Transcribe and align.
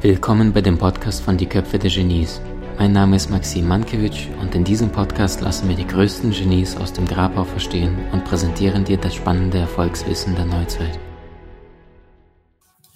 Willkommen 0.00 0.54
bei 0.54 0.62
dem 0.62 0.78
Podcast 0.78 1.22
von 1.22 1.36
Die 1.36 1.44
Köpfe 1.44 1.78
der 1.78 1.90
Genies. 1.90 2.40
Mein 2.78 2.92
Name 2.92 3.16
ist 3.16 3.28
Maxim 3.28 3.68
Mankewitsch 3.68 4.28
und 4.40 4.54
in 4.54 4.64
diesem 4.64 4.90
Podcast 4.90 5.42
lassen 5.42 5.68
wir 5.68 5.76
die 5.76 5.86
größten 5.86 6.30
Genies 6.30 6.78
aus 6.78 6.94
dem 6.94 7.04
Grabau 7.04 7.44
verstehen 7.44 7.94
und 8.12 8.24
präsentieren 8.24 8.86
dir 8.86 8.96
das 8.96 9.14
spannende 9.14 9.58
Erfolgswissen 9.58 10.34
der 10.34 10.46
Neuzeit. 10.46 10.98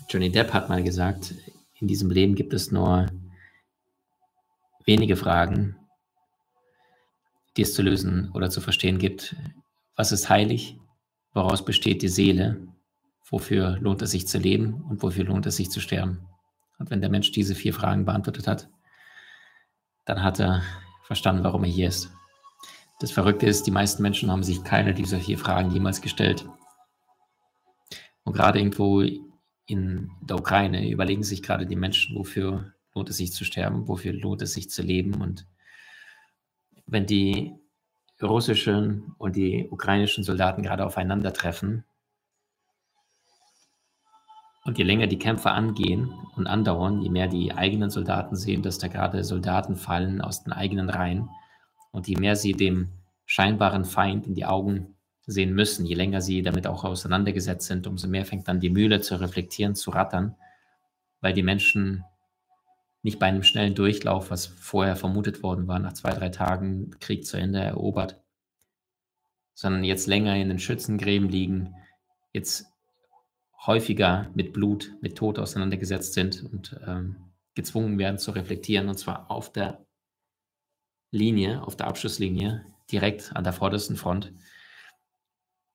Johnny 0.08 0.32
Depp 0.32 0.54
hat 0.54 0.70
mal 0.70 0.82
gesagt, 0.82 1.34
in 1.80 1.86
diesem 1.86 2.10
Leben 2.10 2.34
gibt 2.34 2.54
es 2.54 2.72
nur 2.72 3.08
wenige 4.86 5.16
Fragen, 5.16 5.76
die 7.58 7.62
es 7.62 7.74
zu 7.74 7.82
lösen 7.82 8.30
oder 8.32 8.48
zu 8.48 8.62
verstehen 8.62 8.96
gibt. 8.96 9.36
Was 9.96 10.12
ist 10.12 10.28
heilig? 10.28 10.78
Woraus 11.32 11.64
besteht 11.64 12.02
die 12.02 12.08
Seele? 12.08 12.68
Wofür 13.28 13.78
lohnt 13.80 14.02
es 14.02 14.10
sich 14.10 14.28
zu 14.28 14.38
leben 14.38 14.84
und 14.88 15.02
wofür 15.02 15.24
lohnt 15.24 15.46
es 15.46 15.56
sich 15.56 15.70
zu 15.70 15.80
sterben? 15.80 16.28
Und 16.78 16.90
wenn 16.90 17.00
der 17.00 17.10
Mensch 17.10 17.32
diese 17.32 17.54
vier 17.54 17.72
Fragen 17.72 18.04
beantwortet 18.04 18.46
hat, 18.46 18.68
dann 20.04 20.22
hat 20.22 20.38
er 20.38 20.62
verstanden, 21.02 21.44
warum 21.44 21.64
er 21.64 21.70
hier 21.70 21.88
ist. 21.88 22.10
Das 23.00 23.10
Verrückte 23.10 23.46
ist, 23.46 23.66
die 23.66 23.70
meisten 23.70 24.02
Menschen 24.02 24.30
haben 24.30 24.42
sich 24.42 24.62
keine 24.64 24.94
dieser 24.94 25.18
vier 25.18 25.38
Fragen 25.38 25.70
jemals 25.70 26.00
gestellt. 26.00 26.46
Und 28.24 28.34
gerade 28.34 28.58
irgendwo 28.58 29.02
in 29.66 30.10
der 30.20 30.38
Ukraine 30.38 30.88
überlegen 30.88 31.22
sich 31.22 31.42
gerade 31.42 31.66
die 31.66 31.76
Menschen, 31.76 32.16
wofür 32.16 32.72
lohnt 32.94 33.10
es 33.10 33.16
sich 33.16 33.32
zu 33.32 33.44
sterben, 33.44 33.88
wofür 33.88 34.12
lohnt 34.12 34.42
es 34.42 34.52
sich 34.52 34.70
zu 34.70 34.82
leben. 34.82 35.20
Und 35.20 35.46
wenn 36.86 37.06
die 37.06 37.54
russischen 38.22 39.14
und 39.18 39.36
die 39.36 39.68
ukrainischen 39.70 40.24
Soldaten 40.24 40.62
gerade 40.62 40.86
aufeinandertreffen, 40.86 41.84
und 44.66 44.78
je 44.78 44.84
länger 44.84 45.06
die 45.06 45.18
Kämpfe 45.18 45.52
angehen 45.52 46.12
und 46.34 46.48
andauern, 46.48 47.00
je 47.00 47.08
mehr 47.08 47.28
die 47.28 47.52
eigenen 47.52 47.88
Soldaten 47.88 48.34
sehen, 48.34 48.62
dass 48.62 48.78
da 48.78 48.88
gerade 48.88 49.22
Soldaten 49.22 49.76
fallen 49.76 50.20
aus 50.20 50.42
den 50.42 50.52
eigenen 50.52 50.90
Reihen 50.90 51.30
und 51.92 52.08
je 52.08 52.16
mehr 52.16 52.34
sie 52.34 52.52
dem 52.52 52.88
scheinbaren 53.26 53.84
Feind 53.84 54.26
in 54.26 54.34
die 54.34 54.44
Augen 54.44 54.96
sehen 55.24 55.54
müssen, 55.54 55.86
je 55.86 55.94
länger 55.94 56.20
sie 56.20 56.42
damit 56.42 56.66
auch 56.66 56.82
auseinandergesetzt 56.82 57.68
sind, 57.68 57.86
umso 57.86 58.08
mehr 58.08 58.24
fängt 58.24 58.48
dann 58.48 58.58
die 58.58 58.70
Mühle 58.70 59.00
zu 59.00 59.20
reflektieren, 59.20 59.76
zu 59.76 59.92
rattern, 59.92 60.34
weil 61.20 61.32
die 61.32 61.44
Menschen 61.44 62.04
nicht 63.06 63.20
bei 63.20 63.26
einem 63.26 63.44
schnellen 63.44 63.76
Durchlauf, 63.76 64.32
was 64.32 64.46
vorher 64.46 64.96
vermutet 64.96 65.44
worden 65.44 65.68
war, 65.68 65.78
nach 65.78 65.92
zwei, 65.92 66.10
drei 66.10 66.28
Tagen 66.28 66.90
Krieg 66.98 67.24
zu 67.24 67.36
Ende 67.36 67.60
erobert, 67.60 68.20
sondern 69.54 69.84
jetzt 69.84 70.08
länger 70.08 70.34
in 70.34 70.48
den 70.48 70.58
Schützengräben 70.58 71.28
liegen, 71.28 71.76
jetzt 72.32 72.66
häufiger 73.64 74.28
mit 74.34 74.52
Blut, 74.52 74.92
mit 75.02 75.16
Tod 75.16 75.38
auseinandergesetzt 75.38 76.14
sind 76.14 76.42
und 76.42 76.80
ähm, 76.84 77.32
gezwungen 77.54 77.96
werden 77.96 78.18
zu 78.18 78.32
reflektieren, 78.32 78.88
und 78.88 78.98
zwar 78.98 79.30
auf 79.30 79.52
der 79.52 79.86
Linie, 81.12 81.62
auf 81.62 81.76
der 81.76 81.86
Abschlusslinie, 81.86 82.66
direkt 82.90 83.36
an 83.36 83.44
der 83.44 83.52
vordersten 83.52 83.94
Front. 83.94 84.32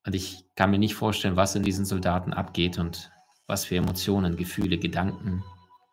Und 0.04 0.14
ich 0.14 0.44
kann 0.54 0.70
mir 0.70 0.78
nicht 0.78 0.96
vorstellen, 0.96 1.36
was 1.36 1.54
in 1.54 1.62
diesen 1.62 1.86
Soldaten 1.86 2.34
abgeht 2.34 2.78
und 2.78 3.10
was 3.46 3.64
für 3.64 3.76
Emotionen, 3.76 4.36
Gefühle, 4.36 4.76
Gedanken, 4.76 5.42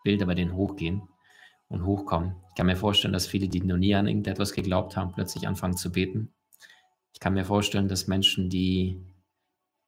Bilder 0.04 0.26
bei 0.26 0.36
denen 0.36 0.54
hochgehen 0.54 1.08
und 1.70 1.86
hochkommen. 1.86 2.36
Ich 2.50 2.56
kann 2.56 2.66
mir 2.66 2.76
vorstellen, 2.76 3.14
dass 3.14 3.28
viele, 3.28 3.48
die 3.48 3.62
noch 3.62 3.78
nie 3.78 3.96
an 3.96 4.08
irgendetwas 4.08 4.54
geglaubt 4.54 4.98
haben, 4.98 5.14
plötzlich 5.14 5.48
anfangen 5.48 5.78
zu 5.78 5.92
beten. 5.92 6.34
Ich 7.14 7.20
kann 7.20 7.34
mir 7.34 7.46
vorstellen, 7.46 7.88
dass 7.88 8.08
Menschen, 8.08 8.50
die 8.50 9.02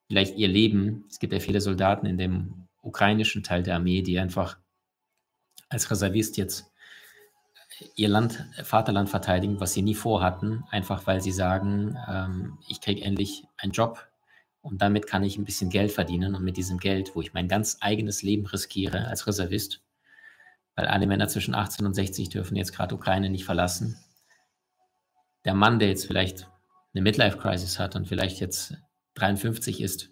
vielleicht 0.07 0.37
ihr 0.37 0.47
Leben. 0.47 1.05
Es 1.09 1.19
gibt 1.19 1.33
ja 1.33 1.39
viele 1.39 1.61
Soldaten 1.61 2.05
in 2.05 2.17
dem 2.17 2.67
ukrainischen 2.81 3.43
Teil 3.43 3.63
der 3.63 3.75
Armee, 3.75 4.01
die 4.01 4.19
einfach 4.19 4.57
als 5.69 5.89
Reservist 5.89 6.37
jetzt 6.37 6.71
ihr 7.95 8.09
Land, 8.09 8.45
Vaterland 8.63 9.09
verteidigen, 9.09 9.59
was 9.59 9.73
sie 9.73 9.81
nie 9.81 9.95
vorhatten, 9.95 10.63
einfach 10.69 11.07
weil 11.07 11.21
sie 11.21 11.31
sagen, 11.31 11.97
ähm, 12.07 12.59
ich 12.67 12.81
kriege 12.81 13.01
endlich 13.01 13.45
einen 13.57 13.71
Job 13.71 14.07
und 14.61 14.81
damit 14.81 15.07
kann 15.07 15.23
ich 15.23 15.37
ein 15.37 15.45
bisschen 15.45 15.69
Geld 15.69 15.91
verdienen 15.91 16.35
und 16.35 16.43
mit 16.43 16.57
diesem 16.57 16.77
Geld, 16.77 17.15
wo 17.15 17.21
ich 17.21 17.33
mein 17.33 17.47
ganz 17.47 17.77
eigenes 17.79 18.21
Leben 18.21 18.45
riskiere 18.45 19.07
als 19.07 19.25
Reservist, 19.25 19.81
weil 20.75 20.87
alle 20.87 21.07
Männer 21.07 21.27
zwischen 21.27 21.55
18 21.55 21.85
und 21.85 21.93
60 21.93 22.29
dürfen 22.29 22.55
jetzt 22.55 22.73
gerade 22.73 22.95
Ukraine 22.95 23.29
nicht 23.29 23.45
verlassen. 23.45 23.97
Der 25.45 25.53
Mann, 25.53 25.79
der 25.79 25.89
jetzt 25.89 26.07
vielleicht 26.07 26.49
eine 26.93 27.01
Midlife-Crisis 27.01 27.79
hat 27.79 27.95
und 27.95 28.07
vielleicht 28.07 28.39
jetzt 28.39 28.75
53 29.15 29.81
ist 29.81 30.09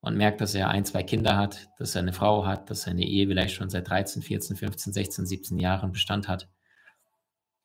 und 0.00 0.16
merkt, 0.16 0.40
dass 0.40 0.54
er 0.54 0.68
ein, 0.68 0.84
zwei 0.84 1.02
Kinder 1.02 1.36
hat, 1.36 1.68
dass 1.78 1.94
er 1.94 2.02
eine 2.02 2.12
Frau 2.12 2.46
hat, 2.46 2.70
dass 2.70 2.82
seine 2.82 3.04
Ehe 3.04 3.26
vielleicht 3.26 3.54
schon 3.54 3.70
seit 3.70 3.88
13, 3.88 4.22
14, 4.22 4.56
15, 4.56 4.92
16, 4.92 5.26
17 5.26 5.58
Jahren 5.58 5.92
Bestand 5.92 6.28
hat 6.28 6.48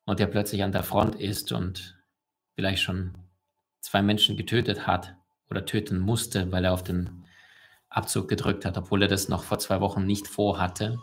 und 0.05 0.19
der 0.19 0.27
plötzlich 0.27 0.63
an 0.63 0.71
der 0.71 0.83
Front 0.83 1.15
ist 1.15 1.51
und 1.51 2.01
vielleicht 2.55 2.81
schon 2.81 3.17
zwei 3.81 4.01
Menschen 4.01 4.37
getötet 4.37 4.87
hat 4.87 5.15
oder 5.49 5.65
töten 5.65 5.99
musste, 5.99 6.51
weil 6.51 6.65
er 6.65 6.73
auf 6.73 6.83
den 6.83 7.25
Abzug 7.89 8.29
gedrückt 8.29 8.65
hat, 8.65 8.77
obwohl 8.77 9.01
er 9.01 9.07
das 9.07 9.27
noch 9.27 9.43
vor 9.43 9.59
zwei 9.59 9.81
Wochen 9.81 10.05
nicht 10.05 10.27
vorhatte, 10.27 10.97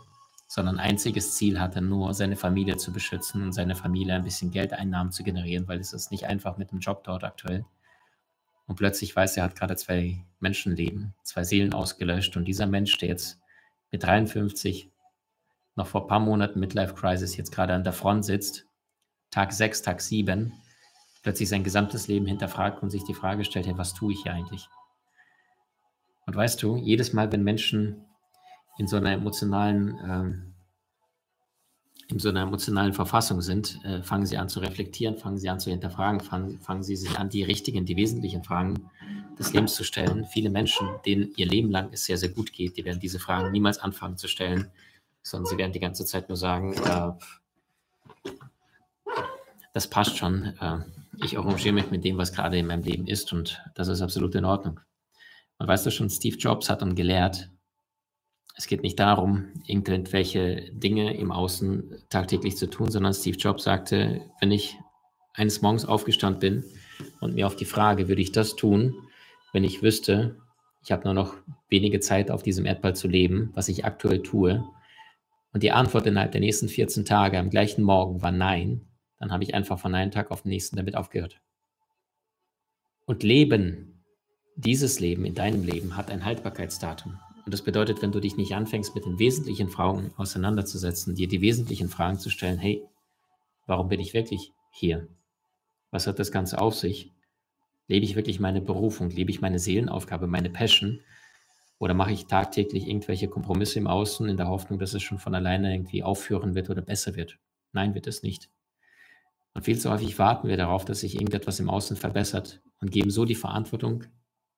sondern 0.49 0.81
einziges 0.81 1.37
Ziel 1.37 1.61
hatte, 1.61 1.81
nur 1.81 2.13
seine 2.15 2.37
Familie 2.37 2.77
zu 2.77 2.93
beschützen 2.93 3.43
und 3.43 3.53
seine 3.53 3.77
Familie 3.77 4.15
ein 4.15 4.25
bisschen 4.25 4.51
Geldeinnahmen 4.51 5.13
zu 5.13 5.23
generieren, 5.23 5.69
weil 5.69 5.79
es 5.79 5.93
ist 5.93 6.11
nicht 6.11 6.27
einfach 6.27 6.57
mit 6.57 6.73
dem 6.73 6.81
Job 6.81 7.05
dort 7.05 7.23
aktuell 7.23 7.65
und 8.69 8.77
plötzlich 8.77 9.17
weiß 9.17 9.39
er, 9.39 9.45
hat 9.45 9.57
gerade 9.57 9.77
zwei 9.77 10.25
Menschenleben, 10.41 11.15
zwei 11.23 11.43
Seelen 11.43 11.73
ausgelöscht 11.73 12.37
und 12.37 12.45
dieser 12.45 12.67
Mensch, 12.67 12.99
der 12.99 13.09
jetzt 13.09 13.41
mit 13.91 14.05
53 14.05 14.91
noch 15.75 15.87
vor 15.87 16.03
ein 16.03 16.07
paar 16.07 16.21
Monaten 16.21 16.61
Midlife 16.61 16.95
Crisis 16.95 17.37
jetzt 17.37 17.51
gerade 17.51 17.73
an 17.73 17.83
der 17.83 17.95
Front 17.95 18.27
sitzt, 18.27 18.67
Tag 19.31 19.53
6, 19.53 19.83
Tag 19.83 20.03
7, 20.03 20.53
plötzlich 21.23 21.49
sein 21.49 21.65
gesamtes 21.65 22.09
Leben 22.09 22.27
hinterfragt 22.27 22.83
und 22.83 22.91
sich 22.91 23.05
die 23.05 23.15
Frage 23.15 23.45
stellt, 23.45 23.67
hey, 23.67 23.79
was 23.79 23.95
tue 23.95 24.13
ich 24.13 24.23
hier 24.23 24.35
eigentlich? 24.35 24.69
Und 26.27 26.37
weißt 26.37 26.63
du, 26.63 26.77
jedes 26.77 27.15
Mal, 27.15 27.33
wenn 27.33 27.43
Menschen 27.43 28.05
in 28.79 28.87
so 28.87 28.97
einer 28.97 29.13
emotionalen 29.13 29.99
ähm, 30.03 30.49
in 32.11 32.19
so 32.19 32.31
einer 32.31 32.41
emotionalen 32.41 32.95
Verfassung 32.95 33.43
sind, 33.43 33.85
äh, 33.85 34.03
fangen 34.03 34.25
sie 34.25 34.39
an 34.39 34.49
zu 34.49 34.61
reflektieren, 34.61 35.19
fangen 35.19 35.37
sie 35.37 35.51
an 35.51 35.61
zu 35.61 35.69
hinterfragen, 35.71 36.21
fangen, 36.21 36.59
fangen 36.59 36.83
sie 36.83 36.97
sich 36.97 37.19
an, 37.19 37.29
die 37.29 37.43
richtigen, 37.43 37.85
die 37.85 37.97
wesentlichen 37.97 38.43
Fragen 38.43 38.89
des 39.39 39.53
Lebens 39.53 39.75
zu 39.75 39.85
stellen. 39.85 40.25
Viele 40.25 40.49
Menschen, 40.49 40.89
denen 41.05 41.33
ihr 41.37 41.47
Leben 41.47 41.71
lang 41.71 41.91
es 41.93 42.05
sehr, 42.05 42.17
sehr 42.17 42.31
gut 42.31 42.55
geht, 42.55 42.79
die 42.79 42.85
werden 42.87 42.99
diese 42.99 43.19
Fragen 43.19 43.53
niemals 43.53 43.79
anfangen 43.79 44.17
zu 44.17 44.27
stellen, 44.27 44.71
sondern 45.23 45.51
sie 45.51 45.59
werden 45.59 45.73
die 45.73 45.81
ganze 45.81 46.07
Zeit 46.07 46.31
nur 46.31 46.39
sagen, 46.39 46.73
äh, 46.73 47.13
das 49.75 49.87
passt 49.89 50.17
schon. 50.17 50.55
Äh, 50.61 50.79
ich 51.23 51.37
arrangiere 51.37 51.75
mich 51.75 51.91
mit 51.91 52.05
dem, 52.05 52.17
was 52.17 52.33
gerade 52.33 52.57
in 52.59 52.67
meinem 52.67 52.85
Leben 52.85 53.07
ist 53.07 53.35
und 53.35 53.63
das 53.75 53.89
ist 53.89 54.01
absolut 54.01 54.35
in 54.35 54.47
Ordnung. 54.47 54.81
Und 55.59 55.69
weißt 55.69 55.85
du 55.85 55.91
schon, 55.91 56.09
Steve 56.09 56.39
Jobs 56.39 56.71
hat 56.71 56.81
dann 56.81 56.95
gelehrt, 56.95 57.51
es 58.59 58.67
geht 58.67 58.83
nicht 58.83 58.99
darum, 58.99 59.47
irgendwelche 59.67 60.71
Dinge 60.73 61.17
im 61.17 61.31
Außen 61.31 62.03
tagtäglich 62.11 62.57
zu 62.57 62.69
tun, 62.69 62.91
sondern 62.91 63.15
Steve 63.15 63.37
Jobs 63.37 63.63
sagte, 63.63 64.21
wenn 64.41 64.51
ich 64.51 64.77
eines 65.33 65.63
Morgens 65.63 65.85
aufgestanden 65.85 66.41
bin 66.41 66.65
und 67.21 67.37
mir 67.37 67.47
auf 67.47 67.55
die 67.55 67.65
Frage, 67.65 68.09
würde 68.09 68.21
ich 68.21 68.33
das 68.33 68.57
tun, 68.57 68.95
wenn 69.53 69.63
ich 69.63 69.81
wüsste, 69.81 70.37
ich 70.83 70.91
habe 70.91 71.05
nur 71.05 71.15
noch 71.15 71.35
wenige 71.69 72.01
Zeit 72.01 72.33
auf 72.33 72.43
diesem 72.43 72.67
Erdball 72.67 72.97
zu 72.97 73.07
leben, 73.07 73.51
was 73.55 73.69
ich 73.69 73.85
aktuell 73.85 74.23
tue, 74.23 74.65
und 75.53 75.63
die 75.63 75.71
Antwort 75.71 76.07
innerhalb 76.07 76.33
der 76.33 76.41
nächsten 76.41 76.69
14 76.69 77.05
Tage 77.05 77.39
am 77.39 77.51
gleichen 77.51 77.83
Morgen 77.83 78.23
war 78.23 78.33
nein, 78.33 78.89
dann 79.21 79.31
habe 79.31 79.45
ich 79.45 79.55
einfach 79.55 79.79
von 79.79 79.95
einem 79.95 80.11
Tag 80.11 80.33
auf 80.33 80.43
den 80.43 80.51
nächsten 80.51 80.77
damit 80.77 80.97
aufgehört. 80.97 81.41
Und 83.07 83.23
Leben, 83.23 84.05
dieses 84.57 84.99
Leben 84.99 85.25
in 85.25 85.35
deinem 85.35 85.63
Leben 85.63 85.97
hat 85.97 86.11
ein 86.11 86.25
Haltbarkeitsdatum. 86.25 87.19
Und 87.49 87.53
das 87.53 87.63
bedeutet, 87.63 88.03
wenn 88.03 88.13
du 88.13 88.21
dich 88.21 88.37
nicht 88.37 88.55
anfängst, 88.55 88.95
mit 88.95 89.07
den 89.07 89.19
wesentlichen 89.19 89.71
Fragen 89.71 90.13
auseinanderzusetzen, 90.19 91.15
dir 91.15 91.29
die 91.29 91.41
wesentlichen 91.41 91.89
Fragen 91.89 92.19
zu 92.19 92.29
stellen, 92.29 92.59
hey, 92.59 92.87
warum 93.67 93.89
bin 93.89 94.01
ich 94.01 94.13
wirklich 94.13 94.53
hier? 94.71 95.09
Was 95.91 96.07
hat 96.07 96.19
das 96.19 96.31
Ganze 96.31 96.61
auf 96.61 96.75
sich? 96.75 97.11
Lebe 97.87 98.05
ich 98.05 98.17
wirklich 98.17 98.39
meine 98.39 98.61
Berufung? 98.61 99.09
Lebe 99.09 99.31
ich 99.31 99.41
meine 99.41 99.59
Seelenaufgabe, 99.59 100.27
meine 100.27 100.51
Passion? 100.51 101.01
Oder 101.79 101.95
mache 101.95 102.13
ich 102.13 102.27
tagtäglich 102.27 102.87
irgendwelche 102.87 103.29
Kompromisse 103.29 103.79
im 103.79 103.87
Außen 103.87 104.29
in 104.29 104.37
der 104.37 104.49
Hoffnung, 104.49 104.79
dass 104.79 104.93
es 104.93 105.03
schon 105.03 105.19
von 105.19 105.35
alleine 105.35 105.73
irgendwie 105.73 106.03
aufhören 106.03 106.55
wird 106.55 106.69
oder 106.69 106.83
besser 106.83 107.17
wird? 107.17 107.39
Nein, 107.73 107.95
wird 107.95 108.09
es 108.09 108.23
nicht. 108.23 108.51
Und 109.55 109.65
viel 109.65 109.79
zu 109.79 109.91
häufig 109.91 110.19
warten 110.19 110.49
wir 110.49 110.59
darauf, 110.59 110.85
dass 110.85 111.01
sich 111.01 111.15
irgendetwas 111.15 111.61
im 111.61 111.71
Außen 111.71 111.97
verbessert 111.97 112.61
und 112.83 112.91
geben 112.91 113.09
so 113.09 113.25
die 113.25 113.35
Verantwortung 113.35 114.05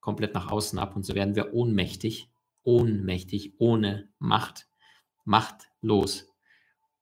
komplett 0.00 0.34
nach 0.34 0.50
außen 0.50 0.76
ab 0.80 0.96
und 0.96 1.06
so 1.06 1.14
werden 1.14 1.36
wir 1.36 1.54
ohnmächtig 1.54 2.29
ohnmächtig, 2.62 3.54
ohne 3.58 4.08
Macht, 4.18 4.68
machtlos. 5.24 6.28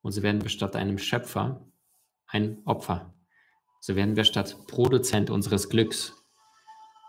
Und 0.02 0.12
so 0.12 0.22
werden 0.22 0.43
wir 0.43 0.50
statt 0.50 0.76
einem 0.76 0.99
Schöpfer 0.99 1.66
ein 2.26 2.58
Opfer. 2.64 3.14
So 3.81 3.96
werden 3.96 4.16
wir 4.16 4.25
statt 4.25 4.56
Produzent 4.66 5.31
unseres 5.31 5.69
Glücks 5.69 6.14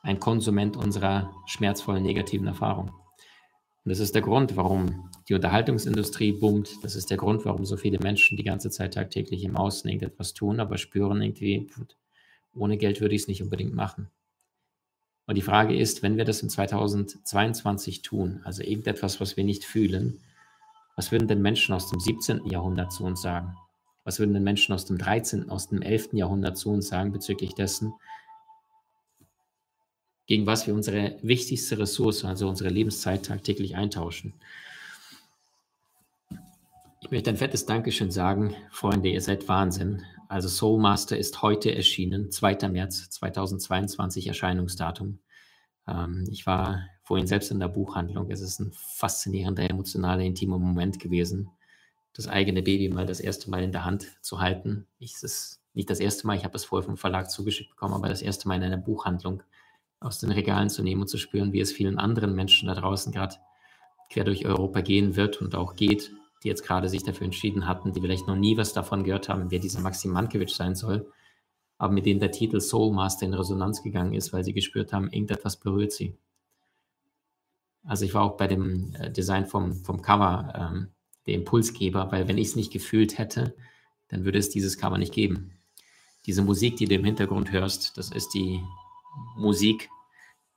ein 0.01 0.19
Konsument 0.19 0.77
unserer 0.77 1.33
schmerzvollen 1.45 2.03
negativen 2.03 2.47
Erfahrungen. 2.47 2.89
Und 2.89 3.89
das 3.89 3.99
ist 3.99 4.15
der 4.15 4.21
Grund, 4.21 4.55
warum 4.55 5.09
die 5.27 5.33
Unterhaltungsindustrie 5.33 6.33
boomt. 6.33 6.83
Das 6.83 6.95
ist 6.95 7.09
der 7.09 7.17
Grund, 7.17 7.45
warum 7.45 7.65
so 7.65 7.77
viele 7.77 7.99
Menschen 7.99 8.37
die 8.37 8.43
ganze 8.43 8.69
Zeit 8.69 8.93
tagtäglich 8.93 9.43
im 9.43 9.55
Außen 9.55 9.89
irgendetwas 9.89 10.33
tun, 10.33 10.59
aber 10.59 10.77
spüren 10.77 11.21
irgendwie, 11.21 11.69
ohne 12.53 12.77
Geld 12.77 13.01
würde 13.01 13.15
ich 13.15 13.23
es 13.23 13.27
nicht 13.27 13.41
unbedingt 13.41 13.73
machen. 13.73 14.09
Und 15.29 15.35
die 15.35 15.43
Frage 15.43 15.77
ist, 15.77 16.01
wenn 16.01 16.17
wir 16.17 16.25
das 16.25 16.41
in 16.41 16.49
2022 16.49 18.01
tun, 18.01 18.41
also 18.45 18.63
irgendetwas, 18.63 19.21
was 19.21 19.37
wir 19.37 19.43
nicht 19.43 19.63
fühlen, 19.63 20.19
was 20.95 21.11
würden 21.11 21.27
denn 21.27 21.43
Menschen 21.43 21.75
aus 21.75 21.87
dem 21.87 21.99
17. 21.99 22.47
Jahrhundert 22.47 22.91
zu 22.91 23.03
uns 23.03 23.21
sagen? 23.21 23.55
Was 24.03 24.17
würden 24.17 24.33
denn 24.33 24.43
Menschen 24.43 24.73
aus 24.73 24.85
dem 24.85 24.97
13., 24.97 25.51
aus 25.51 25.69
dem 25.69 25.83
11. 25.83 26.13
Jahrhundert 26.13 26.57
zu 26.57 26.71
uns 26.71 26.87
sagen 26.87 27.11
bezüglich 27.11 27.53
dessen, 27.53 27.93
gegen 30.25 30.47
was 30.47 30.65
wir 30.65 30.73
unsere 30.73 31.19
wichtigste 31.21 31.77
Ressource, 31.77 32.25
also 32.25 32.49
unsere 32.49 32.71
Lebenszeit 32.71 33.27
tagtäglich 33.27 33.75
eintauschen? 33.75 34.33
Ich 37.01 37.11
möchte 37.11 37.29
ein 37.29 37.37
fettes 37.37 37.67
Dankeschön 37.67 38.09
sagen, 38.09 38.55
Freunde, 38.71 39.09
ihr 39.09 39.21
seid 39.21 39.47
Wahnsinn. 39.47 40.03
Also 40.29 40.47
Soul 40.47 40.79
Master 40.79 41.17
ist 41.17 41.41
heute 41.41 41.75
erschienen, 41.75 42.29
2. 42.29 42.69
März 42.69 43.09
2022 43.09 44.27
Erscheinungsdatum. 44.27 45.17
Ähm, 45.87 46.23
ich 46.29 46.45
war 46.45 46.85
vorhin 47.01 47.25
selbst 47.25 47.49
in 47.49 47.59
der 47.59 47.67
Buchhandlung. 47.67 48.29
Es 48.29 48.39
ist 48.39 48.59
ein 48.59 48.71
faszinierender, 48.71 49.67
emotionaler, 49.67 50.21
intimer 50.21 50.59
Moment 50.59 50.99
gewesen, 50.99 51.49
das 52.13 52.27
eigene 52.27 52.61
Baby 52.61 52.89
mal 52.89 53.07
das 53.07 53.19
erste 53.19 53.49
Mal 53.49 53.63
in 53.63 53.71
der 53.71 53.85
Hand 53.85 54.05
zu 54.21 54.39
halten. 54.39 54.85
Ich, 54.99 55.15
es 55.15 55.23
ist 55.23 55.61
nicht 55.73 55.89
das 55.89 55.99
erste 55.99 56.27
Mal, 56.27 56.37
ich 56.37 56.43
habe 56.43 56.55
es 56.55 56.65
vorher 56.65 56.85
vom 56.85 56.97
Verlag 56.97 57.31
zugeschickt 57.31 57.71
bekommen, 57.71 57.95
aber 57.95 58.07
das 58.07 58.21
erste 58.21 58.47
Mal 58.47 58.57
in 58.57 58.63
einer 58.63 58.77
Buchhandlung 58.77 59.41
aus 59.99 60.19
den 60.19 60.31
Regalen 60.31 60.69
zu 60.69 60.83
nehmen 60.83 61.01
und 61.01 61.07
zu 61.07 61.17
spüren, 61.17 61.53
wie 61.53 61.59
es 61.59 61.71
vielen 61.71 61.97
anderen 61.97 62.35
Menschen 62.35 62.67
da 62.67 62.75
draußen 62.75 63.11
gerade 63.11 63.37
quer 64.11 64.25
durch 64.25 64.45
Europa 64.45 64.81
gehen 64.81 65.15
wird 65.15 65.41
und 65.41 65.55
auch 65.55 65.75
geht, 65.75 66.11
die 66.43 66.47
jetzt 66.47 66.63
gerade 66.63 66.89
sich 66.89 67.03
dafür 67.03 67.25
entschieden 67.25 67.67
hatten, 67.67 67.91
die 67.91 68.01
vielleicht 68.01 68.27
noch 68.27 68.35
nie 68.35 68.57
was 68.57 68.73
davon 68.73 69.03
gehört 69.03 69.29
haben, 69.29 69.51
wer 69.51 69.59
dieser 69.59 69.81
Maxim 69.81 70.11
Mankiewicz 70.11 70.55
sein 70.55 70.75
soll, 70.75 71.11
aber 71.77 71.93
mit 71.93 72.05
denen 72.05 72.19
der 72.19 72.31
Titel 72.31 72.59
Soul 72.61 72.93
Master 72.93 73.25
in 73.25 73.33
Resonanz 73.33 73.83
gegangen 73.83 74.13
ist, 74.13 74.33
weil 74.33 74.43
sie 74.43 74.53
gespürt 74.53 74.93
haben, 74.93 75.09
irgendetwas 75.11 75.57
berührt 75.57 75.91
sie. 75.91 76.17
Also 77.83 78.05
ich 78.05 78.13
war 78.13 78.23
auch 78.23 78.37
bei 78.37 78.47
dem 78.47 78.93
äh, 78.95 79.11
Design 79.11 79.45
vom, 79.45 79.73
vom 79.73 80.01
Cover 80.01 80.53
ähm, 80.55 80.87
der 81.25 81.35
Impulsgeber, 81.35 82.11
weil 82.11 82.27
wenn 82.27 82.37
ich 82.37 82.49
es 82.49 82.55
nicht 82.55 82.71
gefühlt 82.71 83.17
hätte, 83.17 83.55
dann 84.09 84.25
würde 84.25 84.39
es 84.39 84.49
dieses 84.49 84.77
Cover 84.77 84.97
nicht 84.97 85.13
geben. 85.13 85.59
Diese 86.25 86.41
Musik, 86.41 86.77
die 86.77 86.85
du 86.85 86.95
im 86.95 87.05
Hintergrund 87.05 87.51
hörst, 87.51 87.97
das 87.97 88.11
ist 88.11 88.33
die 88.33 88.61
Musik, 89.37 89.89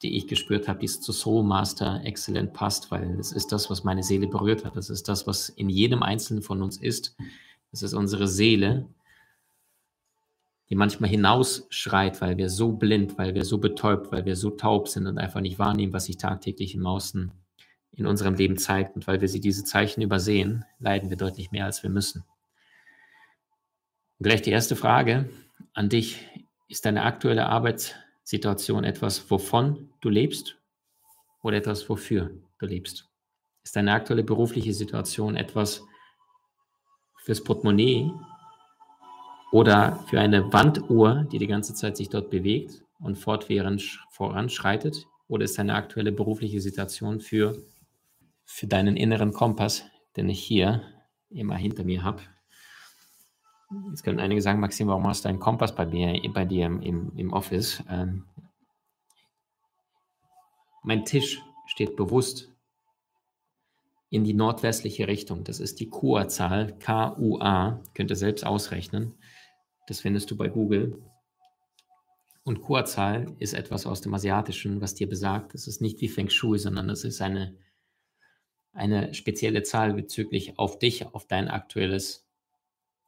die 0.02 0.16
ich 0.16 0.26
gespürt 0.26 0.69
habe, 0.69 0.81
die 0.81 0.87
zu 0.87 1.12
Soul 1.12 1.44
Master 1.44 2.00
exzellent 2.04 2.52
passt, 2.52 2.90
weil 2.90 3.19
es 3.20 3.32
ist 3.32 3.52
das, 3.52 3.70
was 3.70 3.84
meine 3.84 4.02
Seele 4.02 4.26
berührt 4.26 4.64
hat. 4.64 4.76
Das 4.76 4.90
ist 4.90 5.08
das, 5.08 5.26
was 5.26 5.49
in 5.49 5.69
jedem 5.69 6.02
Einzelnen 6.02 6.43
von 6.43 6.60
uns 6.62 6.76
ist. 6.76 7.16
Das 7.70 7.82
ist 7.82 7.94
unsere 7.94 8.26
Seele, 8.26 8.87
die 10.69 10.75
manchmal 10.75 11.10
hinausschreit, 11.10 12.20
weil 12.20 12.37
wir 12.37 12.49
so 12.49 12.72
blind, 12.72 13.16
weil 13.16 13.34
wir 13.34 13.44
so 13.44 13.58
betäubt, 13.58 14.10
weil 14.10 14.25
wir 14.25 14.37
so 14.37 14.50
taub 14.50 14.88
sind 14.88 15.06
und 15.06 15.19
einfach 15.19 15.40
nicht 15.40 15.58
wahrnehmen, 15.58 15.93
was 15.93 16.06
sich 16.06 16.16
tagtäglich 16.16 16.75
im 16.75 16.87
Außen 16.87 17.31
in 17.93 18.06
unserem 18.06 18.34
Leben 18.34 18.56
zeigt. 18.56 18.96
Und 18.96 19.06
weil 19.06 19.20
wir 19.20 19.28
sie 19.28 19.40
diese 19.40 19.64
Zeichen 19.64 20.02
übersehen, 20.02 20.64
leiden 20.81 21.10
wir 21.10 21.16
deutlich 21.16 21.52
mehr, 21.52 21.66
als 21.66 21.82
wir 21.82 21.90
müssen. 21.90 22.25
Und 24.19 24.25
gleich 24.25 24.43
die 24.43 24.50
erste 24.50 24.75
Frage 24.76 25.28
an 25.75 25.88
dich. 25.88 26.26
Ist 26.69 26.87
deine 26.87 27.02
aktuelle 27.02 27.50
Arbeit 27.50 28.01
Situation 28.22 28.84
etwas, 28.84 29.30
wovon 29.30 29.90
du 30.00 30.08
lebst 30.08 30.58
oder 31.42 31.56
etwas, 31.56 31.88
wofür 31.88 32.30
du 32.58 32.66
lebst? 32.66 33.08
Ist 33.64 33.76
deine 33.76 33.92
aktuelle 33.92 34.24
berufliche 34.24 34.72
Situation 34.72 35.36
etwas 35.36 35.82
fürs 37.24 37.42
Portemonnaie 37.42 38.10
oder 39.52 40.04
für 40.08 40.20
eine 40.20 40.52
Wanduhr, 40.52 41.26
die 41.30 41.38
die 41.38 41.46
ganze 41.46 41.74
Zeit 41.74 41.96
sich 41.96 42.08
dort 42.08 42.30
bewegt 42.30 42.82
und 42.98 43.16
fortwährend 43.16 43.82
voranschreitet? 44.10 45.06
Oder 45.28 45.44
ist 45.44 45.58
deine 45.58 45.74
aktuelle 45.74 46.12
berufliche 46.12 46.60
Situation 46.60 47.20
für, 47.20 47.56
für 48.44 48.66
deinen 48.66 48.96
inneren 48.96 49.32
Kompass, 49.32 49.84
den 50.16 50.28
ich 50.28 50.42
hier 50.42 50.82
immer 51.30 51.56
hinter 51.56 51.84
mir 51.84 52.02
habe, 52.02 52.22
Jetzt 53.88 54.02
können 54.02 54.20
einige 54.20 54.42
sagen, 54.42 54.60
Maxim, 54.60 54.88
warum 54.88 55.06
hast 55.06 55.24
du 55.24 55.28
einen 55.28 55.38
Kompass 55.38 55.74
bei, 55.74 55.86
mir, 55.86 56.20
bei 56.32 56.44
dir 56.44 56.66
im, 56.66 57.12
im 57.16 57.32
Office? 57.32 57.82
Ähm, 57.88 58.24
mein 60.82 61.04
Tisch 61.04 61.40
steht 61.66 61.96
bewusst 61.96 62.52
in 64.10 64.24
die 64.24 64.34
nordwestliche 64.34 65.08
Richtung. 65.08 65.44
Das 65.44 65.58
ist 65.58 65.80
die 65.80 65.88
KUA-Zahl, 65.88 66.78
K-U-A, 66.78 67.82
könnt 67.94 68.10
ihr 68.10 68.16
selbst 68.16 68.44
ausrechnen. 68.44 69.14
Das 69.86 70.00
findest 70.00 70.30
du 70.30 70.36
bei 70.36 70.48
Google. 70.48 71.02
Und 72.44 72.60
KUA-Zahl 72.60 73.34
ist 73.38 73.54
etwas 73.54 73.86
aus 73.86 74.00
dem 74.00 74.12
Asiatischen, 74.12 74.80
was 74.80 74.94
dir 74.94 75.08
besagt, 75.08 75.54
das 75.54 75.66
ist 75.66 75.80
nicht 75.80 76.00
wie 76.00 76.08
Feng 76.08 76.28
Shui, 76.28 76.58
sondern 76.58 76.88
das 76.88 77.04
ist 77.04 77.22
eine, 77.22 77.56
eine 78.72 79.14
spezielle 79.14 79.62
Zahl 79.62 79.94
bezüglich 79.94 80.58
auf 80.58 80.78
dich, 80.78 81.06
auf 81.14 81.26
dein 81.26 81.48
aktuelles 81.48 82.26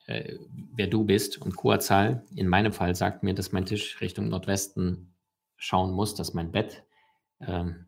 äh, 0.06 0.36
wer 0.74 0.86
du 0.86 1.04
bist. 1.04 1.40
Und 1.40 1.56
Kurzzahl 1.56 2.24
in 2.34 2.48
meinem 2.48 2.72
Fall 2.72 2.94
sagt 2.94 3.22
mir, 3.22 3.34
dass 3.34 3.52
mein 3.52 3.66
Tisch 3.66 4.00
Richtung 4.00 4.28
Nordwesten 4.28 5.14
schauen 5.56 5.92
muss, 5.92 6.14
dass 6.14 6.34
mein 6.34 6.52
Bett 6.52 6.84
ähm, 7.40 7.86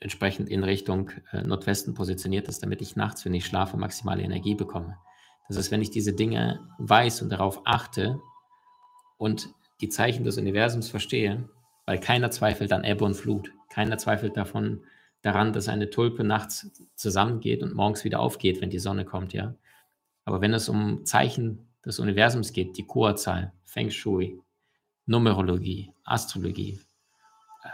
entsprechend 0.00 0.48
in 0.48 0.64
Richtung 0.64 1.10
äh, 1.32 1.42
Nordwesten 1.42 1.94
positioniert 1.94 2.48
ist, 2.48 2.62
damit 2.62 2.82
ich 2.82 2.96
nachts, 2.96 3.24
wenn 3.24 3.34
ich 3.34 3.46
schlafe, 3.46 3.76
maximale 3.76 4.22
Energie 4.22 4.54
bekomme. 4.54 4.96
Das 5.48 5.56
heißt, 5.56 5.70
wenn 5.70 5.82
ich 5.82 5.90
diese 5.90 6.12
Dinge 6.12 6.60
weiß 6.78 7.22
und 7.22 7.30
darauf 7.30 7.62
achte 7.64 8.20
und 9.16 9.48
die 9.80 9.88
Zeichen 9.88 10.24
des 10.24 10.36
Universums 10.36 10.90
verstehe, 10.90 11.48
weil 11.86 12.00
keiner 12.00 12.30
zweifelt 12.30 12.72
an 12.72 12.84
Ebbe 12.84 13.04
und 13.04 13.14
Flut, 13.14 13.52
keiner 13.70 13.96
zweifelt 13.96 14.36
davon 14.36 14.82
daran, 15.22 15.52
dass 15.52 15.68
eine 15.68 15.90
Tulpe 15.90 16.24
nachts 16.24 16.70
zusammengeht 16.94 17.62
und 17.62 17.74
morgens 17.74 18.04
wieder 18.04 18.20
aufgeht, 18.20 18.60
wenn 18.60 18.70
die 18.70 18.78
Sonne 18.78 19.04
kommt, 19.04 19.32
ja. 19.32 19.54
Aber 20.28 20.42
wenn 20.42 20.52
es 20.52 20.68
um 20.68 21.06
Zeichen 21.06 21.70
des 21.86 21.98
Universums 22.00 22.52
geht, 22.52 22.76
die 22.76 22.84
Kurzzahl, 22.84 23.54
Feng 23.64 23.88
Shui, 23.90 24.38
Numerologie, 25.06 25.90
Astrologie 26.04 26.78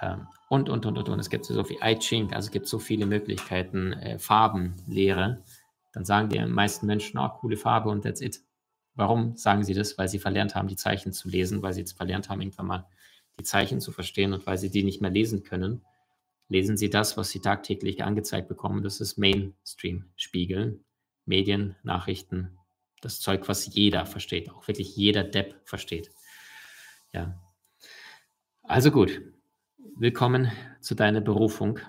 ähm, 0.00 0.28
und, 0.48 0.68
und, 0.68 0.86
und, 0.86 0.96
und, 0.96 1.08
und, 1.08 1.18
es 1.18 1.30
gibt 1.30 1.46
so 1.46 1.64
viel 1.64 1.78
I 1.82 1.98
Ching, 1.98 2.32
also 2.32 2.46
es 2.46 2.52
gibt 2.52 2.68
so 2.68 2.78
viele 2.78 3.06
Möglichkeiten, 3.06 3.92
äh, 3.94 4.20
Farbenlehre, 4.20 5.42
dann 5.92 6.04
sagen 6.04 6.28
die 6.28 6.38
meisten 6.46 6.86
Menschen, 6.86 7.18
oh, 7.18 7.28
coole 7.28 7.56
Farbe 7.56 7.90
und 7.90 8.02
that's 8.02 8.20
it. 8.20 8.40
Warum 8.94 9.36
sagen 9.36 9.64
sie 9.64 9.74
das? 9.74 9.98
Weil 9.98 10.06
sie 10.06 10.20
verlernt 10.20 10.54
haben, 10.54 10.68
die 10.68 10.76
Zeichen 10.76 11.12
zu 11.12 11.28
lesen, 11.28 11.60
weil 11.60 11.72
sie 11.72 11.80
jetzt 11.80 11.96
verlernt 11.96 12.28
haben, 12.28 12.40
irgendwann 12.40 12.66
mal 12.68 12.86
die 13.36 13.42
Zeichen 13.42 13.80
zu 13.80 13.90
verstehen 13.90 14.32
und 14.32 14.46
weil 14.46 14.58
sie 14.58 14.70
die 14.70 14.84
nicht 14.84 15.00
mehr 15.00 15.10
lesen 15.10 15.42
können, 15.42 15.84
lesen 16.48 16.76
sie 16.76 16.88
das, 16.88 17.16
was 17.16 17.30
sie 17.30 17.40
tagtäglich 17.40 18.04
angezeigt 18.04 18.46
bekommen. 18.46 18.84
Das 18.84 19.00
ist 19.00 19.18
Mainstream-Spiegeln. 19.18 20.84
Medien, 21.26 21.76
Nachrichten, 21.82 22.58
das 23.00 23.20
Zeug, 23.20 23.48
was 23.48 23.74
jeder 23.74 24.06
versteht, 24.06 24.50
auch 24.50 24.66
wirklich 24.68 24.96
jeder 24.96 25.24
Depp 25.24 25.60
versteht. 25.64 26.10
Ja. 27.12 27.40
Also 28.62 28.90
gut, 28.90 29.22
willkommen 29.96 30.50
zu 30.80 30.94
deiner 30.94 31.20
Berufung. 31.20 31.80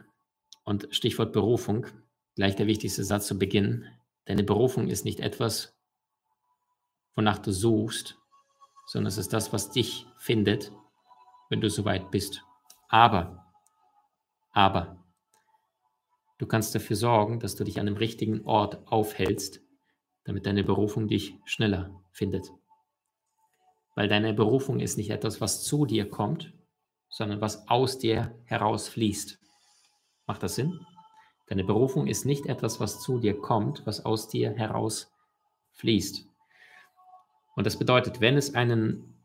Und 0.63 0.87
Stichwort 0.91 1.31
Berufung, 1.31 1.85
gleich 2.35 2.55
der 2.55 2.67
wichtigste 2.67 3.03
Satz 3.03 3.27
zu 3.27 3.37
Beginn. 3.37 3.85
Deine 4.25 4.43
Berufung 4.43 4.87
ist 4.87 5.05
nicht 5.05 5.19
etwas, 5.19 5.77
wonach 7.15 7.37
du 7.37 7.51
suchst, 7.51 8.17
sondern 8.87 9.07
es 9.07 9.17
ist 9.17 9.31
das, 9.31 9.53
was 9.53 9.71
dich 9.71 10.07
findet, 10.17 10.71
wenn 11.49 11.61
du 11.61 11.69
soweit 11.69 12.09
bist. 12.11 12.43
Aber, 12.87 13.45
aber, 14.51 15.04
Du 16.37 16.45
kannst 16.45 16.75
dafür 16.75 16.95
sorgen, 16.95 17.39
dass 17.39 17.55
du 17.55 17.63
dich 17.63 17.79
an 17.79 17.85
dem 17.85 17.95
richtigen 17.95 18.45
Ort 18.45 18.85
aufhältst, 18.87 19.61
damit 20.25 20.45
deine 20.45 20.63
Berufung 20.63 21.07
dich 21.07 21.35
schneller 21.45 22.01
findet. 22.11 22.51
Weil 23.95 24.09
deine 24.09 24.33
Berufung 24.33 24.79
ist 24.79 24.97
nicht 24.97 25.11
etwas, 25.11 25.39
was 25.39 25.63
zu 25.63 25.85
dir 25.85 26.09
kommt, 26.09 26.53
sondern 27.09 27.39
was 27.39 27.67
aus 27.69 27.97
dir 27.97 28.37
herausfließt. 28.45 29.39
Macht 30.27 30.43
das 30.43 30.55
Sinn? 30.55 30.85
Deine 31.47 31.63
Berufung 31.63 32.07
ist 32.07 32.25
nicht 32.25 32.47
etwas, 32.47 32.79
was 32.79 32.99
zu 32.99 33.19
dir 33.19 33.39
kommt, 33.39 33.85
was 33.85 34.03
aus 34.03 34.27
dir 34.27 34.51
herausfließt. 34.51 36.27
Und 37.55 37.65
das 37.65 37.77
bedeutet, 37.77 38.19
wenn 38.19 38.35
es 38.35 38.55
einen 38.55 39.23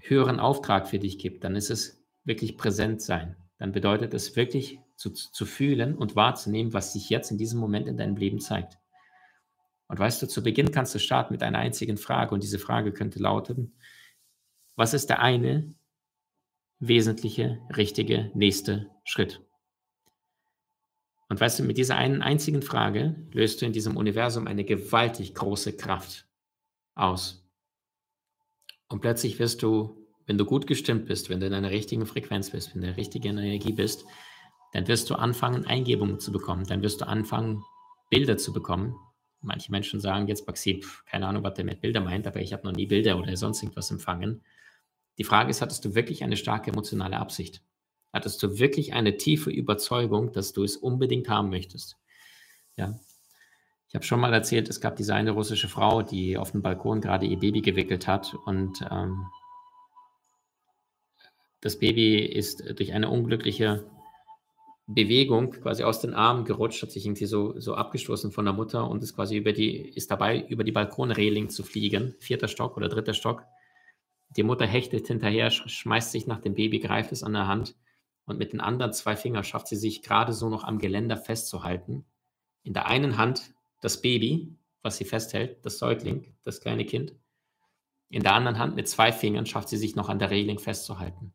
höheren 0.00 0.38
Auftrag 0.38 0.86
für 0.86 0.98
dich 0.98 1.18
gibt, 1.18 1.42
dann 1.42 1.56
ist 1.56 1.70
es 1.70 2.04
wirklich 2.24 2.56
präsent 2.56 3.02
sein. 3.02 3.36
Dann 3.58 3.72
bedeutet 3.72 4.14
es 4.14 4.36
wirklich 4.36 4.78
zu, 4.96 5.10
zu 5.10 5.46
fühlen 5.46 5.96
und 5.96 6.16
wahrzunehmen, 6.16 6.72
was 6.72 6.92
sich 6.92 7.10
jetzt 7.10 7.30
in 7.30 7.38
diesem 7.38 7.58
Moment 7.58 7.88
in 7.88 7.96
deinem 7.96 8.16
Leben 8.16 8.40
zeigt. 8.40 8.78
Und 9.88 9.98
weißt 9.98 10.22
du, 10.22 10.28
zu 10.28 10.42
Beginn 10.42 10.72
kannst 10.72 10.94
du 10.94 10.98
starten 10.98 11.34
mit 11.34 11.42
einer 11.42 11.58
einzigen 11.58 11.98
Frage 11.98 12.34
und 12.34 12.42
diese 12.42 12.58
Frage 12.58 12.92
könnte 12.92 13.18
lauten, 13.18 13.74
was 14.76 14.94
ist 14.94 15.10
der 15.10 15.20
eine 15.20 15.74
wesentliche, 16.78 17.60
richtige 17.76 18.30
nächste 18.34 18.90
Schritt. 19.04 19.40
Und 21.28 21.40
weißt 21.40 21.60
du, 21.60 21.62
mit 21.62 21.78
dieser 21.78 21.96
einen 21.96 22.20
einzigen 22.20 22.62
Frage 22.62 23.16
löst 23.32 23.62
du 23.62 23.66
in 23.66 23.72
diesem 23.72 23.96
Universum 23.96 24.46
eine 24.46 24.64
gewaltig 24.64 25.34
große 25.34 25.76
Kraft 25.76 26.26
aus. 26.94 27.48
Und 28.88 29.00
plötzlich 29.00 29.38
wirst 29.38 29.62
du, 29.62 30.06
wenn 30.26 30.36
du 30.36 30.44
gut 30.44 30.66
gestimmt 30.66 31.06
bist, 31.06 31.30
wenn 31.30 31.40
du 31.40 31.46
in 31.46 31.54
einer 31.54 31.70
richtigen 31.70 32.04
Frequenz 32.04 32.50
bist, 32.50 32.74
wenn 32.74 32.82
du 32.82 32.88
in 32.88 32.94
der 32.94 32.96
richtigen 32.98 33.38
Energie 33.38 33.72
bist, 33.72 34.04
dann 34.72 34.88
wirst 34.88 35.08
du 35.10 35.14
anfangen, 35.14 35.66
Eingebungen 35.66 36.18
zu 36.18 36.32
bekommen. 36.32 36.66
Dann 36.66 36.82
wirst 36.82 37.00
du 37.00 37.06
anfangen, 37.06 37.62
Bilder 38.10 38.36
zu 38.36 38.52
bekommen. 38.52 38.96
Manche 39.40 39.70
Menschen 39.70 40.00
sagen 40.00 40.28
jetzt, 40.28 40.46
Baxi, 40.46 40.84
keine 41.06 41.26
Ahnung, 41.26 41.42
was 41.42 41.54
der 41.54 41.64
mit 41.64 41.80
Bilder 41.80 42.00
meint, 42.00 42.26
aber 42.26 42.40
ich 42.40 42.52
habe 42.52 42.66
noch 42.66 42.74
nie 42.74 42.86
Bilder 42.86 43.18
oder 43.18 43.36
sonst 43.36 43.62
irgendwas 43.62 43.90
empfangen. 43.90 44.42
Die 45.18 45.24
Frage 45.24 45.50
ist, 45.50 45.60
hattest 45.60 45.84
du 45.84 45.94
wirklich 45.94 46.24
eine 46.24 46.36
starke 46.36 46.70
emotionale 46.70 47.18
Absicht? 47.18 47.62
Hattest 48.12 48.42
du 48.42 48.58
wirklich 48.58 48.92
eine 48.94 49.16
tiefe 49.16 49.50
Überzeugung, 49.50 50.32
dass 50.32 50.52
du 50.52 50.64
es 50.64 50.76
unbedingt 50.76 51.28
haben 51.28 51.50
möchtest? 51.50 51.96
Ja. 52.76 52.98
Ich 53.88 53.94
habe 53.94 54.06
schon 54.06 54.20
mal 54.20 54.32
erzählt, 54.32 54.70
es 54.70 54.80
gab 54.80 54.96
diese 54.96 55.14
eine 55.14 55.32
russische 55.32 55.68
Frau, 55.68 56.02
die 56.02 56.38
auf 56.38 56.52
dem 56.52 56.62
Balkon 56.62 57.02
gerade 57.02 57.26
ihr 57.26 57.38
Baby 57.38 57.60
gewickelt 57.60 58.06
hat 58.06 58.34
und 58.46 58.86
ähm, 58.90 59.26
das 61.60 61.78
Baby 61.78 62.24
ist 62.24 62.78
durch 62.78 62.92
eine 62.92 63.10
unglückliche 63.10 63.84
Bewegung 64.94 65.50
quasi 65.50 65.84
aus 65.84 66.00
den 66.00 66.14
Armen 66.14 66.44
gerutscht, 66.44 66.82
hat 66.82 66.90
sich 66.90 67.06
irgendwie 67.06 67.26
so, 67.26 67.58
so 67.58 67.74
abgestoßen 67.74 68.32
von 68.32 68.44
der 68.44 68.54
Mutter 68.54 68.88
und 68.88 69.02
ist 69.02 69.14
quasi 69.14 69.36
über 69.36 69.52
die, 69.52 69.76
ist 69.76 70.10
dabei, 70.10 70.40
über 70.40 70.64
die 70.64 70.72
Balkonreling 70.72 71.50
zu 71.50 71.62
fliegen, 71.62 72.14
vierter 72.18 72.48
Stock 72.48 72.76
oder 72.76 72.88
dritter 72.88 73.14
Stock. 73.14 73.44
Die 74.36 74.42
Mutter 74.42 74.66
hechtet 74.66 75.06
hinterher, 75.06 75.50
schmeißt 75.50 76.12
sich 76.12 76.26
nach 76.26 76.40
dem 76.40 76.54
Baby, 76.54 76.78
greift 76.78 77.12
es 77.12 77.22
an 77.22 77.34
der 77.34 77.46
Hand 77.46 77.76
und 78.24 78.38
mit 78.38 78.52
den 78.52 78.60
anderen 78.60 78.92
zwei 78.92 79.16
Fingern 79.16 79.44
schafft 79.44 79.68
sie 79.68 79.76
sich 79.76 80.02
gerade 80.02 80.32
so 80.32 80.48
noch 80.48 80.64
am 80.64 80.78
Geländer 80.78 81.16
festzuhalten. 81.16 82.04
In 82.62 82.72
der 82.72 82.86
einen 82.86 83.18
Hand 83.18 83.54
das 83.80 84.00
Baby, 84.00 84.56
was 84.82 84.96
sie 84.96 85.04
festhält, 85.04 85.64
das 85.64 85.78
Säugling, 85.78 86.34
das 86.44 86.60
kleine 86.60 86.84
Kind. 86.84 87.14
In 88.08 88.22
der 88.22 88.34
anderen 88.34 88.58
Hand 88.58 88.76
mit 88.76 88.88
zwei 88.88 89.12
Fingern 89.12 89.46
schafft 89.46 89.68
sie 89.68 89.76
sich 89.76 89.96
noch 89.96 90.08
an 90.08 90.18
der 90.18 90.30
Reling 90.30 90.58
festzuhalten. 90.58 91.34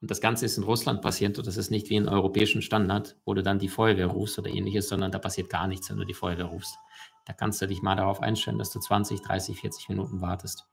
Und 0.00 0.10
das 0.10 0.20
Ganze 0.20 0.44
ist 0.46 0.56
in 0.56 0.64
Russland 0.64 1.02
passiert 1.02 1.38
und 1.38 1.46
das 1.46 1.56
ist 1.56 1.70
nicht 1.70 1.90
wie 1.90 1.96
ein 1.96 2.08
europäischen 2.08 2.62
Standard, 2.62 3.16
wo 3.24 3.34
du 3.34 3.42
dann 3.42 3.58
die 3.58 3.68
Feuerwehr 3.68 4.06
rufst 4.06 4.38
oder 4.38 4.48
ähnliches, 4.48 4.88
sondern 4.88 5.10
da 5.10 5.18
passiert 5.18 5.50
gar 5.50 5.66
nichts, 5.66 5.90
wenn 5.90 5.96
du 5.96 6.04
die 6.04 6.14
Feuerwehr 6.14 6.44
rufst. 6.44 6.76
Da 7.26 7.32
kannst 7.32 7.60
du 7.60 7.66
dich 7.66 7.82
mal 7.82 7.96
darauf 7.96 8.20
einstellen, 8.20 8.58
dass 8.58 8.70
du 8.70 8.78
20, 8.78 9.22
30, 9.22 9.58
40 9.60 9.88
Minuten 9.88 10.20
wartest. 10.20 10.68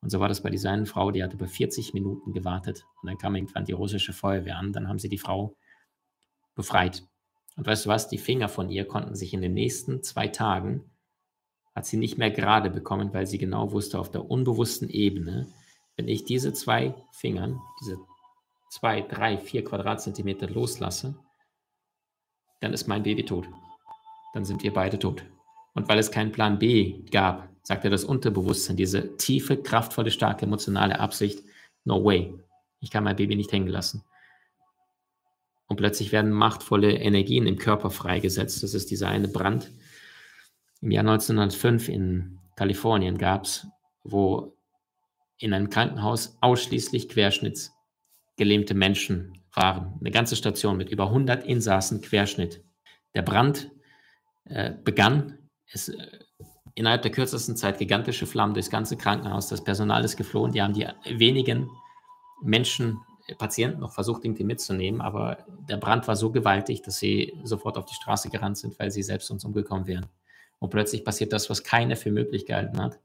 Und 0.00 0.10
so 0.10 0.20
war 0.20 0.28
das 0.28 0.42
bei 0.42 0.50
dieser 0.50 0.70
einen 0.70 0.86
Frau, 0.86 1.10
die 1.10 1.22
hat 1.22 1.34
über 1.34 1.46
40 1.46 1.94
Minuten 1.94 2.32
gewartet 2.32 2.86
und 3.02 3.08
dann 3.08 3.18
kam 3.18 3.34
irgendwann 3.34 3.64
die 3.64 3.72
russische 3.72 4.12
Feuerwehr 4.12 4.56
an, 4.56 4.72
dann 4.72 4.88
haben 4.88 4.98
sie 4.98 5.08
die 5.08 5.18
Frau 5.18 5.56
befreit. 6.54 7.04
Und 7.56 7.66
weißt 7.66 7.84
du 7.84 7.90
was, 7.90 8.08
die 8.08 8.18
Finger 8.18 8.48
von 8.48 8.70
ihr 8.70 8.86
konnten 8.86 9.14
sich 9.14 9.34
in 9.34 9.42
den 9.42 9.52
nächsten 9.52 10.02
zwei 10.02 10.28
Tagen, 10.28 10.90
hat 11.74 11.86
sie 11.86 11.98
nicht 11.98 12.18
mehr 12.18 12.30
gerade 12.30 12.70
bekommen, 12.70 13.12
weil 13.12 13.26
sie 13.26 13.38
genau 13.38 13.72
wusste, 13.72 13.98
auf 13.98 14.10
der 14.10 14.30
unbewussten 14.30 14.88
Ebene, 14.88 15.48
wenn 15.96 16.08
ich 16.08 16.24
diese 16.24 16.52
zwei 16.54 16.94
Fingern, 17.12 17.60
diese 17.80 17.98
zwei, 18.70 19.02
drei, 19.02 19.36
vier 19.36 19.64
Quadratzentimeter 19.64 20.48
loslasse, 20.48 21.14
dann 22.60 22.72
ist 22.72 22.86
mein 22.86 23.02
Baby 23.02 23.24
tot. 23.24 23.48
Dann 24.32 24.44
sind 24.44 24.62
wir 24.62 24.72
beide 24.72 24.98
tot. 24.98 25.24
Und 25.74 25.88
weil 25.88 25.98
es 25.98 26.10
keinen 26.10 26.32
Plan 26.32 26.58
B 26.58 27.02
gab, 27.10 27.48
sagte 27.62 27.90
das 27.90 28.04
Unterbewusstsein, 28.04 28.76
diese 28.76 29.16
tiefe, 29.16 29.56
kraftvolle, 29.56 30.10
starke 30.10 30.46
emotionale 30.46 31.00
Absicht, 31.00 31.42
no 31.84 32.04
way, 32.04 32.32
ich 32.80 32.90
kann 32.90 33.04
mein 33.04 33.16
Baby 33.16 33.36
nicht 33.36 33.52
hängen 33.52 33.68
lassen. 33.68 34.04
Und 35.66 35.76
plötzlich 35.76 36.12
werden 36.12 36.32
machtvolle 36.32 36.92
Energien 36.92 37.46
im 37.46 37.58
Körper 37.58 37.90
freigesetzt. 37.90 38.62
Das 38.62 38.74
ist 38.74 38.90
dieser 38.90 39.08
eine 39.08 39.28
Brand. 39.28 39.70
Im 40.80 40.90
Jahr 40.90 41.02
1905 41.02 41.88
in 41.88 42.38
Kalifornien 42.56 43.18
gab 43.18 43.44
es, 43.44 43.66
wo 44.02 44.56
in 45.38 45.52
einem 45.52 45.70
Krankenhaus 45.70 46.36
ausschließlich 46.40 47.08
Querschnitts 47.08 47.72
gelähmte 48.40 48.72
Menschen 48.72 49.34
waren. 49.54 49.98
Eine 50.00 50.10
ganze 50.10 50.34
Station 50.34 50.78
mit 50.78 50.88
über 50.88 51.08
100 51.08 51.44
Insassen 51.44 52.00
Querschnitt. 52.00 52.64
Der 53.14 53.20
Brand 53.20 53.70
äh, 54.46 54.72
begann. 54.82 55.50
Es, 55.70 55.90
äh, 55.90 56.18
innerhalb 56.74 57.02
der 57.02 57.10
kürzesten 57.10 57.54
Zeit 57.54 57.76
gigantische 57.76 58.26
Flammen 58.26 58.54
durchs 58.54 58.70
ganze 58.70 58.96
Krankenhaus. 58.96 59.48
Das 59.48 59.62
Personal 59.62 60.06
ist 60.06 60.16
geflohen. 60.16 60.52
Die 60.52 60.62
haben 60.62 60.72
die 60.72 60.86
wenigen 61.18 61.68
Menschen, 62.42 63.02
äh, 63.26 63.34
Patienten 63.34 63.80
noch 63.80 63.92
versucht, 63.92 64.24
irgendwie 64.24 64.44
mitzunehmen. 64.44 65.02
Aber 65.02 65.44
der 65.68 65.76
Brand 65.76 66.08
war 66.08 66.16
so 66.16 66.32
gewaltig, 66.32 66.80
dass 66.80 66.98
sie 66.98 67.34
sofort 67.44 67.76
auf 67.76 67.84
die 67.84 67.94
Straße 67.94 68.30
gerannt 68.30 68.56
sind, 68.56 68.78
weil 68.78 68.90
sie 68.90 69.02
selbst 69.02 69.30
uns 69.30 69.44
umgekommen 69.44 69.86
wären. 69.86 70.06
Und 70.60 70.70
plötzlich 70.70 71.04
passiert 71.04 71.34
das, 71.34 71.50
was 71.50 71.62
keiner 71.62 71.94
für 71.94 72.10
möglich 72.10 72.46
gehalten 72.46 72.80
hat 72.80 72.98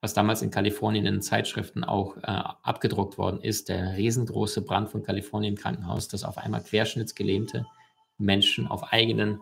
was 0.00 0.14
damals 0.14 0.42
in 0.42 0.50
Kalifornien 0.50 1.06
in 1.06 1.22
Zeitschriften 1.22 1.84
auch 1.84 2.16
äh, 2.18 2.22
abgedruckt 2.22 3.18
worden 3.18 3.40
ist, 3.40 3.68
der 3.68 3.96
riesengroße 3.96 4.62
Brand 4.62 4.90
von 4.90 5.02
Kalifornien 5.02 5.56
Krankenhaus, 5.56 6.08
dass 6.08 6.24
auf 6.24 6.38
einmal 6.38 6.62
querschnittsgelähmte 6.62 7.66
Menschen 8.18 8.66
auf 8.66 8.92
eigenen 8.92 9.40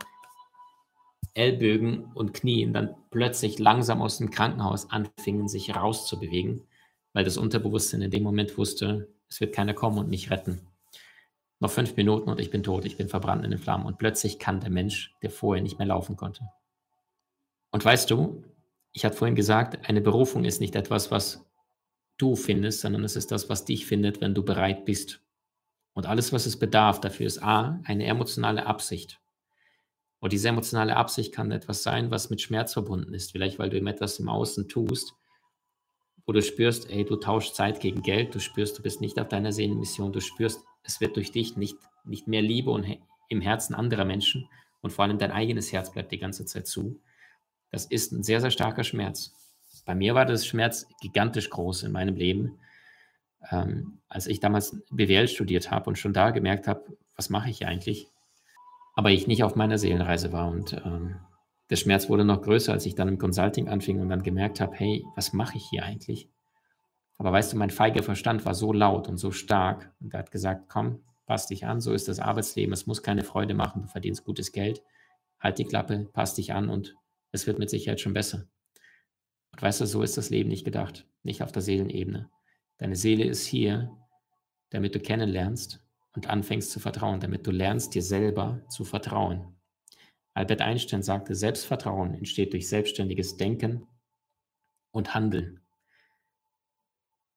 Ellbögen 1.35 2.05
und 2.15 2.33
Knien 2.33 2.73
dann 2.73 2.95
plötzlich 3.11 3.59
langsam 3.59 4.01
aus 4.01 4.19
dem 4.19 4.31
Krankenhaus 4.31 4.91
anfingen, 4.91 5.49
sich 5.49 5.75
rauszubewegen, 5.75 6.63
weil 7.13 7.25
das 7.25 7.37
Unterbewusstsein 7.37 8.03
in 8.03 8.11
dem 8.11 8.23
Moment 8.23 8.57
wusste, 8.57 9.09
es 9.29 9.41
wird 9.41 9.55
keiner 9.55 9.75
kommen 9.75 9.99
und 9.99 10.09
mich 10.09 10.31
retten. 10.31 10.61
Noch 11.59 11.71
fünf 11.71 11.97
Minuten 11.97 12.31
und 12.31 12.41
ich 12.41 12.51
bin 12.51 12.63
tot, 12.63 12.85
ich 12.85 12.97
bin 12.97 13.09
verbrannt 13.09 13.45
in 13.45 13.51
den 13.51 13.59
Flammen. 13.59 13.87
Und 13.87 13.99
plötzlich 13.99 14.39
kann 14.39 14.61
der 14.61 14.71
Mensch, 14.71 15.15
der 15.23 15.31
vorher 15.31 15.63
nicht 15.63 15.79
mehr 15.79 15.89
laufen 15.89 16.17
konnte. 16.17 16.49
Und 17.71 17.85
weißt 17.85 18.11
du, 18.11 18.45
ich 18.95 19.05
hatte 19.05 19.17
vorhin 19.17 19.35
gesagt, 19.35 19.89
eine 19.89 20.01
Berufung 20.01 20.45
ist 20.45 20.61
nicht 20.61 20.77
etwas, 20.77 21.11
was 21.11 21.45
du 22.17 22.37
findest, 22.37 22.81
sondern 22.81 23.03
es 23.05 23.17
ist 23.17 23.33
das, 23.33 23.49
was 23.51 23.65
dich 23.65 23.87
findet, 23.87 24.21
wenn 24.21 24.35
du 24.35 24.45
bereit 24.45 24.85
bist. 24.85 25.21
Und 25.95 26.07
alles, 26.07 26.33
was 26.33 26.47
es 26.47 26.59
bedarf, 26.59 27.01
dafür 27.01 27.27
ist 27.27 27.43
A, 27.43 27.81
eine 27.85 28.07
emotionale 28.07 28.67
Absicht. 28.67 29.21
Und 30.21 30.33
diese 30.33 30.49
emotionale 30.49 30.97
Absicht 30.97 31.35
kann 31.35 31.51
etwas 31.51 31.83
sein, 31.83 32.13
was 32.13 32.31
mit 32.31 32.41
Schmerz 32.41 32.73
verbunden 32.73 33.13
ist. 33.15 33.33
Vielleicht, 33.33 33.59
weil 33.59 33.69
du 33.69 33.77
ihm 33.77 33.89
etwas 33.89 34.21
im 34.21 34.29
Außen 34.29 34.69
tust, 34.69 35.15
wo 36.25 36.33
du 36.33 36.41
spürst, 36.41 36.89
ey, 36.89 37.05
du 37.05 37.17
tauschst 37.17 37.57
Zeit 37.57 37.81
gegen 37.81 38.03
Geld, 38.03 38.35
du 38.35 38.39
spürst, 38.39 38.79
du 38.79 38.83
bist 38.83 39.01
nicht 39.01 39.19
auf 39.19 39.29
deiner 39.29 39.53
Seelenmission, 39.53 40.13
du 40.13 40.21
spürst, 40.21 40.65
es 40.85 41.01
wird 41.01 41.17
durch 41.17 41.33
dich 41.33 41.57
nicht, 41.57 41.77
nicht 42.05 42.29
mehr 42.29 42.43
Liebe 42.43 42.71
und 42.71 42.87
im 43.29 43.41
Herzen 43.41 43.75
anderer 43.75 44.05
Menschen 44.05 44.49
und 44.83 44.93
vor 44.93 45.05
allem 45.05 45.19
dein 45.19 45.33
eigenes 45.33 45.73
Herz 45.73 45.91
bleibt 45.91 46.13
die 46.13 46.19
ganze 46.19 46.45
Zeit 46.47 46.69
zu. 46.69 47.01
Das 47.75 47.87
ist 47.87 48.13
ein 48.13 48.23
sehr, 48.23 48.41
sehr 48.41 48.53
starker 48.53 48.85
Schmerz. 48.85 49.33
Bei 49.85 49.97
mir 49.97 50.15
war 50.15 50.25
das 50.27 50.47
Schmerz 50.47 50.87
gigantisch 51.01 51.51
groß 51.51 51.83
in 51.83 51.91
meinem 51.91 52.15
Leben, 52.15 52.61
ähm, 53.51 53.99
als 54.07 54.29
ich 54.29 54.39
damals 54.39 54.81
BWL 54.93 55.27
studiert 55.27 55.73
habe 55.73 55.91
und 55.91 55.99
schon 55.99 56.13
da 56.13 56.31
gemerkt 56.31 56.69
habe, 56.69 56.85
was 57.17 57.31
mache 57.31 57.51
ich 57.51 57.67
eigentlich? 57.67 58.07
Aber 58.95 59.11
ich 59.11 59.27
nicht 59.27 59.43
auf 59.43 59.57
meiner 59.57 59.77
Seelenreise 59.77 60.31
war 60.31 60.53
und 60.53 60.75
ähm, 60.85 61.17
der 61.69 61.75
Schmerz 61.75 62.09
wurde 62.09 62.25
noch 62.25 62.43
größer, 62.43 62.73
als 62.73 62.87
ich 62.87 62.95
dann 62.95 63.09
im 63.09 63.19
Consulting 63.19 63.69
anfing 63.69 64.01
und 64.01 64.09
dann 64.09 64.23
gemerkt 64.23 64.61
habe, 64.61 64.77
hey, 64.77 65.05
was 65.17 65.33
mache 65.33 65.57
ich 65.57 65.65
hier 65.69 65.83
eigentlich? 65.83 66.29
Aber 67.19 67.33
weißt 67.33 67.55
du, 67.55 67.57
mein 67.57 67.71
feiger 67.71 68.05
Verstand 68.05 68.45
war 68.45 68.55
so 68.55 68.73
laut 68.73 69.09
und 69.09 69.17
so 69.17 69.33
stark 69.33 69.93
und 70.01 70.15
er 70.15 70.21
hat 70.21 70.31
gesagt, 70.31 70.69
komm, 70.69 71.01
pass 71.27 71.49
dich 71.49 71.67
an, 71.67 71.81
so 71.81 71.93
ist 71.93 72.07
das 72.07 72.21
Arbeitsleben, 72.21 72.73
es 72.73 72.87
muss 72.87 73.03
keine 73.03 73.25
Freude 73.25 73.55
machen, 73.55 73.83
du 73.83 73.89
verdienst 73.89 74.25
gutes 74.25 74.53
Geld, 74.53 74.81
halt 75.41 75.59
die 75.59 75.65
Klappe, 75.65 76.09
pass 76.13 76.37
dich 76.37 76.53
an 76.53 76.69
und 76.69 76.95
es 77.35 77.49
wird 77.49 77.59
mit 77.59 77.69
Sicherheit 77.69 78.01
schon 78.01 78.15
besser. 78.15 78.47
Und 79.51 79.61
weißt 79.61 79.81
du, 79.81 79.87
so 79.87 80.03
ist 80.03 80.17
das 80.17 80.31
Leben 80.31 80.49
nicht 80.49 80.65
gedacht, 80.65 81.07
nicht 81.25 81.43
auf 81.43 81.51
der 81.51 81.63
Seelenebene. 81.63 82.31
Deine 82.79 82.97
Seele 82.97 83.25
ist 83.25 83.45
hier, 83.45 83.91
damit 84.71 84.95
du 84.95 85.01
kennenlernst 85.01 85.85
und 86.15 86.29
anfängst 86.29 86.71
zu 86.71 86.79
vertrauen, 86.79 87.21
damit 87.21 87.47
du 87.47 87.51
lernst, 87.51 87.95
dir 87.95 88.03
selber 88.03 88.65
zu 88.69 88.85
vertrauen. 88.85 89.57
Albert 90.33 90.61
Einstein 90.61 91.03
sagte, 91.03 91.35
Selbstvertrauen 91.35 92.15
entsteht 92.15 92.53
durch 92.53 92.69
selbstständiges 92.69 93.37
Denken 93.37 93.87
und 94.93 95.15
Handeln. 95.15 95.61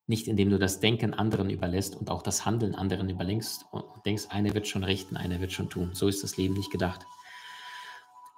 Nicht 0.05 0.27
indem 0.27 0.51
du 0.51 0.59
das 0.59 0.79
Denken 0.79 1.13
anderen 1.13 1.49
überlässt 1.49 1.95
und 1.95 2.09
auch 2.09 2.21
das 2.21 2.45
Handeln 2.45 2.75
anderen 2.75 3.09
überlenkst 3.09 3.65
und 3.71 4.05
denkst, 4.05 4.27
einer 4.29 4.53
wird 4.53 4.67
schon 4.67 4.83
richten, 4.83 5.17
einer 5.17 5.41
wird 5.41 5.51
schon 5.51 5.69
tun. 5.69 5.93
So 5.93 6.07
ist 6.07 6.23
das 6.23 6.37
Leben 6.37 6.53
nicht 6.53 6.71
gedacht. 6.71 7.05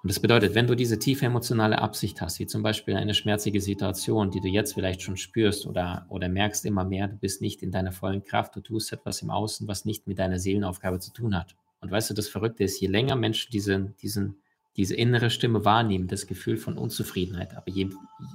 Und 0.02 0.10
das 0.10 0.22
bedeutet, 0.22 0.56
wenn 0.56 0.68
du 0.68 0.76
diese 0.76 0.98
tiefe 0.98 1.26
emotionale 1.26 1.80
Absicht 1.80 2.22
hast, 2.22 2.40
wie 2.40 2.48
zum 2.48 2.64
Beispiel 2.64 2.96
eine 2.96 3.14
schmerzige 3.14 3.60
Situation, 3.60 4.32
die 4.32 4.40
du 4.40 4.48
jetzt 4.48 4.74
vielleicht 4.74 5.02
schon 5.02 5.18
spürst 5.18 5.66
oder, 5.66 6.06
oder 6.08 6.30
merkst 6.30 6.66
immer 6.66 6.86
mehr, 6.86 7.10
du 7.10 7.18
bist 7.18 7.42
nicht 7.42 7.62
in 7.62 7.72
deiner 7.72 7.92
vollen 7.92 8.24
Kraft, 8.24 8.56
du 8.56 8.62
tust 8.62 8.94
etwas 8.94 9.22
im 9.22 9.30
Außen, 9.30 9.68
was 9.68 9.84
nicht 9.84 10.08
mit 10.08 10.18
deiner 10.18 10.40
Seelenaufgabe 10.40 11.00
zu 11.00 11.12
tun 11.12 11.36
hat. 11.36 11.58
Und 11.82 11.92
weißt 11.92 12.10
du, 12.10 12.14
das 12.14 12.30
Verrückte 12.30 12.64
ist, 12.64 12.80
je 12.80 12.88
länger 12.88 13.18
Menschen 13.18 13.52
diese, 13.52 13.94
diesen, 14.02 14.42
diese 14.78 14.96
innere 14.96 15.30
Stimme 15.30 15.66
wahrnehmen, 15.66 16.08
das 16.08 16.28
Gefühl 16.28 16.56
von 16.56 16.78
Unzufriedenheit, 16.78 17.56
aber 17.56 17.70
je, 17.70 17.90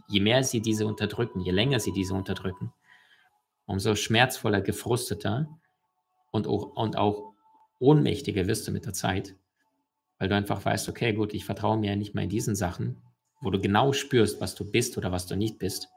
je 0.09 0.21
mehr 0.21 0.45
sie 0.45 0.61
diese 0.61 0.87
unterdrücken, 0.87 1.41
je 1.41 1.53
länger 1.53 1.81
sie 1.81 1.93
diese 1.93 2.13
unterdrücken, 2.13 2.75
umso 3.65 3.95
schmerzvoller, 3.95 4.61
gefrusteter 4.61 5.49
und 6.31 6.47
auch, 6.47 6.77
und 6.77 6.99
auch 6.99 7.33
ohnmächtiger 7.79 8.47
wirst 8.47 8.69
du 8.69 8.73
mit 8.73 8.85
der 8.85 8.93
Zeit, 8.93 9.35
weil 10.19 10.29
du 10.29 10.37
einfach 10.37 10.65
weißt, 10.65 10.89
okay, 10.89 11.13
gut, 11.13 11.35
ich 11.35 11.45
vertraue 11.45 11.79
mir 11.79 11.91
ja 11.91 11.97
nicht 11.97 12.15
mehr 12.15 12.25
in 12.25 12.31
diesen 12.31 12.55
Sachen, 12.55 13.03
wo 13.41 13.51
du 13.51 13.61
genau 13.61 13.93
spürst, 13.93 14.41
was 14.41 14.55
du 14.55 14.71
bist 14.71 14.97
oder 14.97 15.13
was 15.13 15.27
du 15.27 15.37
nicht 15.37 15.59
bist. 15.59 15.89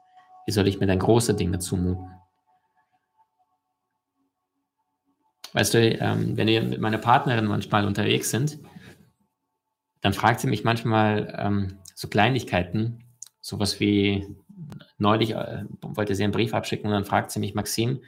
Wie 0.46 0.52
soll 0.52 0.68
ich 0.68 0.80
mir 0.80 0.86
dann 0.86 0.98
große 0.98 1.34
Dinge 1.34 1.58
zumuten? 1.58 2.10
Weißt 5.52 5.74
du, 5.74 5.78
ähm, 5.78 6.36
wenn 6.36 6.46
wir 6.46 6.62
mit 6.62 6.80
meiner 6.80 6.98
Partnerin 6.98 7.46
manchmal 7.46 7.86
unterwegs 7.86 8.30
sind, 8.30 8.58
dann 10.00 10.12
fragt 10.12 10.40
sie 10.40 10.46
mich 10.46 10.62
manchmal 10.62 11.34
ähm, 11.38 11.78
so 11.94 12.08
Kleinigkeiten, 12.08 13.04
sowas 13.40 13.80
wie 13.80 14.26
neulich 14.98 15.34
äh, 15.34 15.64
wollte 15.80 16.14
sie 16.14 16.24
einen 16.24 16.32
Brief 16.32 16.54
abschicken 16.54 16.86
und 16.86 16.92
dann 16.92 17.04
fragt 17.04 17.30
sie 17.30 17.40
mich, 17.40 17.54
Maxim, 17.54 18.02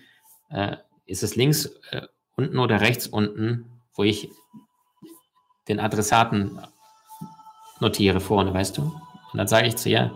äh, 0.50 0.76
ist 1.06 1.22
es 1.22 1.36
links 1.36 1.66
äh, 1.90 2.02
unten 2.36 2.58
oder 2.58 2.80
rechts 2.80 3.06
unten, 3.06 3.66
wo 3.94 4.04
ich 4.04 4.30
den 5.70 5.80
Adressaten 5.80 6.60
notiere 7.80 8.20
vorne, 8.20 8.52
weißt 8.52 8.78
du? 8.78 8.82
Und 8.82 9.38
dann 9.38 9.46
sage 9.46 9.68
ich 9.68 9.76
zu 9.76 9.88
ihr, 9.88 10.12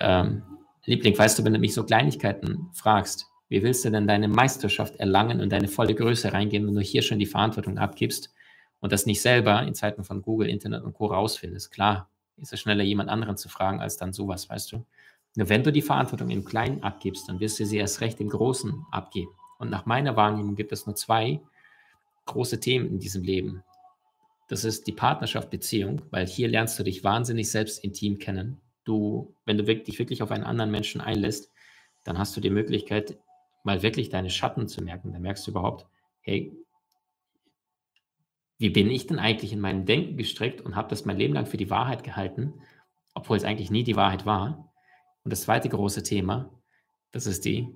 ähm, 0.00 0.42
Liebling, 0.84 1.16
weißt 1.16 1.38
du, 1.38 1.44
wenn 1.44 1.52
du 1.52 1.60
mich 1.60 1.74
so 1.74 1.84
Kleinigkeiten 1.84 2.70
fragst, 2.72 3.26
wie 3.48 3.62
willst 3.62 3.84
du 3.84 3.90
denn 3.90 4.08
deine 4.08 4.28
Meisterschaft 4.28 4.96
erlangen 4.96 5.40
und 5.40 5.52
deine 5.52 5.68
volle 5.68 5.94
Größe 5.94 6.32
reingehen, 6.32 6.66
wenn 6.66 6.74
du 6.74 6.80
hier 6.80 7.02
schon 7.02 7.18
die 7.18 7.26
Verantwortung 7.26 7.78
abgibst 7.78 8.32
und 8.80 8.92
das 8.92 9.06
nicht 9.06 9.20
selber 9.20 9.62
in 9.62 9.74
Zeiten 9.74 10.04
von 10.04 10.22
Google, 10.22 10.48
Internet 10.48 10.82
und 10.82 10.94
Co. 10.94 11.06
rausfindest? 11.06 11.70
Klar, 11.70 12.08
ist 12.38 12.52
es 12.52 12.60
schneller, 12.60 12.82
jemand 12.82 13.10
anderen 13.10 13.36
zu 13.36 13.48
fragen, 13.48 13.80
als 13.80 13.98
dann 13.98 14.12
sowas, 14.12 14.48
weißt 14.48 14.72
du? 14.72 14.84
Nur 15.36 15.48
wenn 15.48 15.62
du 15.62 15.70
die 15.70 15.82
Verantwortung 15.82 16.30
im 16.30 16.44
Kleinen 16.44 16.82
abgibst, 16.82 17.28
dann 17.28 17.40
wirst 17.40 17.60
du 17.60 17.66
sie 17.66 17.76
erst 17.76 18.00
recht 18.00 18.20
im 18.20 18.28
Großen 18.28 18.86
abgeben. 18.90 19.32
Und 19.58 19.70
nach 19.70 19.86
meiner 19.86 20.16
Wahrnehmung 20.16 20.56
gibt 20.56 20.72
es 20.72 20.86
nur 20.86 20.96
zwei 20.96 21.40
große 22.26 22.58
Themen 22.58 22.86
in 22.86 22.98
diesem 22.98 23.22
Leben. 23.22 23.62
Das 24.48 24.64
ist 24.64 24.86
die 24.86 24.92
Partnerschaft, 24.92 25.50
Beziehung, 25.50 26.02
weil 26.10 26.26
hier 26.26 26.48
lernst 26.48 26.78
du 26.78 26.82
dich 26.82 27.04
wahnsinnig 27.04 27.50
selbst 27.50 27.82
intim 27.82 28.18
kennen. 28.18 28.60
Du, 28.84 29.34
wenn 29.44 29.56
du 29.56 29.64
dich 29.64 29.98
wirklich 29.98 30.22
auf 30.22 30.30
einen 30.30 30.44
anderen 30.44 30.70
Menschen 30.70 31.00
einlässt, 31.00 31.50
dann 32.04 32.18
hast 32.18 32.36
du 32.36 32.40
die 32.40 32.50
Möglichkeit, 32.50 33.16
mal 33.64 33.82
wirklich 33.82 34.08
deine 34.08 34.30
Schatten 34.30 34.68
zu 34.68 34.82
merken. 34.82 35.12
Dann 35.12 35.22
merkst 35.22 35.46
du 35.46 35.52
überhaupt, 35.52 35.86
hey, 36.20 36.52
wie 38.58 38.70
bin 38.70 38.90
ich 38.90 39.06
denn 39.06 39.18
eigentlich 39.18 39.52
in 39.52 39.60
meinem 39.60 39.86
Denken 39.86 40.16
gestrickt 40.16 40.60
und 40.60 40.76
habe 40.76 40.88
das 40.88 41.04
mein 41.04 41.16
Leben 41.16 41.34
lang 41.34 41.46
für 41.46 41.56
die 41.56 41.70
Wahrheit 41.70 42.04
gehalten, 42.04 42.54
obwohl 43.14 43.36
es 43.36 43.44
eigentlich 43.44 43.70
nie 43.70 43.84
die 43.84 43.96
Wahrheit 43.96 44.26
war. 44.26 44.72
Und 45.24 45.32
das 45.32 45.42
zweite 45.42 45.68
große 45.68 46.02
Thema, 46.02 46.50
das 47.12 47.26
ist 47.26 47.44
die 47.44 47.74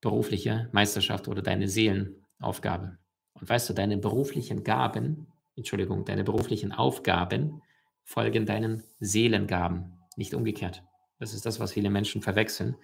berufliche 0.00 0.68
Meisterschaft 0.72 1.28
oder 1.28 1.42
deine 1.42 1.68
Seelenaufgabe. 1.68 2.98
Und 3.34 3.48
weißt 3.48 3.70
du, 3.70 3.74
deine 3.74 3.98
beruflichen 3.98 4.64
Gaben, 4.64 5.31
Entschuldigung, 5.56 6.04
deine 6.04 6.24
beruflichen 6.24 6.72
Aufgaben 6.72 7.62
folgen 8.04 8.46
deinen 8.46 8.82
Seelengaben, 9.00 9.98
nicht 10.16 10.34
umgekehrt. 10.34 10.82
Das 11.18 11.34
ist 11.34 11.46
das, 11.46 11.60
was 11.60 11.72
viele 11.72 11.90
Menschen 11.90 12.22
verwechseln. 12.22 12.76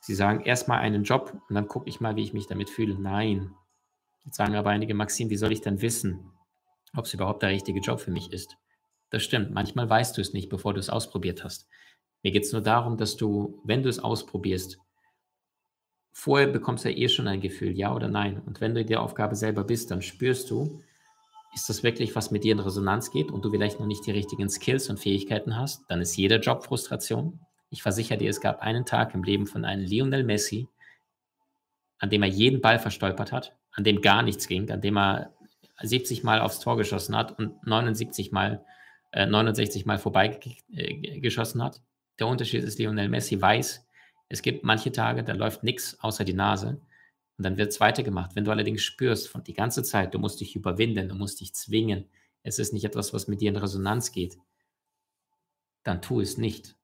Sie 0.00 0.14
sagen 0.14 0.40
erstmal 0.40 0.80
einen 0.80 1.04
Job 1.04 1.40
und 1.48 1.54
dann 1.54 1.68
gucke 1.68 1.88
ich 1.88 2.00
mal, 2.00 2.16
wie 2.16 2.22
ich 2.22 2.32
mich 2.32 2.46
damit 2.46 2.70
fühle. 2.70 2.98
Nein. 2.98 3.54
Jetzt 4.24 4.36
sagen 4.36 4.54
aber 4.54 4.70
einige, 4.70 4.94
Maxim, 4.94 5.30
wie 5.30 5.36
soll 5.36 5.52
ich 5.52 5.60
denn 5.60 5.82
wissen, 5.82 6.30
ob 6.94 7.04
es 7.04 7.14
überhaupt 7.14 7.42
der 7.42 7.50
richtige 7.50 7.80
Job 7.80 8.00
für 8.00 8.10
mich 8.10 8.32
ist? 8.32 8.56
Das 9.10 9.22
stimmt. 9.22 9.52
Manchmal 9.52 9.88
weißt 9.88 10.16
du 10.16 10.20
es 10.20 10.32
nicht, 10.32 10.48
bevor 10.48 10.74
du 10.74 10.80
es 10.80 10.90
ausprobiert 10.90 11.44
hast. 11.44 11.68
Mir 12.22 12.32
geht 12.32 12.44
es 12.44 12.52
nur 12.52 12.62
darum, 12.62 12.96
dass 12.96 13.16
du, 13.16 13.60
wenn 13.64 13.82
du 13.82 13.88
es 13.88 13.98
ausprobierst, 13.98 14.78
vorher 16.12 16.48
bekommst 16.48 16.84
du 16.84 16.90
ja 16.90 16.96
eh 16.96 17.08
schon 17.08 17.28
ein 17.28 17.40
Gefühl, 17.40 17.76
ja 17.76 17.94
oder 17.94 18.08
nein. 18.08 18.40
Und 18.40 18.60
wenn 18.60 18.74
du 18.74 18.80
in 18.80 18.86
der 18.86 19.02
Aufgabe 19.02 19.36
selber 19.36 19.64
bist, 19.64 19.90
dann 19.90 20.02
spürst 20.02 20.50
du, 20.50 20.82
ist 21.52 21.68
das 21.68 21.82
wirklich, 21.82 22.14
was 22.14 22.30
mit 22.30 22.44
dir 22.44 22.52
in 22.52 22.60
Resonanz 22.60 23.10
geht 23.10 23.30
und 23.30 23.44
du 23.44 23.50
vielleicht 23.50 23.80
noch 23.80 23.86
nicht 23.86 24.06
die 24.06 24.12
richtigen 24.12 24.48
Skills 24.48 24.88
und 24.88 25.00
Fähigkeiten 25.00 25.56
hast, 25.56 25.82
dann 25.88 26.00
ist 26.00 26.16
jeder 26.16 26.38
Job 26.38 26.64
Frustration. 26.64 27.40
Ich 27.70 27.82
versichere 27.82 28.18
dir, 28.18 28.30
es 28.30 28.40
gab 28.40 28.60
einen 28.60 28.84
Tag 28.84 29.14
im 29.14 29.22
Leben 29.22 29.46
von 29.46 29.64
einem 29.64 29.84
Lionel 29.84 30.24
Messi, 30.24 30.68
an 31.98 32.10
dem 32.10 32.22
er 32.22 32.28
jeden 32.28 32.60
Ball 32.60 32.78
verstolpert 32.78 33.32
hat, 33.32 33.56
an 33.72 33.84
dem 33.84 34.00
gar 34.00 34.22
nichts 34.22 34.46
ging, 34.46 34.70
an 34.70 34.80
dem 34.80 34.96
er 34.96 35.32
70 35.82 36.22
Mal 36.22 36.40
aufs 36.40 36.60
Tor 36.60 36.76
geschossen 36.76 37.16
hat 37.16 37.38
und 37.38 37.66
79 37.66 38.32
Mal, 38.32 38.64
äh, 39.12 39.26
69 39.26 39.86
Mal 39.86 39.98
vorbeigeschossen 39.98 41.60
äh, 41.60 41.64
hat. 41.64 41.82
Der 42.18 42.26
Unterschied 42.26 42.62
ist, 42.64 42.78
Lionel 42.78 43.08
Messi 43.08 43.40
weiß, 43.40 43.86
es 44.28 44.42
gibt 44.42 44.62
manche 44.64 44.92
Tage, 44.92 45.24
da 45.24 45.32
läuft 45.32 45.64
nichts 45.64 45.98
außer 46.00 46.24
die 46.24 46.34
Nase 46.34 46.80
und 47.40 47.44
dann 47.44 47.56
wird 47.56 47.72
es 47.72 47.80
weitergemacht. 47.80 48.36
Wenn 48.36 48.44
du 48.44 48.50
allerdings 48.50 48.82
spürst, 48.82 49.30
von 49.30 49.42
die 49.42 49.54
ganze 49.54 49.82
Zeit, 49.82 50.12
du 50.12 50.18
musst 50.18 50.42
dich 50.42 50.54
überwinden, 50.56 51.08
du 51.08 51.14
musst 51.14 51.40
dich 51.40 51.54
zwingen, 51.54 52.04
es 52.42 52.58
ist 52.58 52.74
nicht 52.74 52.84
etwas, 52.84 53.14
was 53.14 53.28
mit 53.28 53.40
dir 53.40 53.48
in 53.48 53.56
Resonanz 53.56 54.12
geht, 54.12 54.36
dann 55.82 56.02
tu 56.02 56.20
es 56.20 56.36
nicht. 56.36 56.76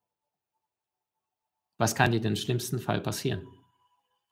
Was 1.76 1.94
kann 1.94 2.10
dir 2.10 2.22
denn 2.22 2.32
im 2.32 2.36
schlimmsten 2.36 2.78
Fall 2.78 3.02
passieren? 3.02 3.46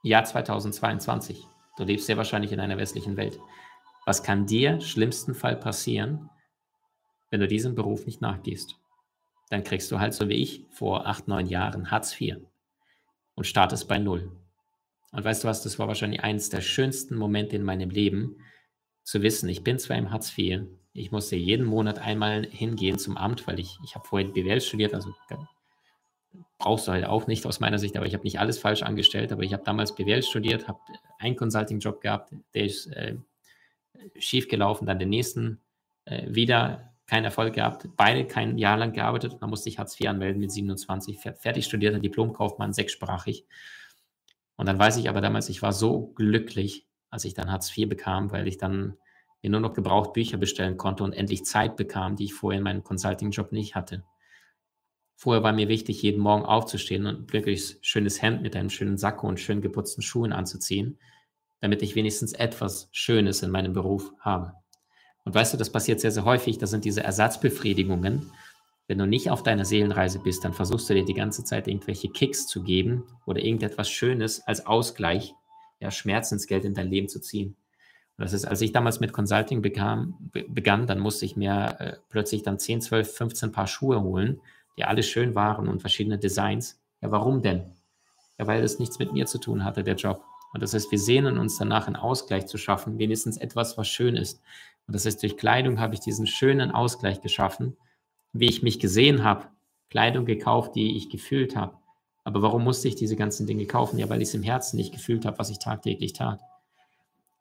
Jahr 0.03 0.25
2022. 0.25 1.47
Du 1.77 1.85
lebst 1.85 2.07
sehr 2.07 2.17
wahrscheinlich 2.17 2.53
in 2.53 2.61
einer 2.61 2.79
westlichen 2.79 3.19
Welt. 3.19 3.39
Was 4.07 4.23
kann 4.23 4.47
dir 4.47 4.81
schlimmsten 4.81 5.35
Fall 5.35 5.57
passieren, 5.57 6.31
wenn 7.29 7.41
du 7.41 7.49
diesem 7.49 7.75
Beruf 7.75 8.07
nicht 8.07 8.23
nachgehst? 8.23 8.77
Dann 9.51 9.63
kriegst 9.63 9.93
du 9.93 10.01
halt 10.01 10.15
so 10.15 10.27
wie 10.31 10.43
ich 10.43 10.65
vor 10.71 11.07
acht, 11.07 11.29
neun 11.29 11.49
Jahren 11.49 11.91
Hartz 11.91 12.19
IV 12.19 12.39
und 13.35 13.47
startest 13.47 13.89
bei 13.89 13.99
Null. 13.99 14.35
Und 15.15 15.25
weißt 15.25 15.45
du 15.45 15.49
was, 15.49 15.63
das 15.63 15.79
war 15.79 15.87
wahrscheinlich 15.87 16.25
eines 16.25 16.51
der 16.51 16.61
schönsten 16.61 17.15
Momente 17.17 17.55
in 17.55 17.63
meinem 17.63 17.89
Leben, 17.91 18.37
zu 19.05 19.23
wissen, 19.23 19.49
ich 19.49 19.63
bin 19.63 19.79
zwar 19.79 19.97
im 19.97 20.11
Hartz 20.11 20.37
IV, 20.37 20.63
ich 20.93 21.13
musste 21.13 21.37
jeden 21.37 21.67
Monat 21.67 21.99
einmal 21.99 22.47
hingehen 22.51 22.99
zum 22.99 23.17
Amt, 23.17 23.47
weil 23.47 23.61
ich, 23.61 23.79
ich 23.85 23.95
habe 23.95 24.07
vorher 24.07 24.29
BWL 24.29 24.61
studiert, 24.61 24.95
also 24.95 25.15
brauchst 26.59 26.89
du 26.89 26.93
halt 26.93 27.05
auch 27.05 27.27
nicht 27.27 27.47
aus 27.47 27.61
meiner 27.61 27.79
Sicht, 27.79 27.97
aber 27.97 28.07
ich 28.07 28.15
habe 28.15 28.25
nicht 28.25 28.41
alles 28.41 28.59
falsch 28.59 28.83
angestellt, 28.83 29.31
aber 29.31 29.43
ich 29.43 29.53
habe 29.53 29.63
damals 29.63 29.95
BWL 29.95 30.23
studiert, 30.23 30.67
habe 30.67 30.81
einen 31.19 31.37
Consulting-Job 31.37 32.01
gehabt, 32.01 32.35
der 32.55 32.65
ist 32.65 32.87
äh, 32.89 33.17
schief 34.19 34.49
dann 34.49 34.99
den 34.99 35.11
nächsten 35.11 35.61
äh, 36.07 36.27
wieder 36.27 36.93
keinen 37.07 37.25
Erfolg 37.25 37.55
gehabt, 37.55 37.89
beide 37.97 38.27
kein 38.27 38.59
Jahr 38.59 38.79
lang 38.79 38.93
gearbeitet. 38.93 39.37
Dann 39.41 39.51
musste 39.51 39.69
ich 39.69 39.79
Hartz 39.79 40.01
IV 40.01 40.09
anmelden 40.09 40.41
mit 40.41 40.51
27, 40.51 41.19
fertig 41.19 41.67
studierter 41.67 41.99
Diplomkaufmann, 41.99 42.73
sechssprachig. 42.73 43.45
Und 44.57 44.67
dann 44.67 44.79
weiß 44.79 44.97
ich 44.99 45.09
aber 45.09 45.21
damals, 45.21 45.49
ich 45.49 45.63
war 45.63 45.73
so 45.73 46.09
glücklich, 46.15 46.87
als 47.11 47.25
ich 47.25 47.35
dann 47.35 47.51
Hartz 47.51 47.77
IV 47.77 47.89
bekam, 47.89 48.31
weil 48.31 48.47
ich 48.49 48.59
dann 48.59 48.97
mir 49.43 49.51
nur 49.51 49.61
noch 49.61 49.75
gebraucht 49.75 50.13
Bücher 50.13 50.39
bestellen 50.39 50.77
konnte 50.77 51.05
und 51.05 51.13
endlich 51.13 51.45
Zeit 51.45 51.77
bekam, 51.77 52.17
die 52.17 52.25
ich 52.25 52.35
vorher 52.35 52.59
in 52.59 52.65
meinem 52.65 52.83
Consulting-Job 52.83 53.53
nicht 53.53 53.75
hatte. 53.75 54.05
Vorher 55.17 55.43
war 55.43 55.53
mir 55.53 55.69
wichtig, 55.69 56.03
jeden 56.03 56.21
Morgen 56.21 56.45
aufzustehen 56.45 57.07
und 57.07 57.29
glückliches, 57.29 57.79
schönes 57.83 58.21
Hemd 58.21 58.43
mit 58.43 58.57
einem 58.57 58.71
schönen 58.71 58.97
Sakko 58.97 59.29
und 59.29 59.39
schön 59.39 59.61
geputzten 59.61 60.03
Schuhen 60.03 60.33
anzuziehen, 60.33 60.99
damit 61.61 61.83
ich 61.83 61.95
wenigstens 61.95 62.33
etwas 62.33 62.89
Schönes 62.93 63.43
in 63.43 63.51
meinem 63.51 63.73
Beruf 63.73 64.13
habe. 64.19 64.55
Und 65.25 65.35
weißt 65.35 65.55
du, 65.55 65.57
das 65.57 65.71
passiert 65.71 66.01
sehr, 66.01 66.11
sehr 66.11 66.25
häufig. 66.25 66.59
Das 66.59 66.71
sind 66.71 66.85
diese 66.85 67.03
Ersatzbefriedigungen. 67.03 68.33
Wenn 68.87 68.99
du 68.99 69.07
nicht 69.07 69.31
auf 69.31 69.43
deiner 69.43 69.65
Seelenreise 69.65 70.19
bist, 70.19 70.45
dann 70.45 70.53
versuchst 70.53 70.91
du 70.91 70.95
dir 70.95 71.05
die 71.05 71.15
ganze 71.15 71.43
Zeit 71.43 71.69
irgendwelche 71.69 72.11
Kicks 72.11 72.47
zu 72.47 72.63
geben 72.63 73.05
oder 73.25 73.43
irgendetwas 73.43 73.89
Schönes 73.89 74.47
als 74.47 74.67
Ausgleich, 74.67 75.35
ja, 75.81 75.91
Schmerzensgeld 75.91 76.65
in 76.65 76.75
dein 76.75 76.89
Leben 76.89 77.09
zu 77.09 77.21
ziehen. 77.21 77.57
Und 78.17 78.25
das 78.25 78.33
ist, 78.33 78.45
als 78.45 78.61
ich 78.61 78.73
damals 78.73 79.01
mit 79.01 79.13
Consulting 79.13 79.63
bekam, 79.63 80.31
begann, 80.49 80.87
dann 80.87 81.01
musste 81.01 81.25
ich 81.25 81.35
mir 81.35 81.77
äh, 81.79 81.97
plötzlich 82.11 82.43
dann 82.43 82.59
10, 82.59 82.83
12, 82.83 83.17
15 83.17 83.53
Paar 83.53 83.67
Schuhe 83.67 84.03
holen, 84.03 84.41
die 84.77 84.85
alle 84.85 85.03
schön 85.03 85.35
waren 85.35 85.67
und 85.67 85.81
verschiedene 85.81 86.19
Designs. 86.19 86.81
Ja, 87.01 87.11
warum 87.11 87.43
denn? 87.43 87.73
Ja, 88.39 88.47
weil 88.47 88.63
das 88.63 88.79
nichts 88.79 88.99
mit 88.99 89.13
mir 89.13 89.27
zu 89.27 89.39
tun 89.39 89.65
hatte, 89.65 89.83
der 89.83 89.95
Job. 89.95 90.23
Und 90.53 90.63
das 90.63 90.75
heißt, 90.75 90.93
wir 90.93 90.99
sehnen 90.99 91.39
uns 91.39 91.59
danach, 91.59 91.87
einen 91.87 91.97
Ausgleich 91.97 92.47
zu 92.47 92.59
schaffen, 92.59 92.99
wenigstens 92.99 93.37
etwas, 93.37 93.77
was 93.77 93.89
schön 93.89 94.17
ist. 94.17 94.41
Und 94.87 94.95
das 94.95 95.07
heißt, 95.07 95.23
durch 95.23 95.37
Kleidung 95.37 95.81
habe 95.81 95.95
ich 95.95 96.01
diesen 96.01 96.27
schönen 96.27 96.71
Ausgleich 96.71 97.21
geschaffen, 97.21 97.77
wie 98.35 98.49
ich 98.49 98.63
mich 98.63 98.79
gesehen 98.79 99.25
habe, 99.25 99.49
Kleidung 99.89 100.27
gekauft, 100.27 100.75
die 100.75 100.97
ich 100.97 101.09
gefühlt 101.09 101.57
habe. 101.57 101.79
Aber 102.25 102.43
warum 102.43 102.65
musste 102.65 102.89
ich 102.89 102.97
diese 102.97 103.17
ganzen 103.17 103.47
Dinge 103.47 103.67
kaufen? 103.67 103.99
Ja, 103.99 104.09
weil 104.09 104.21
ich 104.21 104.29
es 104.29 104.35
im 104.35 104.43
Herzen 104.43 104.77
nicht 104.77 104.93
gefühlt 104.93 105.25
habe, 105.25 105.39
was 105.39 105.51
ich 105.51 105.59
tagtäglich 105.59 106.13
tat. 106.13 106.41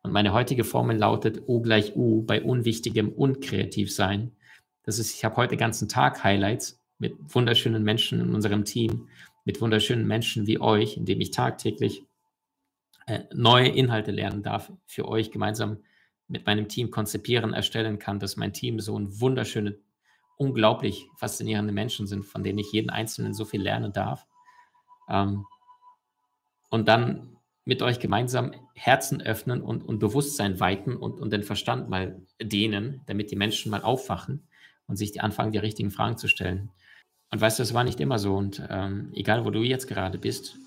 Und 0.04 0.12
meine 0.12 0.34
heutige 0.34 0.64
Formel 0.64 0.98
lautet 0.98 1.44
O 1.48 1.62
gleich 1.62 1.96
U 1.96 2.24
bei 2.24 2.42
unwichtigem 2.42 3.10
unkreativ 3.10 3.94
sein. 3.94 4.34
Das 4.84 5.00
ist, 5.00 5.16
ich 5.16 5.24
habe 5.24 5.38
heute 5.38 5.58
ganzen 5.58 5.88
Tag 5.88 6.24
Highlights 6.24 6.82
mit 7.00 7.16
wunderschönen 7.34 7.84
Menschen 7.84 8.20
in 8.20 8.36
unserem 8.36 8.66
Team, 8.66 9.08
mit 9.46 9.62
wunderschönen 9.62 10.06
Menschen 10.06 10.46
wie 10.46 10.60
euch, 10.60 10.98
indem 10.98 11.22
ich 11.22 11.32
tagtäglich 11.32 12.04
äh, 13.08 13.22
neue 13.34 13.70
Inhalte 13.70 14.12
lernen 14.12 14.44
darf, 14.44 14.72
für 14.86 15.08
euch 15.08 15.32
gemeinsam 15.32 15.78
mit 16.28 16.46
meinem 16.46 16.68
Team 16.68 16.92
konzipieren, 16.92 17.54
erstellen 17.54 18.00
kann, 18.00 18.20
dass 18.20 18.38
mein 18.38 18.54
Team 18.54 18.80
so 18.80 18.98
ein 18.98 19.20
wunderschöne, 19.20 19.78
unglaublich 20.38 21.08
faszinierende 21.18 21.74
Menschen 21.74 22.08
sind, 22.08 22.26
von 22.26 22.44
denen 22.44 22.60
ich 22.60 22.72
jeden 22.72 22.90
Einzelnen 22.90 23.34
so 23.34 23.46
viel 23.46 23.62
lernen 23.62 23.94
darf. 23.94 24.26
Ähm, 25.10 25.46
und 26.70 26.88
dann 26.88 27.38
mit 27.66 27.82
euch 27.82 28.00
gemeinsam 28.00 28.54
Herzen 28.74 29.22
öffnen 29.22 29.62
und, 29.62 29.84
und 29.84 30.00
Bewusstsein 30.00 30.60
weiten 30.60 30.96
und, 30.96 31.20
und 31.20 31.32
den 31.32 31.44
Verstand 31.44 31.90
mal 31.90 32.22
dehnen, 32.42 33.02
damit 33.06 33.32
die 33.32 33.36
Menschen 33.36 33.72
mal 33.72 33.82
aufwachen 33.82 34.48
und 34.88 34.98
sich 34.98 35.12
die 35.12 35.22
anfangen, 35.22 35.52
die 35.52 35.60
richtigen 35.60 35.92
Fragen 35.92 36.18
zu 36.18 36.28
stellen. 36.28 36.72
Und 37.32 37.42
weißt 37.42 37.60
du, 37.60 37.64
es 37.64 37.74
war 37.74 37.84
nicht 37.84 38.00
immer 38.00 38.20
so. 38.20 38.36
Und 38.36 38.62
ähm, 38.70 39.12
egal, 39.14 39.46
wo 39.46 39.50
du 39.50 39.64
jetzt 39.64 39.88
gerade 39.88 40.18
bist, 40.18 40.58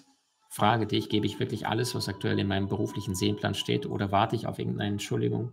frage 0.48 0.86
dich, 0.86 1.08
gebe 1.08 1.26
ich 1.26 1.38
wirklich 1.38 1.66
alles, 1.66 1.94
was 1.94 2.08
aktuell 2.08 2.38
in 2.38 2.48
meinem 2.48 2.68
beruflichen 2.68 3.14
Seelenplan 3.14 3.54
steht, 3.54 3.86
oder 3.86 4.10
warte 4.10 4.36
ich 4.36 4.46
auf 4.46 4.58
irgendeine 4.58 4.92
Entschuldigung? 4.92 5.52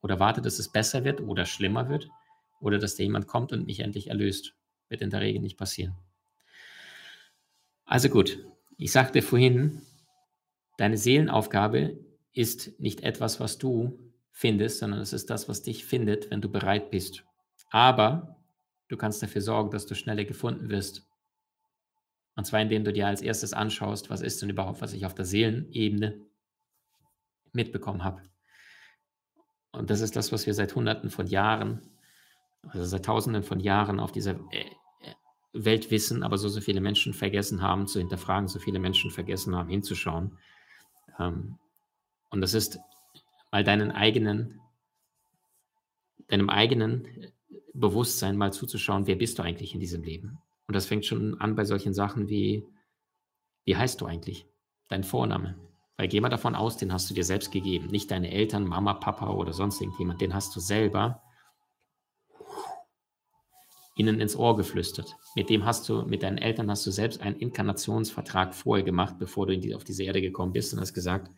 Oder 0.00 0.18
warte, 0.18 0.40
dass 0.42 0.58
es 0.58 0.72
besser 0.72 1.04
wird 1.04 1.20
oder 1.20 1.44
schlimmer 1.44 1.88
wird? 1.88 2.08
Oder 2.62 2.78
dass 2.78 2.96
da 2.96 3.02
jemand 3.02 3.26
kommt 3.26 3.52
und 3.52 3.66
mich 3.66 3.80
endlich 3.80 4.08
erlöst? 4.08 4.54
Wird 4.88 5.02
in 5.02 5.10
der 5.10 5.20
Regel 5.20 5.42
nicht 5.42 5.58
passieren. 5.58 5.94
Also 7.84 8.08
gut, 8.08 8.38
ich 8.78 8.92
sagte 8.92 9.20
vorhin, 9.20 9.82
Deine 10.82 10.96
Seelenaufgabe 10.96 11.98
ist 12.32 12.78
nicht 12.80 13.02
etwas, 13.02 13.40
was 13.40 13.58
du 13.58 13.98
findest, 14.30 14.78
sondern 14.78 15.00
es 15.00 15.12
ist 15.12 15.28
das, 15.30 15.48
was 15.48 15.62
dich 15.62 15.84
findet, 15.84 16.30
wenn 16.30 16.40
du 16.40 16.48
bereit 16.48 16.90
bist. 16.90 17.24
Aber 17.70 18.42
du 18.88 18.96
kannst 18.96 19.22
dafür 19.22 19.42
sorgen, 19.42 19.70
dass 19.70 19.86
du 19.86 19.94
schneller 19.94 20.24
gefunden 20.24 20.70
wirst. 20.70 21.06
Und 22.34 22.46
zwar 22.46 22.60
indem 22.60 22.84
du 22.84 22.92
dir 22.92 23.06
als 23.06 23.20
erstes 23.20 23.52
anschaust, 23.52 24.08
was 24.08 24.22
ist 24.22 24.40
denn 24.40 24.48
überhaupt, 24.48 24.80
was 24.80 24.94
ich 24.94 25.04
auf 25.04 25.14
der 25.14 25.26
Seelenebene 25.26 26.20
mitbekommen 27.52 28.02
habe. 28.02 28.22
Und 29.70 29.90
das 29.90 30.00
ist 30.00 30.16
das, 30.16 30.32
was 30.32 30.46
wir 30.46 30.54
seit 30.54 30.74
Hunderten 30.74 31.10
von 31.10 31.26
Jahren, 31.26 31.82
also 32.68 32.84
seit 32.84 33.04
Tausenden 33.04 33.42
von 33.42 33.60
Jahren 33.60 34.00
auf 34.00 34.12
dieser 34.12 34.32
äh, 34.52 34.66
äh, 35.00 35.14
Welt 35.52 35.90
wissen, 35.90 36.22
aber 36.22 36.38
so, 36.38 36.48
so 36.48 36.60
viele 36.60 36.80
Menschen 36.80 37.14
vergessen 37.14 37.62
haben 37.62 37.86
zu 37.86 37.98
hinterfragen, 37.98 38.48
so 38.48 38.58
viele 38.58 38.78
Menschen 38.78 39.10
vergessen 39.10 39.56
haben 39.56 39.68
hinzuschauen. 39.68 40.38
Ähm, 41.18 41.58
und 42.30 42.40
das 42.40 42.54
ist 42.54 42.78
mal 43.50 43.64
deinen 43.64 43.90
eigenen, 43.90 44.60
deinem 46.28 46.48
eigenen 46.48 47.32
Bewusstsein 47.74 48.36
mal 48.36 48.52
zuzuschauen, 48.52 49.06
wer 49.06 49.16
bist 49.16 49.38
du 49.38 49.42
eigentlich 49.42 49.74
in 49.74 49.80
diesem 49.80 50.02
Leben? 50.02 50.38
Und 50.66 50.74
das 50.74 50.86
fängt 50.86 51.04
schon 51.04 51.40
an 51.40 51.56
bei 51.56 51.64
solchen 51.64 51.92
Sachen 51.92 52.28
wie, 52.28 52.66
wie 53.64 53.76
heißt 53.76 54.00
du 54.00 54.06
eigentlich? 54.06 54.46
Dein 54.88 55.04
Vorname. 55.04 55.58
Weil 55.96 56.08
geh 56.08 56.20
mal 56.20 56.28
davon 56.28 56.54
aus, 56.54 56.76
den 56.76 56.92
hast 56.92 57.10
du 57.10 57.14
dir 57.14 57.24
selbst 57.24 57.52
gegeben. 57.52 57.88
Nicht 57.88 58.10
deine 58.10 58.30
Eltern, 58.30 58.66
Mama, 58.66 58.94
Papa 58.94 59.30
oder 59.30 59.52
sonst 59.52 59.80
irgendjemand. 59.80 60.20
Den 60.20 60.34
hast 60.34 60.54
du 60.56 60.60
selber 60.60 61.21
ihnen 63.94 64.20
ins 64.20 64.36
Ohr 64.36 64.56
geflüstert. 64.56 65.16
Mit 65.34 65.50
dem 65.50 65.64
hast 65.64 65.88
du, 65.88 66.02
mit 66.02 66.22
deinen 66.22 66.38
Eltern 66.38 66.70
hast 66.70 66.86
du 66.86 66.90
selbst 66.90 67.20
einen 67.20 67.36
Inkarnationsvertrag 67.36 68.54
vorher 68.54 68.84
gemacht, 68.84 69.16
bevor 69.18 69.46
du 69.46 69.58
die, 69.58 69.74
auf 69.74 69.84
diese 69.84 70.04
Erde 70.04 70.22
gekommen 70.22 70.52
bist 70.52 70.72
und 70.72 70.80
hast 70.80 70.94
gesagt, 70.94 71.30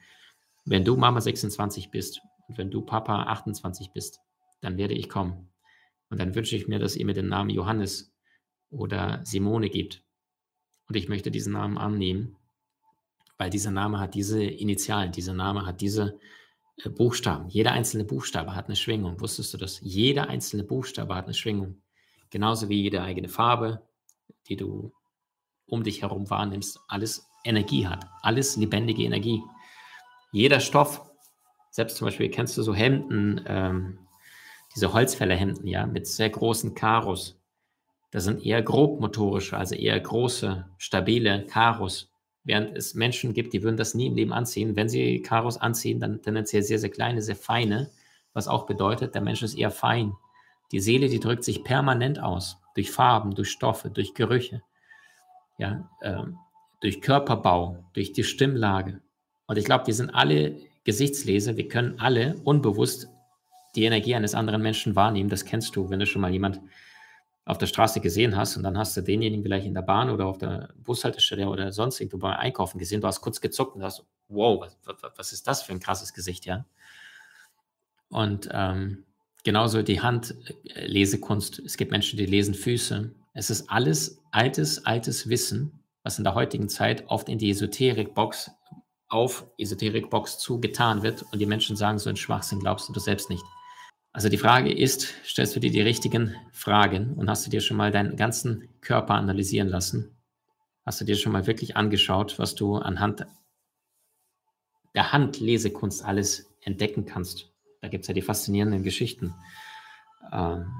wenn 0.64 0.84
du 0.84 0.96
Mama 0.96 1.20
26 1.20 1.90
bist 1.90 2.20
und 2.48 2.58
wenn 2.58 2.70
du 2.70 2.82
Papa 2.82 3.24
28 3.24 3.92
bist, 3.92 4.20
dann 4.60 4.78
werde 4.78 4.94
ich 4.94 5.08
kommen. 5.08 5.50
Und 6.10 6.20
dann 6.20 6.34
wünsche 6.34 6.56
ich 6.56 6.68
mir, 6.68 6.78
dass 6.78 6.96
ihr 6.96 7.04
mir 7.04 7.14
den 7.14 7.28
Namen 7.28 7.50
Johannes 7.50 8.14
oder 8.70 9.20
Simone 9.24 9.68
gibt. 9.68 10.04
Und 10.88 10.96
ich 10.96 11.08
möchte 11.08 11.30
diesen 11.30 11.54
Namen 11.54 11.78
annehmen, 11.78 12.36
weil 13.36 13.50
dieser 13.50 13.70
Name 13.70 13.98
hat 13.98 14.14
diese 14.14 14.42
Initialen, 14.42 15.12
dieser 15.12 15.34
Name 15.34 15.66
hat 15.66 15.80
diese 15.80 16.18
äh, 16.82 16.88
Buchstaben. 16.88 17.48
Jeder 17.48 17.72
einzelne 17.72 18.04
Buchstabe 18.04 18.54
hat 18.54 18.66
eine 18.66 18.76
Schwingung. 18.76 19.20
Wusstest 19.20 19.54
du 19.54 19.58
das? 19.58 19.80
Jeder 19.82 20.28
einzelne 20.28 20.64
Buchstabe 20.64 21.14
hat 21.14 21.24
eine 21.24 21.34
Schwingung. 21.34 21.82
Genauso 22.34 22.68
wie 22.68 22.82
jede 22.82 23.00
eigene 23.00 23.28
Farbe, 23.28 23.80
die 24.48 24.56
du 24.56 24.92
um 25.66 25.84
dich 25.84 26.02
herum 26.02 26.28
wahrnimmst, 26.30 26.80
alles 26.88 27.28
Energie 27.44 27.86
hat, 27.86 28.08
alles 28.22 28.56
lebendige 28.56 29.04
Energie. 29.04 29.40
Jeder 30.32 30.58
Stoff, 30.58 31.00
selbst 31.70 31.96
zum 31.96 32.06
Beispiel 32.06 32.28
kennst 32.28 32.58
du 32.58 32.64
so 32.64 32.74
Hemden, 32.74 33.44
ähm, 33.46 34.00
diese 34.74 34.92
Holzfällerhemden, 34.92 35.64
ja, 35.68 35.86
mit 35.86 36.08
sehr 36.08 36.28
großen 36.28 36.74
Karos. 36.74 37.40
Das 38.10 38.24
sind 38.24 38.44
eher 38.44 38.62
grobmotorische, 38.62 39.56
also 39.56 39.76
eher 39.76 40.00
große, 40.00 40.68
stabile 40.76 41.46
Karos. 41.46 42.10
Während 42.42 42.76
es 42.76 42.94
Menschen 42.94 43.32
gibt, 43.32 43.52
die 43.52 43.62
würden 43.62 43.76
das 43.76 43.94
nie 43.94 44.08
im 44.08 44.16
Leben 44.16 44.32
anziehen. 44.32 44.74
Wenn 44.74 44.88
sie 44.88 45.22
Karos 45.22 45.56
anziehen, 45.56 46.00
dann 46.00 46.20
tendenziell 46.20 46.64
sehr, 46.64 46.80
sehr 46.80 46.90
kleine, 46.90 47.22
sehr 47.22 47.36
feine, 47.36 47.92
was 48.32 48.48
auch 48.48 48.66
bedeutet, 48.66 49.14
der 49.14 49.22
Mensch 49.22 49.44
ist 49.44 49.54
eher 49.54 49.70
fein. 49.70 50.16
Die 50.72 50.80
Seele, 50.80 51.08
die 51.08 51.20
drückt 51.20 51.44
sich 51.44 51.64
permanent 51.64 52.20
aus, 52.20 52.58
durch 52.74 52.90
Farben, 52.90 53.34
durch 53.34 53.50
Stoffe, 53.50 53.90
durch 53.90 54.14
Gerüche, 54.14 54.62
ja, 55.58 55.88
äh, 56.00 56.22
durch 56.80 57.00
Körperbau, 57.00 57.84
durch 57.92 58.12
die 58.12 58.24
Stimmlage. 58.24 59.00
Und 59.46 59.56
ich 59.56 59.64
glaube, 59.64 59.86
wir 59.86 59.94
sind 59.94 60.10
alle 60.10 60.56
Gesichtsleser, 60.84 61.56
wir 61.56 61.68
können 61.68 61.98
alle 61.98 62.36
unbewusst 62.44 63.08
die 63.74 63.84
Energie 63.84 64.14
eines 64.14 64.34
anderen 64.34 64.62
Menschen 64.62 64.94
wahrnehmen. 64.94 65.30
Das 65.30 65.44
kennst 65.44 65.74
du, 65.76 65.90
wenn 65.90 65.98
du 65.98 66.06
schon 66.06 66.22
mal 66.22 66.30
jemand 66.30 66.60
auf 67.46 67.58
der 67.58 67.66
Straße 67.66 68.00
gesehen 68.00 68.36
hast 68.36 68.56
und 68.56 68.62
dann 68.62 68.78
hast 68.78 68.96
du 68.96 69.02
denjenigen 69.02 69.42
vielleicht 69.42 69.66
in 69.66 69.74
der 69.74 69.82
Bahn 69.82 70.08
oder 70.08 70.26
auf 70.26 70.38
der 70.38 70.70
Bushaltestelle 70.76 71.48
oder 71.48 71.72
sonst 71.72 72.00
irgendwo 72.00 72.18
beim 72.18 72.38
Einkaufen 72.38 72.78
gesehen, 72.78 73.00
du 73.00 73.06
hast 73.06 73.20
kurz 73.20 73.40
gezuckt 73.40 73.76
und 73.76 73.82
hast, 73.82 74.04
wow, 74.28 74.60
was, 74.60 74.78
was, 74.84 75.12
was 75.16 75.32
ist 75.32 75.46
das 75.46 75.62
für 75.62 75.72
ein 75.72 75.80
krasses 75.80 76.14
Gesicht, 76.14 76.46
ja? 76.46 76.64
Und 78.08 78.48
ähm, 78.52 79.04
Genauso 79.44 79.82
die 79.82 80.00
Handlesekunst. 80.00 81.58
Es 81.60 81.76
gibt 81.76 81.92
Menschen, 81.92 82.16
die 82.16 82.26
lesen 82.26 82.54
Füße. 82.54 83.14
Es 83.34 83.50
ist 83.50 83.70
alles 83.70 84.18
altes, 84.30 84.86
altes 84.86 85.28
Wissen, 85.28 85.80
was 86.02 86.18
in 86.18 86.24
der 86.24 86.34
heutigen 86.34 86.68
Zeit 86.68 87.04
oft 87.08 87.28
in 87.28 87.38
die 87.38 87.50
Esoterikbox 87.50 88.50
auf 89.08 89.46
Esoterikbox 89.58 90.38
zugetan 90.38 91.02
wird 91.02 91.24
und 91.30 91.38
die 91.38 91.46
Menschen 91.46 91.76
sagen, 91.76 91.98
so 91.98 92.08
ein 92.08 92.16
Schwachsinn 92.16 92.60
glaubst 92.60 92.88
du 92.88 92.92
das 92.94 93.04
selbst 93.04 93.28
nicht. 93.28 93.44
Also 94.12 94.28
die 94.28 94.38
Frage 94.38 94.72
ist, 94.72 95.12
stellst 95.24 95.54
du 95.54 95.60
dir 95.60 95.70
die 95.70 95.82
richtigen 95.82 96.34
Fragen 96.52 97.14
und 97.14 97.28
hast 97.28 97.44
du 97.46 97.50
dir 97.50 97.60
schon 97.60 97.76
mal 97.76 97.90
deinen 97.90 98.16
ganzen 98.16 98.68
Körper 98.80 99.14
analysieren 99.14 99.68
lassen? 99.68 100.16
Hast 100.86 101.00
du 101.00 101.04
dir 101.04 101.16
schon 101.16 101.32
mal 101.32 101.46
wirklich 101.46 101.76
angeschaut, 101.76 102.38
was 102.38 102.54
du 102.54 102.76
anhand 102.76 103.26
der 104.94 105.12
Handlesekunst 105.12 106.04
alles 106.04 106.50
entdecken 106.62 107.04
kannst? 107.04 107.53
Da 107.84 107.88
gibt 107.88 108.04
es 108.04 108.08
ja 108.08 108.14
die 108.14 108.22
faszinierenden 108.22 108.82
Geschichten. 108.82 109.34
Ähm, 110.32 110.72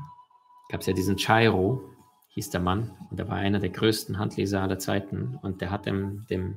Gab 0.71 0.81
es 0.81 0.87
ja 0.87 0.95
diesen 0.95 1.19
Chairo, 1.19 1.83
hieß 2.29 2.49
der 2.49 2.63
Mann, 2.63 2.97
und 3.11 3.21
er 3.21 3.29
war 3.29 3.37
einer 3.37 3.61
der 3.61 3.69
größten 3.69 4.19
Handleser 4.19 4.63
aller 4.63 4.79
Zeiten. 4.79 5.39
Und 5.43 5.61
der 5.61 5.71
hat 5.71 5.85
dem, 5.85 6.27
dem 6.31 6.57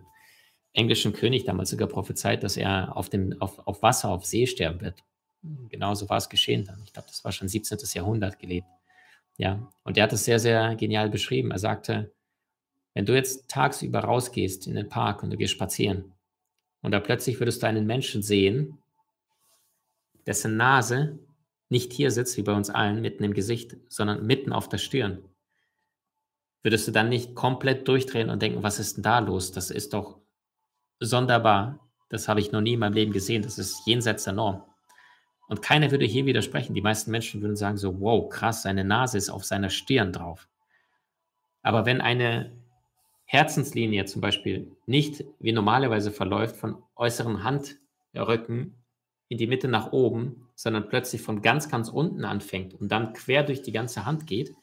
englischen 0.71 1.12
König 1.12 1.43
damals 1.43 1.71
sogar 1.71 1.89
prophezeit, 1.89 2.43
dass 2.43 2.55
er 2.55 2.95
auf, 2.95 3.10
dem, 3.10 3.36
auf, 3.41 3.60
auf 3.67 3.83
Wasser, 3.83 4.07
auf 4.07 4.25
See 4.25 4.47
sterben 4.47 4.79
wird. 4.79 5.03
Genauso 5.67 6.07
war 6.07 6.15
es 6.15 6.29
geschehen 6.29 6.63
dann. 6.63 6.81
Ich 6.86 6.93
glaube, 6.93 7.10
das 7.10 7.25
war 7.25 7.33
schon 7.33 7.49
17. 7.49 7.77
Jahrhundert 7.95 8.39
gelebt. 8.39 8.67
Ja, 9.36 9.67
und 9.83 9.97
er 9.97 10.03
hat 10.03 10.13
es 10.13 10.23
sehr, 10.23 10.39
sehr 10.39 10.77
genial 10.77 11.10
beschrieben. 11.10 11.51
Er 11.51 11.60
sagte, 11.60 12.13
wenn 12.93 13.05
du 13.05 13.13
jetzt 13.13 13.49
tagsüber 13.49 13.99
rausgehst 13.99 14.65
in 14.65 14.75
den 14.75 14.88
Park 14.88 15.23
und 15.23 15.29
du 15.29 15.36
gehst 15.36 15.51
spazieren 15.51 16.13
und 16.81 16.91
da 16.91 17.01
plötzlich 17.01 17.38
würdest 17.41 17.62
du 17.62 17.67
einen 17.67 17.86
Menschen 17.86 18.23
sehen, 18.23 18.77
dessen 20.27 20.57
Nase 20.57 21.19
nicht 21.69 21.91
hier 21.91 22.11
sitzt, 22.11 22.37
wie 22.37 22.43
bei 22.43 22.53
uns 22.53 22.69
allen, 22.69 23.01
mitten 23.01 23.23
im 23.23 23.33
Gesicht, 23.33 23.75
sondern 23.89 24.25
mitten 24.25 24.53
auf 24.53 24.69
der 24.69 24.77
Stirn, 24.77 25.23
würdest 26.61 26.87
du 26.87 26.91
dann 26.91 27.09
nicht 27.09 27.35
komplett 27.35 27.87
durchdrehen 27.87 28.29
und 28.29 28.41
denken, 28.41 28.63
was 28.63 28.79
ist 28.79 28.97
denn 28.97 29.03
da 29.03 29.19
los? 29.19 29.51
Das 29.51 29.71
ist 29.71 29.93
doch 29.93 30.19
sonderbar. 30.99 31.79
Das 32.09 32.27
habe 32.27 32.39
ich 32.39 32.51
noch 32.51 32.61
nie 32.61 32.73
in 32.73 32.79
meinem 32.79 32.93
Leben 32.93 33.11
gesehen. 33.11 33.41
Das 33.41 33.57
ist 33.57 33.85
jenseits 33.85 34.25
der 34.25 34.33
Norm. 34.33 34.63
Und 35.47 35.61
keiner 35.61 35.91
würde 35.91 36.05
hier 36.05 36.25
widersprechen. 36.25 36.73
Die 36.73 36.81
meisten 36.81 37.11
Menschen 37.11 37.41
würden 37.41 37.55
sagen 37.55 37.77
so, 37.77 38.01
wow, 38.01 38.27
krass, 38.29 38.63
seine 38.63 38.83
Nase 38.83 39.17
ist 39.17 39.29
auf 39.29 39.45
seiner 39.45 39.69
Stirn 39.69 40.11
drauf. 40.11 40.49
Aber 41.61 41.85
wenn 41.85 42.01
eine 42.01 42.51
Herzenslinie 43.25 44.05
zum 44.05 44.21
Beispiel 44.21 44.75
nicht 44.85 45.23
wie 45.39 45.51
normalerweise 45.51 46.11
verläuft 46.11 46.55
von 46.55 46.81
äußeren 46.95 47.43
Handrücken 47.43 48.75
in 49.29 49.37
die 49.37 49.47
Mitte 49.47 49.67
nach 49.67 49.91
oben, 49.91 50.47
sondern 50.55 50.87
plötzlich 50.87 51.21
von 51.21 51.41
ganz, 51.41 51.69
ganz 51.69 51.89
unten 51.89 52.25
anfängt 52.25 52.73
und 52.73 52.91
dann 52.91 53.13
quer 53.13 53.43
durch 53.43 53.61
die 53.61 53.71
ganze 53.71 54.05
Hand 54.05 54.25
geht, 54.27 54.55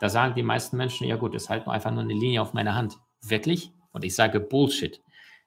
da 0.00 0.08
sagen 0.08 0.34
die 0.34 0.42
meisten 0.42 0.76
Menschen, 0.76 1.06
ja 1.06 1.16
gut, 1.16 1.34
es 1.34 1.48
halt 1.48 1.64
nur 1.64 1.74
einfach 1.74 1.92
nur 1.92 2.02
eine 2.02 2.12
Linie 2.12 2.42
auf 2.42 2.54
meiner 2.54 2.74
Hand. 2.74 2.98
Wirklich? 3.20 3.72
Und 3.92 4.04
ich 4.04 4.14
sage 4.14 4.40
Bullshit. 4.40 5.00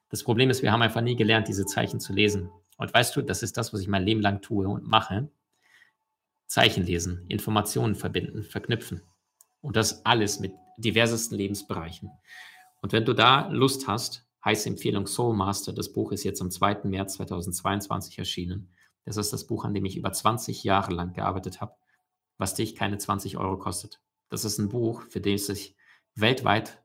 Das 0.08 0.22
Problem 0.22 0.50
ist, 0.50 0.62
wir 0.62 0.72
haben 0.72 0.82
einfach 0.82 1.02
nie 1.02 1.16
gelernt, 1.16 1.48
diese 1.48 1.66
Zeichen 1.66 2.00
zu 2.00 2.12
lesen. 2.12 2.50
Und 2.78 2.92
weißt 2.92 3.14
du, 3.16 3.22
das 3.22 3.42
ist 3.42 3.56
das, 3.56 3.72
was 3.72 3.80
ich 3.80 3.88
mein 3.88 4.04
Leben 4.04 4.20
lang 4.20 4.40
tue 4.40 4.66
und 4.66 4.86
mache. 4.86 5.28
Zeichen 6.46 6.84
lesen, 6.84 7.26
Informationen 7.28 7.96
verbinden, 7.96 8.44
verknüpfen. 8.44 9.02
Und 9.60 9.76
das 9.76 10.06
alles 10.06 10.40
mit 10.40 10.54
diversesten 10.78 11.36
Lebensbereichen. 11.36 12.10
Und 12.80 12.92
wenn 12.92 13.04
du 13.04 13.14
da 13.14 13.48
Lust 13.48 13.88
hast, 13.88 14.25
Heiße 14.46 14.68
Empfehlung 14.68 15.08
Soul 15.08 15.34
Master. 15.34 15.72
Das 15.72 15.92
Buch 15.92 16.12
ist 16.12 16.22
jetzt 16.22 16.40
am 16.40 16.52
2. 16.52 16.84
März 16.84 17.14
2022 17.14 18.16
erschienen. 18.16 18.72
Das 19.04 19.16
ist 19.16 19.32
das 19.32 19.44
Buch, 19.44 19.64
an 19.64 19.74
dem 19.74 19.84
ich 19.84 19.96
über 19.96 20.12
20 20.12 20.62
Jahre 20.62 20.94
lang 20.94 21.14
gearbeitet 21.14 21.60
habe, 21.60 21.74
was 22.38 22.54
dich 22.54 22.76
keine 22.76 22.96
20 22.96 23.38
Euro 23.38 23.58
kostet. 23.58 24.00
Das 24.28 24.44
ist 24.44 24.58
ein 24.58 24.68
Buch, 24.68 25.02
für 25.02 25.20
das 25.20 25.46
sich 25.46 25.76
weltweit 26.14 26.80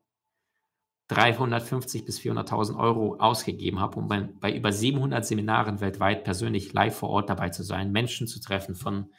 350 1.10 2.04
bis 2.04 2.20
400.000 2.20 2.80
Euro 2.80 3.18
ausgegeben 3.18 3.80
habe, 3.80 4.00
um 4.00 4.08
bei, 4.08 4.22
bei, 4.22 4.56
über 4.56 4.72
700 4.72 5.24
Seminaren 5.24 5.82
weltweit 5.82 6.24
persönlich 6.24 6.74
live 6.74 6.96
vor 6.96 7.10
Ort 7.10 7.30
dabei 7.30 7.50
zu 7.50 7.62
sein, 7.62 7.92
Menschen 7.92 8.26
zu 8.26 8.40
treffen, 8.40 8.74
von 8.74 9.12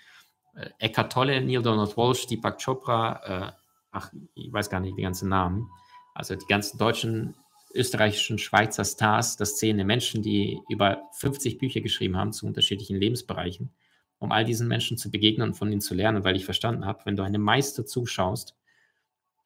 äh, 0.56 0.68
Eckhart 0.80 1.12
Tolle, 1.12 1.40
Neil 1.42 1.62
Donald 1.62 1.96
Walsh, 1.96 2.26
Deepak 2.26 2.60
Chopra, 2.60 3.20
äh, 3.24 3.52
ach, 3.92 4.12
ich 4.34 4.52
weiß 4.52 4.68
gar 4.68 4.80
nicht 4.80 4.98
die 4.98 5.02
ganzen 5.02 5.28
Namen, 5.28 5.68
also 6.12 6.34
die 6.34 6.46
ganzen 6.46 6.78
deutschen, 6.78 7.36
österreichischen, 7.74 8.38
Schweizer 8.38 8.84
Stars, 8.84 9.36
das 9.36 9.56
zählende 9.56 9.84
Menschen, 9.84 10.22
die 10.22 10.60
über 10.68 11.02
50 11.12 11.58
Bücher 11.58 11.80
geschrieben 11.80 12.16
haben 12.16 12.32
zu 12.32 12.46
unterschiedlichen 12.46 12.96
Lebensbereichen, 12.96 13.72
um 14.18 14.32
all 14.32 14.44
diesen 14.44 14.68
Menschen 14.68 14.96
zu 14.98 15.10
begegnen 15.10 15.48
und 15.48 15.54
von 15.54 15.70
ihnen 15.70 15.80
zu 15.80 15.94
lernen, 15.94 16.24
weil 16.24 16.36
ich 16.36 16.44
verstanden 16.44 16.86
habe, 16.86 17.00
wenn 17.04 17.16
du 17.16 17.22
einem 17.22 17.42
Meister 17.42 17.84
zuschaust, 17.84 18.56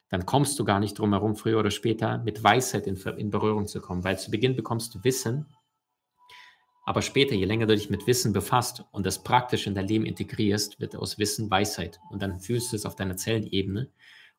dann 0.09 0.25
kommst 0.25 0.57
du 0.57 0.65
gar 0.65 0.79
nicht 0.79 0.97
drum 0.97 1.13
herum, 1.13 1.35
früher 1.35 1.59
oder 1.59 1.71
später 1.71 2.19
mit 2.19 2.43
Weisheit 2.43 2.87
in, 2.87 2.95
in 3.17 3.29
Berührung 3.29 3.67
zu 3.67 3.81
kommen, 3.81 4.03
weil 4.03 4.17
zu 4.17 4.31
Beginn 4.31 4.55
bekommst 4.55 4.95
du 4.95 5.03
Wissen, 5.03 5.45
aber 6.87 7.01
später, 7.01 7.35
je 7.35 7.43
länger 7.43 7.65
du 7.65 7.75
dich 7.75 7.89
mit 7.89 8.07
Wissen 8.07 8.31
befasst 8.31 8.85
und 8.91 9.05
das 9.05 9.21
praktisch 9.21 9.67
in 9.67 9.75
dein 9.75 9.89
Leben 9.89 10.05
integrierst, 10.05 10.79
wird 10.79 10.95
aus 10.95 11.19
Wissen 11.19 11.51
Weisheit. 11.51 11.99
Und 12.09 12.21
dann 12.21 12.39
fühlst 12.39 12.71
du 12.71 12.77
es 12.77 12.85
auf 12.85 12.95
deiner 12.95 13.17
Zellenebene. 13.17 13.91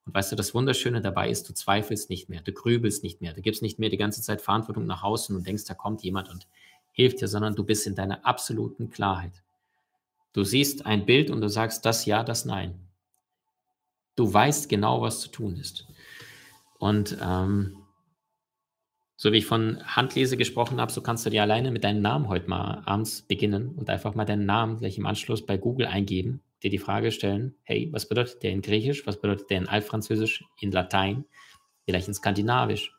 Und 0.09 0.15
weißt 0.15 0.33
du, 0.33 0.37
das 0.37 0.55
Wunderschöne 0.55 1.03
dabei 1.03 1.29
ist, 1.29 1.47
du 1.51 1.53
zweifelst 1.53 2.09
nicht 2.09 2.31
mehr, 2.31 2.41
du 2.41 2.51
grübelst 2.51 3.03
nicht 3.03 3.21
mehr, 3.21 3.35
du 3.35 3.43
gibst 3.43 3.61
nicht 3.61 3.79
mehr 3.79 3.91
die 3.91 3.99
ganze 3.99 4.23
Zeit 4.23 4.41
Verantwortung 4.41 4.87
nach 4.87 5.03
außen 5.03 5.37
und 5.37 5.47
denkst, 5.47 5.67
da 5.67 5.75
kommt 5.75 6.03
jemand 6.03 6.31
und 6.31 6.47
hilft 6.93 7.21
dir, 7.21 7.29
sondern 7.29 7.55
du 7.55 7.63
bist 7.63 7.87
in 7.87 7.95
deiner 7.95 8.25
absoluten 8.25 8.89
Klarheit. 8.89 9.43
Du 10.33 10.45
siehst 10.45 10.87
ein 10.87 11.05
Bild 11.05 11.31
und 11.31 11.43
du 11.43 11.49
sagst 11.51 11.85
das 11.85 12.07
ja, 12.07 12.25
das 12.25 12.47
nein. 12.47 12.81
Du 14.17 14.33
weißt 14.33 14.71
genau, 14.71 15.03
was 15.03 15.21
zu 15.21 15.29
tun 15.29 15.59
ist. 15.59 15.87
Und 16.79 17.19
ähm, 17.23 17.77
so 19.17 19.31
wie 19.31 19.37
ich 19.37 19.47
von 19.47 19.79
Handlese 19.85 20.39
gesprochen 20.39 20.81
habe, 20.81 20.91
so 20.91 21.03
kannst 21.03 21.27
du 21.27 21.31
dir 21.31 21.43
alleine 21.43 21.71
mit 21.71 21.85
deinem 21.85 22.01
Namen 22.01 22.29
heute 22.29 22.49
mal 22.49 22.81
abends 22.87 23.21
beginnen 23.21 23.75
und 23.77 23.91
einfach 23.91 24.15
mal 24.15 24.25
deinen 24.25 24.47
Namen 24.47 24.79
gleich 24.79 24.97
im 24.97 25.05
Anschluss 25.05 25.45
bei 25.45 25.59
Google 25.59 25.87
eingeben, 25.87 26.41
dir 26.63 26.71
die 26.71 26.79
Frage 26.79 27.13
stellen, 27.13 27.57
hey, 27.63 27.89
was 27.93 28.09
bedeutet 28.09 28.43
der 28.43 28.51
in 28.51 28.63
Griechisch, 28.63 29.07
was 29.07 29.21
bedeutet 29.21 29.51
der 29.51 29.59
in 29.59 29.69
Altfranzösisch, 29.69 30.45
in 30.61 30.73
Latein, 30.73 31.25
vielleicht 31.85 32.09
in 32.09 32.15
Skandinavisch. 32.15 32.93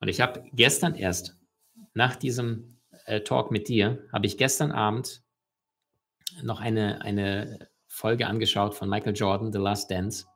Und 0.00 0.08
ich 0.08 0.20
habe 0.20 0.44
gestern 0.52 0.94
erst, 0.94 1.36
nach 1.94 2.16
diesem 2.16 2.78
äh, 3.06 3.20
Talk 3.20 3.50
mit 3.50 3.68
dir, 3.68 4.06
habe 4.12 4.26
ich 4.26 4.36
gestern 4.36 4.72
Abend 4.72 5.22
noch 6.42 6.60
eine, 6.60 7.02
eine 7.02 7.68
Folge 7.86 8.26
angeschaut 8.26 8.74
von 8.74 8.88
Michael 8.88 9.16
Jordan, 9.16 9.52
The 9.52 9.58
Last 9.58 9.90
Dance. 9.90 10.26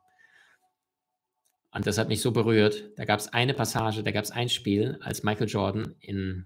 Und 1.71 1.87
das 1.87 1.97
hat 1.97 2.07
mich 2.07 2.21
so 2.21 2.31
berührt. 2.31 2.91
Da 2.97 3.05
gab 3.05 3.19
es 3.19 3.29
eine 3.29 3.53
Passage, 3.53 4.03
da 4.03 4.11
gab 4.11 4.23
es 4.23 4.31
ein 4.31 4.49
Spiel, 4.49 4.97
als 5.01 5.23
Michael 5.23 5.47
Jordan 5.47 5.95
in, 5.99 6.45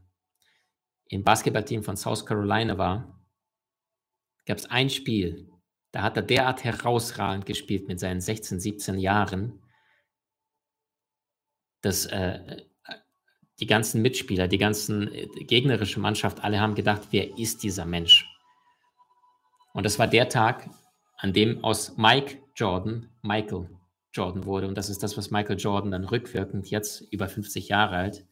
im 1.07 1.23
Basketballteam 1.23 1.83
von 1.83 1.97
South 1.97 2.25
Carolina 2.25 2.77
war. 2.77 3.16
Gab 4.47 4.57
es 4.57 4.65
ein 4.71 4.89
Spiel, 4.89 5.49
da 5.91 6.03
hat 6.03 6.15
er 6.15 6.23
derart 6.23 6.63
herausragend 6.63 7.45
gespielt 7.45 7.87
mit 7.87 7.99
seinen 7.99 8.21
16, 8.21 8.59
17 8.61 8.97
Jahren, 8.97 9.61
dass 11.81 12.05
äh, 12.05 12.63
die 13.59 13.67
ganzen 13.67 14.01
Mitspieler, 14.01 14.47
die 14.47 14.57
ganzen 14.57 15.13
äh, 15.13 15.27
gegnerische 15.27 15.99
Mannschaft, 15.99 16.43
alle 16.43 16.61
haben 16.61 16.75
gedacht, 16.75 17.09
wer 17.11 17.37
ist 17.37 17.61
dieser 17.63 17.85
Mensch? 17.85 18.25
Und 19.73 19.85
das 19.85 19.99
war 19.99 20.07
der 20.07 20.29
Tag, 20.29 20.69
an 21.17 21.33
dem 21.33 21.63
aus 21.63 21.97
Mike 21.97 22.37
Jordan 22.55 23.09
Michael 23.21 23.69
Jordan 24.13 24.45
wurde. 24.45 24.67
Und 24.67 24.75
das 24.75 24.89
ist 24.89 25.03
das, 25.03 25.17
was 25.17 25.29
Michael 25.29 25.59
Jordan 25.59 25.91
dann 25.91 26.05
rückwirkend, 26.05 26.69
jetzt 26.69 27.01
über 27.11 27.27
50 27.27 27.67
Jahre 27.67 27.97
alt, 27.97 28.25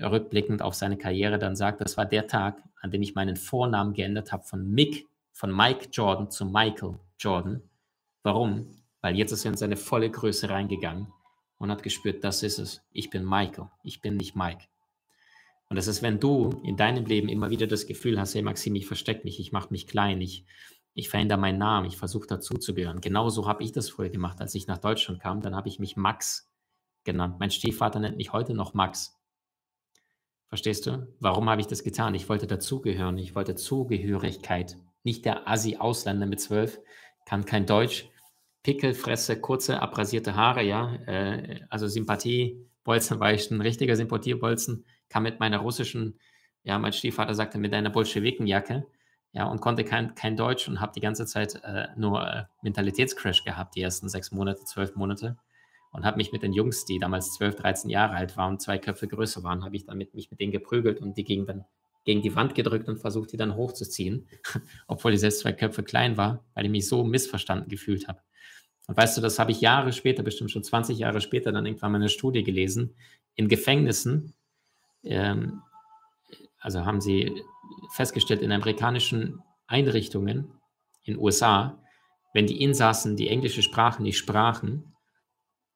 rückblickend 0.00 0.62
auf 0.62 0.74
seine 0.74 0.96
Karriere 0.96 1.38
dann 1.38 1.56
sagt, 1.56 1.80
das 1.80 1.96
war 1.96 2.06
der 2.06 2.26
Tag, 2.26 2.62
an 2.80 2.90
dem 2.90 3.02
ich 3.02 3.14
meinen 3.14 3.36
Vornamen 3.36 3.92
geändert 3.92 4.32
habe 4.32 4.44
von 4.44 4.68
Mick, 4.70 5.06
von 5.32 5.54
Mike 5.54 5.88
Jordan 5.92 6.30
zu 6.30 6.44
Michael 6.46 6.98
Jordan. 7.18 7.62
Warum? 8.22 8.70
Weil 9.00 9.16
jetzt 9.16 9.32
ist 9.32 9.44
er 9.44 9.52
in 9.52 9.56
seine 9.56 9.76
volle 9.76 10.10
Größe 10.10 10.48
reingegangen 10.48 11.08
und 11.58 11.70
hat 11.70 11.82
gespürt, 11.82 12.24
das 12.24 12.42
ist 12.42 12.58
es. 12.58 12.82
Ich 12.92 13.10
bin 13.10 13.24
Michael, 13.24 13.68
ich 13.82 14.00
bin 14.00 14.16
nicht 14.16 14.36
Mike. 14.36 14.64
Und 15.68 15.76
das 15.76 15.86
ist, 15.86 16.02
wenn 16.02 16.20
du 16.20 16.50
in 16.64 16.76
deinem 16.76 17.06
Leben 17.06 17.28
immer 17.28 17.50
wieder 17.50 17.66
das 17.66 17.86
Gefühl 17.86 18.20
hast, 18.20 18.34
hey 18.34 18.42
Maxim, 18.42 18.74
ich 18.74 18.86
verstecke 18.86 19.24
mich, 19.24 19.40
ich 19.40 19.52
mache 19.52 19.70
mich 19.70 19.86
klein, 19.86 20.20
ich, 20.20 20.44
ich 20.92 21.08
verändere 21.08 21.38
meinen 21.38 21.58
Namen, 21.58 21.86
ich 21.86 21.96
versuche 21.96 22.26
dazuzugehören. 22.26 23.00
Genauso 23.00 23.48
habe 23.48 23.64
ich 23.64 23.72
das 23.72 23.88
früher 23.88 24.10
gemacht, 24.10 24.40
als 24.40 24.54
ich 24.54 24.66
nach 24.66 24.78
Deutschland 24.78 25.20
kam. 25.20 25.40
Dann 25.40 25.56
habe 25.56 25.68
ich 25.68 25.78
mich 25.78 25.96
Max 25.96 26.52
genannt. 27.04 27.36
Mein 27.38 27.50
Stiefvater 27.50 28.00
nennt 28.00 28.18
mich 28.18 28.32
heute 28.32 28.54
noch 28.54 28.74
Max. 28.74 29.18
Verstehst 30.48 30.86
du? 30.86 31.08
Warum 31.18 31.48
habe 31.48 31.62
ich 31.62 31.66
das 31.66 31.82
getan? 31.82 32.14
Ich 32.14 32.28
wollte 32.28 32.46
dazugehören, 32.46 33.16
ich 33.16 33.34
wollte 33.34 33.54
Zugehörigkeit. 33.54 34.76
Nicht 35.04 35.24
der 35.24 35.48
Assi-Ausländer 35.48 36.26
mit 36.26 36.40
zwölf, 36.40 36.78
kann 37.26 37.44
kein 37.44 37.66
Deutsch, 37.66 38.08
Pickelfresse, 38.62 39.40
kurze, 39.40 39.80
abrasierte 39.80 40.36
Haare, 40.36 40.62
ja. 40.62 40.94
Äh, 41.06 41.60
also 41.68 41.88
Sympathiebolzen 41.88 43.18
war 43.20 43.32
ich 43.32 43.50
ein 43.50 43.60
richtiger 43.60 43.96
Sympathiebolzen, 43.96 44.84
kam 45.08 45.24
mit 45.24 45.40
meiner 45.40 45.58
russischen, 45.58 46.18
ja, 46.62 46.78
mein 46.78 46.92
Stiefvater 46.92 47.34
sagte, 47.34 47.58
mit 47.58 47.74
einer 47.74 47.90
Bolschewikenjacke 47.90 48.86
ja, 49.32 49.46
und 49.46 49.60
konnte 49.60 49.84
kein, 49.84 50.14
kein 50.14 50.36
Deutsch 50.36 50.68
und 50.68 50.80
habe 50.80 50.92
die 50.94 51.00
ganze 51.00 51.26
Zeit 51.26 51.60
äh, 51.64 51.88
nur 51.96 52.26
äh, 52.26 52.44
Mentalitätscrash 52.62 53.44
gehabt, 53.44 53.74
die 53.74 53.82
ersten 53.82 54.08
sechs 54.08 54.30
Monate, 54.30 54.64
zwölf 54.64 54.94
Monate. 54.94 55.38
Und 55.90 56.04
habe 56.06 56.16
mich 56.16 56.32
mit 56.32 56.42
den 56.42 56.54
Jungs, 56.54 56.86
die 56.86 56.98
damals 56.98 57.34
zwölf, 57.34 57.56
dreizehn 57.56 57.90
Jahre 57.90 58.14
alt 58.14 58.36
waren 58.36 58.58
zwei 58.58 58.78
Köpfe 58.78 59.08
größer 59.08 59.42
waren, 59.42 59.64
habe 59.64 59.76
ich 59.76 59.84
dann 59.84 59.98
mit, 59.98 60.14
mich 60.14 60.30
mit 60.30 60.40
denen 60.40 60.52
geprügelt 60.52 61.00
und 61.00 61.16
die 61.16 61.24
gegen, 61.24 61.44
dann, 61.46 61.64
gegen 62.04 62.22
die 62.22 62.34
Wand 62.34 62.54
gedrückt 62.54 62.88
und 62.88 62.98
versucht, 62.98 63.32
die 63.32 63.36
dann 63.36 63.54
hochzuziehen, 63.54 64.28
obwohl 64.86 65.12
die 65.12 65.18
selbst 65.18 65.40
zwei 65.40 65.52
Köpfe 65.52 65.82
klein 65.82 66.16
war, 66.16 66.44
weil 66.54 66.64
ich 66.64 66.70
mich 66.70 66.88
so 66.88 67.04
missverstanden 67.04 67.68
gefühlt 67.68 68.08
habe. 68.08 68.20
Und 68.88 68.96
weißt 68.96 69.16
du, 69.16 69.20
das 69.20 69.38
habe 69.38 69.52
ich 69.52 69.60
Jahre 69.60 69.92
später, 69.92 70.22
bestimmt 70.22 70.50
schon 70.50 70.64
20 70.64 70.98
Jahre 70.98 71.20
später, 71.20 71.52
dann 71.52 71.66
irgendwann 71.66 71.92
mal 71.92 71.98
eine 71.98 72.08
Studie 72.08 72.42
gelesen. 72.42 72.96
In 73.36 73.48
Gefängnissen, 73.48 74.34
ähm, 75.04 75.62
also 76.58 76.84
haben 76.84 77.00
sie 77.00 77.42
festgestellt, 77.94 78.42
in 78.42 78.52
amerikanischen 78.52 79.40
Einrichtungen 79.66 80.52
in 81.04 81.14
den 81.14 81.22
USA, 81.22 81.82
wenn 82.34 82.46
die 82.46 82.62
Insassen 82.62 83.16
die 83.16 83.28
englische 83.28 83.62
Sprache 83.62 84.02
nicht 84.02 84.18
sprachen 84.18 84.91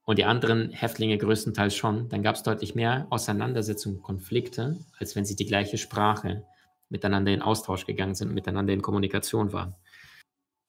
und 0.06 0.18
die 0.18 0.24
anderen 0.24 0.70
Häftlinge 0.70 1.18
größtenteils 1.18 1.74
schon, 1.74 2.08
dann 2.08 2.22
gab 2.22 2.36
es 2.36 2.44
deutlich 2.44 2.76
mehr 2.76 3.08
Auseinandersetzungen, 3.10 4.00
Konflikte, 4.00 4.78
als 4.98 5.16
wenn 5.16 5.24
sie 5.24 5.34
die 5.34 5.46
gleiche 5.46 5.78
Sprache 5.78 6.44
miteinander 6.88 7.34
in 7.34 7.42
Austausch 7.42 7.86
gegangen 7.86 8.14
sind, 8.14 8.32
miteinander 8.32 8.72
in 8.72 8.82
Kommunikation 8.82 9.52
waren. 9.52 9.74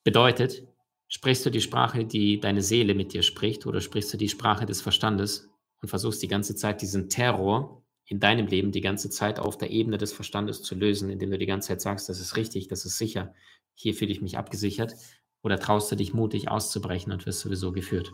Bedeutet, 0.03 0.63
sprichst 1.07 1.45
du 1.45 1.51
die 1.51 1.61
Sprache, 1.61 2.03
die 2.03 2.39
deine 2.39 2.63
Seele 2.63 2.95
mit 2.95 3.13
dir 3.13 3.21
spricht, 3.21 3.67
oder 3.67 3.79
sprichst 3.79 4.11
du 4.11 4.17
die 4.17 4.27
Sprache 4.27 4.65
des 4.65 4.81
Verstandes 4.81 5.49
und 5.81 5.89
versuchst 5.89 6.23
die 6.23 6.27
ganze 6.27 6.55
Zeit 6.55 6.81
diesen 6.81 7.07
Terror 7.07 7.83
in 8.07 8.19
deinem 8.19 8.47
Leben 8.47 8.71
die 8.71 8.81
ganze 8.81 9.11
Zeit 9.11 9.37
auf 9.37 9.57
der 9.59 9.69
Ebene 9.69 9.99
des 9.99 10.13
Verstandes 10.13 10.63
zu 10.63 10.73
lösen, 10.73 11.11
indem 11.11 11.29
du 11.29 11.37
die 11.37 11.45
ganze 11.45 11.67
Zeit 11.67 11.81
sagst, 11.81 12.09
das 12.09 12.19
ist 12.19 12.37
richtig, 12.37 12.69
das 12.69 12.85
ist 12.85 12.97
sicher, 12.97 13.35
hier 13.75 13.93
fühle 13.93 14.11
ich 14.11 14.21
mich 14.21 14.37
abgesichert, 14.39 14.95
oder 15.43 15.59
traust 15.59 15.91
du 15.91 15.95
dich 15.95 16.15
mutig 16.15 16.49
auszubrechen 16.49 17.11
und 17.11 17.27
wirst 17.27 17.41
sowieso 17.41 17.71
geführt. 17.71 18.11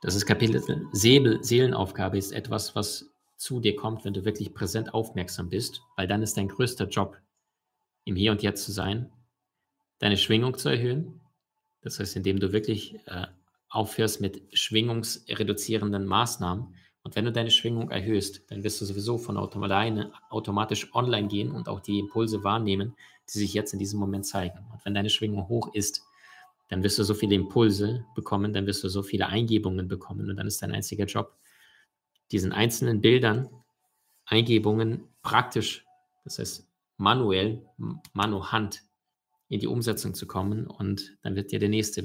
Das 0.00 0.14
ist 0.14 0.26
Kapitel 0.26 0.62
Säbel, 0.92 1.42
Seelenaufgabe 1.42 2.18
ist 2.18 2.32
etwas, 2.32 2.76
was 2.76 3.10
zu 3.36 3.60
dir 3.60 3.74
kommt, 3.74 4.04
wenn 4.04 4.14
du 4.14 4.24
wirklich 4.24 4.54
präsent 4.54 4.94
aufmerksam 4.94 5.48
bist, 5.48 5.82
weil 5.96 6.06
dann 6.06 6.22
ist 6.22 6.36
dein 6.36 6.48
größter 6.48 6.88
Job, 6.88 7.16
im 8.04 8.16
Hier 8.16 8.32
und 8.32 8.42
Jetzt 8.42 8.64
zu 8.64 8.72
sein, 8.72 9.10
deine 9.98 10.16
Schwingung 10.16 10.56
zu 10.56 10.68
erhöhen. 10.68 11.20
Das 11.82 11.98
heißt, 11.98 12.16
indem 12.16 12.38
du 12.40 12.52
wirklich 12.52 12.94
äh, 13.06 13.26
aufhörst 13.68 14.20
mit 14.20 14.42
schwingungsreduzierenden 14.56 16.06
Maßnahmen, 16.06 16.74
und 17.08 17.16
wenn 17.16 17.24
du 17.24 17.32
deine 17.32 17.50
Schwingung 17.50 17.90
erhöhst, 17.90 18.42
dann 18.50 18.62
wirst 18.64 18.80
du 18.80 18.84
sowieso 18.84 19.16
von 19.16 19.38
alleine 19.38 20.12
automatisch 20.28 20.94
online 20.94 21.28
gehen 21.28 21.52
und 21.52 21.68
auch 21.68 21.80
die 21.80 21.98
Impulse 21.98 22.44
wahrnehmen, 22.44 22.96
die 23.32 23.38
sich 23.38 23.54
jetzt 23.54 23.72
in 23.72 23.78
diesem 23.78 23.98
Moment 23.98 24.26
zeigen. 24.26 24.58
Und 24.72 24.84
wenn 24.84 24.94
deine 24.94 25.08
Schwingung 25.08 25.48
hoch 25.48 25.72
ist, 25.72 26.04
dann 26.68 26.82
wirst 26.82 26.98
du 26.98 27.02
so 27.02 27.14
viele 27.14 27.34
Impulse 27.34 28.04
bekommen, 28.14 28.52
dann 28.52 28.66
wirst 28.66 28.84
du 28.84 28.88
so 28.88 29.02
viele 29.02 29.26
Eingebungen 29.26 29.88
bekommen 29.88 30.28
und 30.28 30.36
dann 30.36 30.46
ist 30.46 30.62
dein 30.62 30.72
einziger 30.72 31.06
Job, 31.06 31.36
diesen 32.30 32.52
einzelnen 32.52 33.00
Bildern, 33.00 33.48
Eingebungen 34.26 35.08
praktisch, 35.22 35.84
das 36.24 36.38
heißt 36.38 36.68
manuell, 36.98 37.66
Manu 38.12 38.44
Hand 38.46 38.82
in 39.48 39.60
die 39.60 39.66
Umsetzung 39.66 40.14
zu 40.14 40.26
kommen 40.26 40.66
und 40.66 41.16
dann 41.22 41.36
wird 41.36 41.52
dir 41.52 41.58
der 41.58 41.70
nächste 41.70 42.04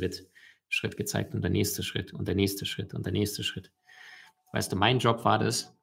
Schritt 0.70 0.96
gezeigt 0.96 1.36
und 1.36 1.42
der 1.42 1.52
nächste 1.52 1.84
Schritt 1.84 2.14
und 2.14 2.28
der 2.28 2.36
nächste 2.36 2.66
Schritt 2.66 2.94
und 2.94 3.06
der 3.06 3.12
nächste 3.12 3.44
Schritt. 3.44 3.72
Weißt 4.54 4.72
du, 4.72 4.78
mein 4.78 5.00
Job 5.00 5.26
war 5.26 5.40
das, 5.40 5.76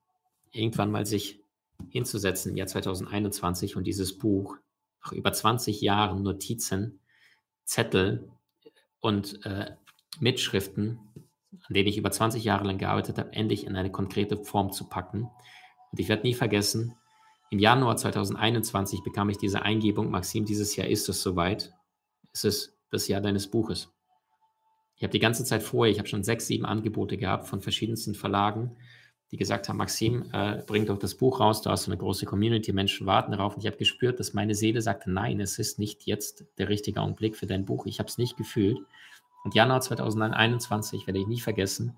irgendwann 0.53 0.91
mal 0.91 1.05
sich 1.05 1.45
hinzusetzen 1.91 2.53
im 2.53 2.57
Jahr 2.57 2.67
2021 2.67 3.77
und 3.77 3.85
dieses 3.85 4.17
Buch 4.17 4.57
nach 5.05 5.13
über 5.13 5.33
20 5.33 5.81
Jahren 5.81 6.23
Notizen, 6.23 7.01
Zettel 7.65 8.31
und 9.01 9.45
äh, 9.45 9.75
Mitschriften 10.19 10.99
an 11.53 11.75
denen 11.75 11.89
ich 11.89 11.99
über 11.99 12.11
20 12.11 12.45
Jahre 12.45 12.65
lang 12.65 12.79
gearbeitet 12.79 13.19
habe, 13.19 13.33
endlich 13.33 13.67
in 13.67 13.77
eine 13.77 13.91
konkrete 13.91 14.37
Form 14.37 14.73
zu 14.73 14.89
packen. 14.89 15.31
Und 15.91 15.99
ich 15.99 16.09
werde 16.09 16.23
nie 16.23 16.35
vergessen, 16.35 16.95
im 17.51 17.59
Januar 17.59 17.97
2021 17.97 19.03
bekam 19.03 19.29
ich 19.29 19.39
diese 19.39 19.63
Eingebung, 19.63 20.11
Maxim, 20.11 20.45
dieses 20.45 20.77
Jahr 20.77 20.87
ist 20.87 21.09
es 21.09 21.21
soweit. 21.21 21.73
Es 22.33 22.45
ist 22.45 22.79
das 22.91 23.09
Jahr 23.09 23.21
deines 23.21 23.51
Buches. 23.51 23.93
Ich 24.95 25.03
habe 25.03 25.11
die 25.11 25.19
ganze 25.19 25.45
Zeit 25.45 25.63
vorher, 25.63 25.91
ich 25.91 25.99
habe 25.99 26.09
schon 26.09 26.23
sechs, 26.23 26.47
sieben 26.47 26.65
Angebote 26.65 27.17
gehabt 27.17 27.49
von 27.49 27.61
verschiedensten 27.61 28.15
Verlagen, 28.15 28.77
die 29.31 29.37
gesagt 29.37 29.69
haben, 29.69 29.77
Maxim, 29.77 30.29
äh, 30.33 30.63
bring 30.67 30.87
doch 30.87 30.99
das 30.99 31.15
Buch 31.15 31.39
raus, 31.39 31.63
da 31.63 31.71
hast 31.71 31.87
du 31.87 31.93
eine 31.93 31.99
große 31.99 32.27
Community, 32.27 32.73
Menschen 32.73 33.07
warten 33.07 33.33
darauf. 33.33 33.55
Und 33.55 33.61
ich 33.61 33.67
habe 33.67 33.77
gespürt, 33.77 34.19
dass 34.19 34.35
meine 34.35 34.55
Seele 34.55 34.83
sagte, 34.83 35.11
nein, 35.11 35.41
es 35.41 35.59
ist 35.59 35.79
nicht 35.79 36.05
jetzt 36.07 36.45
der 36.59 36.69
richtige 36.69 37.01
Augenblick 37.01 37.37
für 37.37 37.47
dein 37.47 37.65
Buch. 37.65 37.87
Ich 37.87 38.01
habe 38.01 38.09
es 38.09 38.19
nicht 38.19 38.37
gefühlt. 38.37 38.79
Und 39.45 39.55
Januar 39.55 39.81
2021 39.81 41.07
werde 41.07 41.21
ich 41.21 41.27
nie 41.27 41.41
vergessen, 41.41 41.97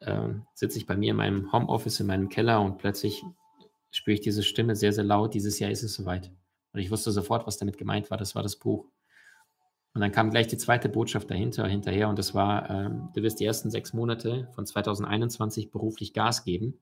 äh, 0.00 0.28
sitze 0.54 0.78
ich 0.78 0.86
bei 0.86 0.96
mir 0.96 1.12
in 1.12 1.16
meinem 1.16 1.52
Homeoffice, 1.52 2.00
in 2.00 2.06
meinem 2.06 2.28
Keller 2.28 2.60
und 2.60 2.78
plötzlich 2.78 3.22
spüre 3.90 4.14
ich 4.14 4.20
diese 4.20 4.42
Stimme 4.42 4.76
sehr, 4.76 4.92
sehr 4.92 5.04
laut, 5.04 5.34
dieses 5.34 5.58
Jahr 5.58 5.70
ist 5.70 5.84
es 5.84 5.94
soweit. 5.94 6.30
Und 6.72 6.80
ich 6.80 6.90
wusste 6.90 7.12
sofort, 7.12 7.46
was 7.46 7.56
damit 7.56 7.78
gemeint 7.78 8.10
war, 8.10 8.18
das 8.18 8.34
war 8.34 8.42
das 8.42 8.56
Buch. 8.56 8.86
Und 9.96 10.02
dann 10.02 10.12
kam 10.12 10.30
gleich 10.30 10.46
die 10.46 10.58
zweite 10.58 10.90
Botschaft 10.90 11.30
dahinter, 11.30 11.66
hinterher, 11.66 12.10
und 12.10 12.18
das 12.18 12.34
war, 12.34 12.68
äh, 12.68 12.90
du 13.14 13.22
wirst 13.22 13.40
die 13.40 13.46
ersten 13.46 13.70
sechs 13.70 13.94
Monate 13.94 14.46
von 14.54 14.66
2021 14.66 15.70
beruflich 15.70 16.12
Gas 16.12 16.44
geben. 16.44 16.78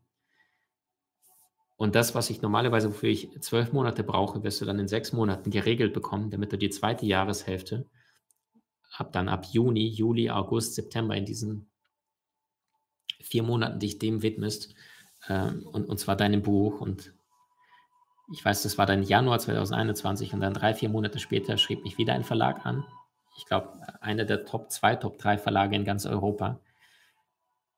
Und 1.76 1.94
das, 1.94 2.16
was 2.16 2.28
ich 2.28 2.42
normalerweise, 2.42 2.88
wofür 2.88 3.10
ich 3.10 3.30
zwölf 3.40 3.72
Monate 3.72 4.02
brauche, 4.02 4.42
wirst 4.42 4.60
du 4.60 4.64
dann 4.64 4.80
in 4.80 4.88
sechs 4.88 5.12
Monaten 5.12 5.50
geregelt 5.50 5.92
bekommen, 5.92 6.30
damit 6.30 6.52
du 6.52 6.58
die 6.58 6.70
zweite 6.70 7.06
Jahreshälfte 7.06 7.86
ab 8.96 9.12
dann 9.12 9.28
ab 9.28 9.46
Juni, 9.46 9.86
Juli, 9.86 10.28
August, 10.30 10.74
September 10.74 11.14
in 11.14 11.24
diesen 11.24 11.70
vier 13.20 13.44
Monaten 13.44 13.78
dich 13.78 14.00
dem 14.00 14.22
widmest, 14.22 14.74
ähm, 15.28 15.68
und, 15.68 15.88
und 15.88 15.98
zwar 15.98 16.16
deinem 16.16 16.42
Buch. 16.42 16.80
Und 16.80 17.14
ich 18.32 18.44
weiß, 18.44 18.64
das 18.64 18.76
war 18.76 18.86
dann 18.86 19.04
Januar 19.04 19.38
2021 19.38 20.34
und 20.34 20.40
dann 20.40 20.52
drei, 20.52 20.74
vier 20.74 20.88
Monate 20.88 21.20
später 21.20 21.58
schrieb 21.58 21.84
mich 21.84 21.96
wieder 21.96 22.14
ein 22.14 22.24
Verlag 22.24 22.66
an. 22.66 22.84
Ich 23.36 23.46
glaube, 23.46 23.78
einer 24.00 24.24
der 24.24 24.44
Top 24.44 24.70
2, 24.70 24.96
Top 24.96 25.18
3 25.18 25.38
Verlage 25.38 25.76
in 25.76 25.84
ganz 25.84 26.06
Europa. 26.06 26.60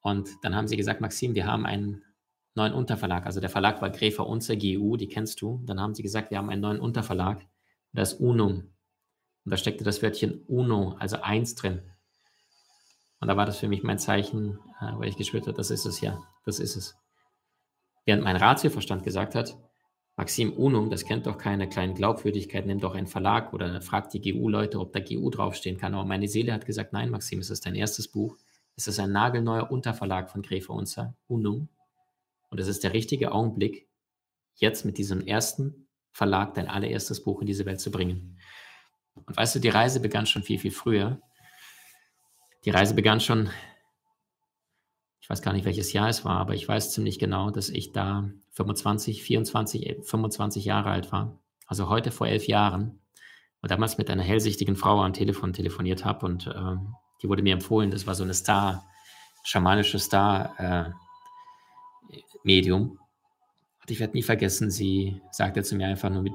Und 0.00 0.28
dann 0.42 0.54
haben 0.54 0.68
sie 0.68 0.76
gesagt, 0.76 1.00
Maxim, 1.00 1.34
wir 1.34 1.46
haben 1.46 1.66
einen 1.66 2.04
neuen 2.54 2.72
Unterverlag. 2.74 3.26
Also 3.26 3.40
der 3.40 3.50
Verlag 3.50 3.82
war 3.82 3.90
Gräfer 3.90 4.26
Unzer, 4.26 4.56
GU, 4.56 4.96
die 4.96 5.08
kennst 5.08 5.40
du. 5.40 5.62
Dann 5.66 5.80
haben 5.80 5.94
sie 5.94 6.02
gesagt, 6.02 6.30
wir 6.30 6.38
haben 6.38 6.50
einen 6.50 6.62
neuen 6.62 6.80
Unterverlag. 6.80 7.44
Das 7.92 8.12
ist 8.12 8.20
Unum. 8.20 8.72
Und 9.44 9.50
da 9.50 9.56
steckte 9.56 9.84
das 9.84 10.02
Wörtchen 10.02 10.42
Uno, 10.48 10.96
also 10.98 11.20
eins 11.22 11.54
drin. 11.54 11.80
Und 13.20 13.28
da 13.28 13.36
war 13.36 13.46
das 13.46 13.58
für 13.58 13.68
mich 13.68 13.82
mein 13.82 13.98
Zeichen, 13.98 14.58
äh, 14.80 14.92
weil 14.98 15.08
ich 15.08 15.16
gespürt 15.16 15.46
habe, 15.46 15.56
das 15.56 15.70
ist 15.70 15.86
es 15.86 16.00
ja, 16.00 16.22
das 16.44 16.58
ist 16.58 16.76
es. 16.76 16.96
Während 18.04 18.24
mein 18.24 18.36
Ratioverstand 18.36 19.02
gesagt 19.04 19.34
hat, 19.34 19.56
Maxim 20.16 20.54
Unum, 20.54 20.88
das 20.88 21.04
kennt 21.04 21.26
doch 21.26 21.36
keine 21.36 21.68
kleinen 21.68 21.94
Glaubwürdigkeit, 21.94 22.64
nimm 22.64 22.80
doch 22.80 22.94
einen 22.94 23.06
Verlag 23.06 23.52
oder 23.52 23.82
fragt 23.82 24.14
die 24.14 24.20
GU-Leute, 24.20 24.80
ob 24.80 24.92
da 24.92 25.00
GU 25.00 25.28
draufstehen 25.28 25.76
kann. 25.76 25.94
Aber 25.94 26.06
meine 26.06 26.26
Seele 26.26 26.54
hat 26.54 26.64
gesagt, 26.64 26.94
nein, 26.94 27.10
Maxim, 27.10 27.38
es 27.40 27.50
ist 27.50 27.66
dein 27.66 27.74
erstes 27.74 28.08
Buch. 28.08 28.38
Es 28.76 28.86
ist 28.86 28.98
ein 28.98 29.12
nagelneuer 29.12 29.70
Unterverlag 29.70 30.30
von 30.30 30.40
Gräfe 30.40 30.72
Unzer, 30.72 31.14
Unum. 31.28 31.68
Und 32.48 32.60
es 32.60 32.66
ist 32.66 32.82
der 32.82 32.94
richtige 32.94 33.32
Augenblick, 33.32 33.88
jetzt 34.54 34.86
mit 34.86 34.96
diesem 34.96 35.20
ersten 35.20 35.86
Verlag 36.12 36.54
dein 36.54 36.68
allererstes 36.68 37.22
Buch 37.22 37.42
in 37.42 37.46
diese 37.46 37.66
Welt 37.66 37.80
zu 37.80 37.90
bringen. 37.90 38.38
Und 39.14 39.36
weißt 39.36 39.56
du, 39.56 39.58
die 39.58 39.68
Reise 39.68 40.00
begann 40.00 40.26
schon 40.26 40.42
viel, 40.42 40.58
viel 40.58 40.70
früher. 40.70 41.20
Die 42.64 42.70
Reise 42.70 42.94
begann 42.94 43.20
schon 43.20 43.50
ich 45.26 45.30
weiß 45.30 45.42
gar 45.42 45.52
nicht, 45.52 45.64
welches 45.64 45.92
Jahr 45.92 46.08
es 46.08 46.24
war, 46.24 46.38
aber 46.38 46.54
ich 46.54 46.68
weiß 46.68 46.92
ziemlich 46.92 47.18
genau, 47.18 47.50
dass 47.50 47.68
ich 47.68 47.90
da 47.90 48.30
25, 48.52 49.24
24, 49.24 49.96
25 50.04 50.64
Jahre 50.64 50.90
alt 50.90 51.10
war. 51.10 51.36
Also 51.66 51.88
heute 51.88 52.12
vor 52.12 52.28
elf 52.28 52.46
Jahren. 52.46 53.00
Und 53.60 53.72
damals 53.72 53.98
mit 53.98 54.08
einer 54.08 54.22
hellsichtigen 54.22 54.76
Frau 54.76 55.02
am 55.02 55.14
Telefon 55.14 55.52
telefoniert 55.52 56.04
habe 56.04 56.26
und 56.26 56.46
äh, 56.46 56.76
die 57.20 57.28
wurde 57.28 57.42
mir 57.42 57.54
empfohlen, 57.54 57.90
das 57.90 58.06
war 58.06 58.14
so 58.14 58.22
eine 58.22 58.34
Star, 58.34 58.86
schamanische 59.42 59.98
Star-Medium. 59.98 62.82
Äh, 62.82 62.84
und 62.84 63.90
ich 63.90 63.98
werde 63.98 64.12
nie 64.12 64.22
vergessen, 64.22 64.70
sie 64.70 65.20
sagte 65.32 65.64
zu 65.64 65.74
mir 65.74 65.88
einfach 65.88 66.10
nur 66.10 66.22
mit 66.22 66.34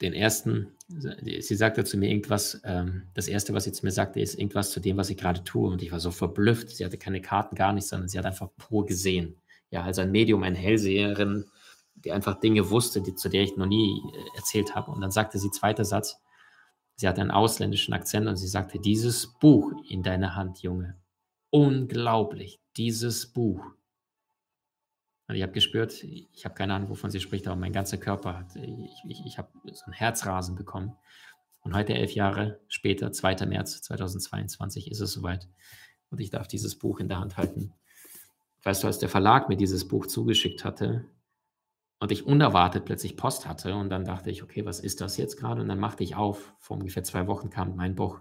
den 0.00 0.12
ersten, 0.12 0.76
sie 0.98 1.54
sagte 1.54 1.84
zu 1.84 1.96
mir 1.96 2.10
irgendwas, 2.10 2.60
ähm, 2.64 3.04
das 3.14 3.28
erste, 3.28 3.54
was 3.54 3.64
sie 3.64 3.72
zu 3.72 3.84
mir 3.84 3.92
sagte, 3.92 4.20
ist 4.20 4.38
irgendwas 4.38 4.70
zu 4.70 4.80
dem, 4.80 4.96
was 4.96 5.10
ich 5.10 5.16
gerade 5.16 5.44
tue. 5.44 5.70
Und 5.70 5.82
ich 5.82 5.92
war 5.92 6.00
so 6.00 6.10
verblüfft. 6.10 6.70
Sie 6.70 6.84
hatte 6.84 6.98
keine 6.98 7.20
Karten, 7.20 7.56
gar 7.56 7.72
nichts, 7.72 7.90
sondern 7.90 8.08
sie 8.08 8.18
hat 8.18 8.26
einfach 8.26 8.50
pur 8.56 8.86
gesehen. 8.86 9.36
Ja, 9.70 9.82
also 9.82 10.02
ein 10.02 10.10
Medium, 10.10 10.42
eine 10.42 10.58
Hellseherin, 10.58 11.46
die 11.94 12.12
einfach 12.12 12.40
Dinge 12.40 12.70
wusste, 12.70 13.00
die, 13.00 13.14
zu 13.14 13.28
der 13.28 13.42
ich 13.42 13.56
noch 13.56 13.66
nie 13.66 14.00
äh, 14.12 14.36
erzählt 14.36 14.74
habe. 14.74 14.90
Und 14.90 15.00
dann 15.00 15.10
sagte 15.10 15.38
sie, 15.38 15.50
zweiter 15.50 15.84
Satz, 15.84 16.20
sie 16.96 17.08
hatte 17.08 17.20
einen 17.20 17.30
ausländischen 17.30 17.94
Akzent 17.94 18.26
und 18.26 18.36
sie 18.36 18.48
sagte, 18.48 18.78
dieses 18.78 19.26
Buch 19.38 19.72
in 19.88 20.02
deiner 20.02 20.34
Hand, 20.34 20.62
Junge, 20.62 20.96
unglaublich, 21.50 22.60
dieses 22.76 23.26
Buch 23.26 23.62
und 25.28 25.34
ich 25.36 25.42
habe 25.42 25.52
gespürt, 25.52 26.02
ich 26.02 26.44
habe 26.44 26.54
keine 26.54 26.74
Ahnung, 26.74 26.90
wovon 26.90 27.10
sie 27.10 27.20
spricht, 27.20 27.46
aber 27.46 27.56
mein 27.56 27.72
ganzer 27.72 27.98
Körper 27.98 28.38
hat, 28.38 28.56
ich, 28.56 29.02
ich, 29.08 29.24
ich 29.24 29.38
habe 29.38 29.48
so 29.72 29.84
ein 29.86 29.92
Herzrasen 29.92 30.56
bekommen. 30.56 30.96
Und 31.60 31.74
heute, 31.74 31.94
elf 31.94 32.12
Jahre 32.12 32.60
später, 32.68 33.12
2. 33.12 33.46
März 33.46 33.82
2022, 33.82 34.90
ist 34.90 35.00
es 35.00 35.12
soweit. 35.12 35.48
Und 36.10 36.20
ich 36.20 36.30
darf 36.30 36.48
dieses 36.48 36.76
Buch 36.76 36.98
in 36.98 37.08
der 37.08 37.20
Hand 37.20 37.36
halten. 37.36 37.72
Weißt 38.64 38.82
du, 38.82 38.88
als 38.88 38.98
der 38.98 39.08
Verlag 39.08 39.48
mir 39.48 39.56
dieses 39.56 39.86
Buch 39.86 40.06
zugeschickt 40.06 40.64
hatte 40.64 41.04
und 42.00 42.10
ich 42.10 42.26
unerwartet 42.26 42.84
plötzlich 42.84 43.16
Post 43.16 43.46
hatte 43.46 43.76
und 43.76 43.90
dann 43.90 44.04
dachte 44.04 44.30
ich, 44.30 44.42
okay, 44.42 44.64
was 44.64 44.80
ist 44.80 45.00
das 45.00 45.16
jetzt 45.16 45.36
gerade? 45.36 45.62
Und 45.62 45.68
dann 45.68 45.78
machte 45.78 46.02
ich 46.02 46.16
auf. 46.16 46.54
Vor 46.58 46.76
ungefähr 46.76 47.04
zwei 47.04 47.26
Wochen 47.28 47.48
kam 47.48 47.76
mein 47.76 47.94
Buch 47.94 48.20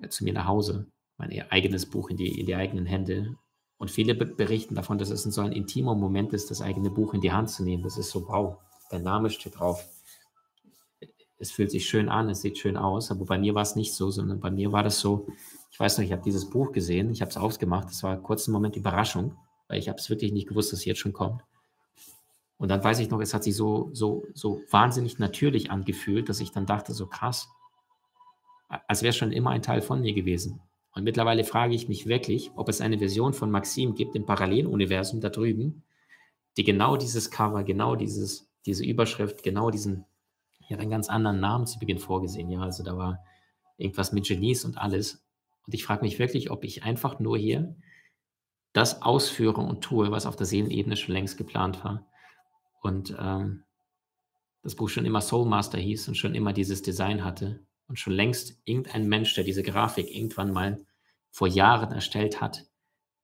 äh, 0.00 0.08
zu 0.08 0.24
mir 0.24 0.32
nach 0.32 0.46
Hause, 0.46 0.90
mein 1.18 1.30
eigenes 1.50 1.86
Buch 1.86 2.10
in 2.10 2.16
die, 2.16 2.40
in 2.40 2.46
die 2.46 2.54
eigenen 2.54 2.86
Hände. 2.86 3.36
Und 3.78 3.90
viele 3.92 4.14
berichten 4.14 4.74
davon, 4.74 4.98
dass 4.98 5.10
es 5.10 5.22
so 5.22 5.40
ein 5.40 5.52
intimer 5.52 5.94
Moment 5.94 6.32
ist, 6.32 6.50
das 6.50 6.60
eigene 6.60 6.90
Buch 6.90 7.14
in 7.14 7.20
die 7.20 7.32
Hand 7.32 7.48
zu 7.48 7.62
nehmen. 7.62 7.84
Das 7.84 7.96
ist 7.96 8.10
so, 8.10 8.26
wow, 8.28 8.58
dein 8.90 9.02
Name 9.02 9.30
steht 9.30 9.58
drauf. 9.58 9.84
Es 11.38 11.52
fühlt 11.52 11.70
sich 11.70 11.88
schön 11.88 12.08
an, 12.08 12.28
es 12.28 12.40
sieht 12.40 12.58
schön 12.58 12.76
aus, 12.76 13.12
aber 13.12 13.24
bei 13.24 13.38
mir 13.38 13.54
war 13.54 13.62
es 13.62 13.76
nicht 13.76 13.94
so, 13.94 14.10
sondern 14.10 14.40
bei 14.40 14.50
mir 14.50 14.72
war 14.72 14.82
das 14.82 14.98
so, 14.98 15.28
ich 15.70 15.78
weiß 15.78 15.98
noch, 15.98 16.04
ich 16.04 16.10
habe 16.10 16.22
dieses 16.22 16.50
Buch 16.50 16.72
gesehen, 16.72 17.10
ich 17.12 17.20
habe 17.20 17.30
es 17.30 17.36
aufgemacht, 17.36 17.88
das 17.88 18.02
war 18.02 18.16
kurz 18.20 18.48
ein 18.48 18.52
Moment 18.52 18.74
Überraschung, 18.74 19.36
weil 19.68 19.78
ich 19.78 19.88
habe 19.88 19.98
es 19.98 20.10
wirklich 20.10 20.32
nicht 20.32 20.48
gewusst, 20.48 20.72
dass 20.72 20.80
es 20.80 20.84
jetzt 20.84 20.98
schon 20.98 21.12
kommt. 21.12 21.42
Und 22.56 22.70
dann 22.70 22.82
weiß 22.82 22.98
ich 22.98 23.08
noch, 23.08 23.20
es 23.20 23.32
hat 23.32 23.44
sich 23.44 23.54
so, 23.54 23.90
so, 23.92 24.24
so 24.34 24.60
wahnsinnig 24.70 25.20
natürlich 25.20 25.70
angefühlt, 25.70 26.28
dass 26.28 26.40
ich 26.40 26.50
dann 26.50 26.66
dachte, 26.66 26.92
so 26.92 27.06
krass, 27.06 27.48
als 28.68 29.02
wäre 29.02 29.12
schon 29.12 29.30
immer 29.30 29.50
ein 29.50 29.62
Teil 29.62 29.80
von 29.80 30.00
mir 30.00 30.12
gewesen. 30.12 30.60
Und 30.98 31.04
mittlerweile 31.04 31.44
frage 31.44 31.76
ich 31.76 31.88
mich 31.88 32.08
wirklich, 32.08 32.50
ob 32.56 32.68
es 32.68 32.80
eine 32.80 32.98
Version 32.98 33.32
von 33.32 33.52
Maxim 33.52 33.94
gibt 33.94 34.16
im 34.16 34.26
Paralleluniversum 34.26 35.20
da 35.20 35.28
drüben, 35.28 35.84
die 36.56 36.64
genau 36.64 36.96
dieses 36.96 37.30
Cover, 37.30 37.62
genau 37.62 37.94
dieses, 37.94 38.50
diese 38.66 38.84
Überschrift, 38.84 39.44
genau 39.44 39.70
diesen, 39.70 40.06
ja, 40.68 40.76
einen 40.76 40.90
ganz 40.90 41.08
anderen 41.08 41.38
Namen 41.38 41.68
zu 41.68 41.78
Beginn 41.78 42.00
vorgesehen. 42.00 42.50
Ja, 42.50 42.62
also 42.62 42.82
da 42.82 42.96
war 42.96 43.24
irgendwas 43.76 44.10
mit 44.10 44.26
Genies 44.26 44.64
und 44.64 44.76
alles. 44.76 45.24
Und 45.68 45.74
ich 45.74 45.84
frage 45.84 46.02
mich 46.02 46.18
wirklich, 46.18 46.50
ob 46.50 46.64
ich 46.64 46.82
einfach 46.82 47.20
nur 47.20 47.38
hier 47.38 47.76
das 48.72 49.00
ausführe 49.00 49.60
und 49.60 49.80
tue, 49.80 50.10
was 50.10 50.26
auf 50.26 50.34
der 50.34 50.46
Seelenebene 50.46 50.96
schon 50.96 51.14
längst 51.14 51.38
geplant 51.38 51.84
war. 51.84 52.08
Und 52.82 53.16
ähm, 53.20 53.62
das 54.64 54.74
Buch 54.74 54.88
schon 54.88 55.04
immer 55.04 55.20
Soulmaster 55.20 55.78
hieß 55.78 56.08
und 56.08 56.16
schon 56.16 56.34
immer 56.34 56.52
dieses 56.52 56.82
Design 56.82 57.22
hatte 57.22 57.60
und 57.86 58.00
schon 58.00 58.14
längst 58.14 58.60
irgendein 58.64 59.06
Mensch, 59.06 59.32
der 59.36 59.44
diese 59.44 59.62
Grafik 59.62 60.12
irgendwann 60.12 60.52
mal 60.52 60.84
vor 61.30 61.48
Jahren 61.48 61.92
erstellt 61.92 62.40
hat, 62.40 62.66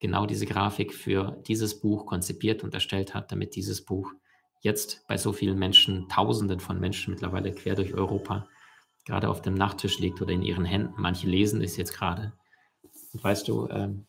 genau 0.00 0.26
diese 0.26 0.46
Grafik 0.46 0.92
für 0.92 1.42
dieses 1.46 1.80
Buch 1.80 2.06
konzipiert 2.06 2.62
und 2.62 2.74
erstellt 2.74 3.14
hat, 3.14 3.32
damit 3.32 3.56
dieses 3.56 3.84
Buch 3.84 4.12
jetzt 4.60 5.06
bei 5.06 5.16
so 5.16 5.32
vielen 5.32 5.58
Menschen, 5.58 6.08
Tausenden 6.08 6.60
von 6.60 6.80
Menschen 6.80 7.12
mittlerweile 7.12 7.52
quer 7.52 7.74
durch 7.74 7.94
Europa, 7.94 8.48
gerade 9.04 9.28
auf 9.28 9.42
dem 9.42 9.54
Nachttisch 9.54 9.98
liegt 9.98 10.20
oder 10.22 10.32
in 10.32 10.42
ihren 10.42 10.64
Händen. 10.64 10.94
Manche 10.96 11.26
lesen 11.26 11.62
es 11.62 11.76
jetzt 11.76 11.92
gerade. 11.92 12.32
Und 13.12 13.22
weißt 13.22 13.48
du, 13.48 13.68
ähm, 13.68 14.06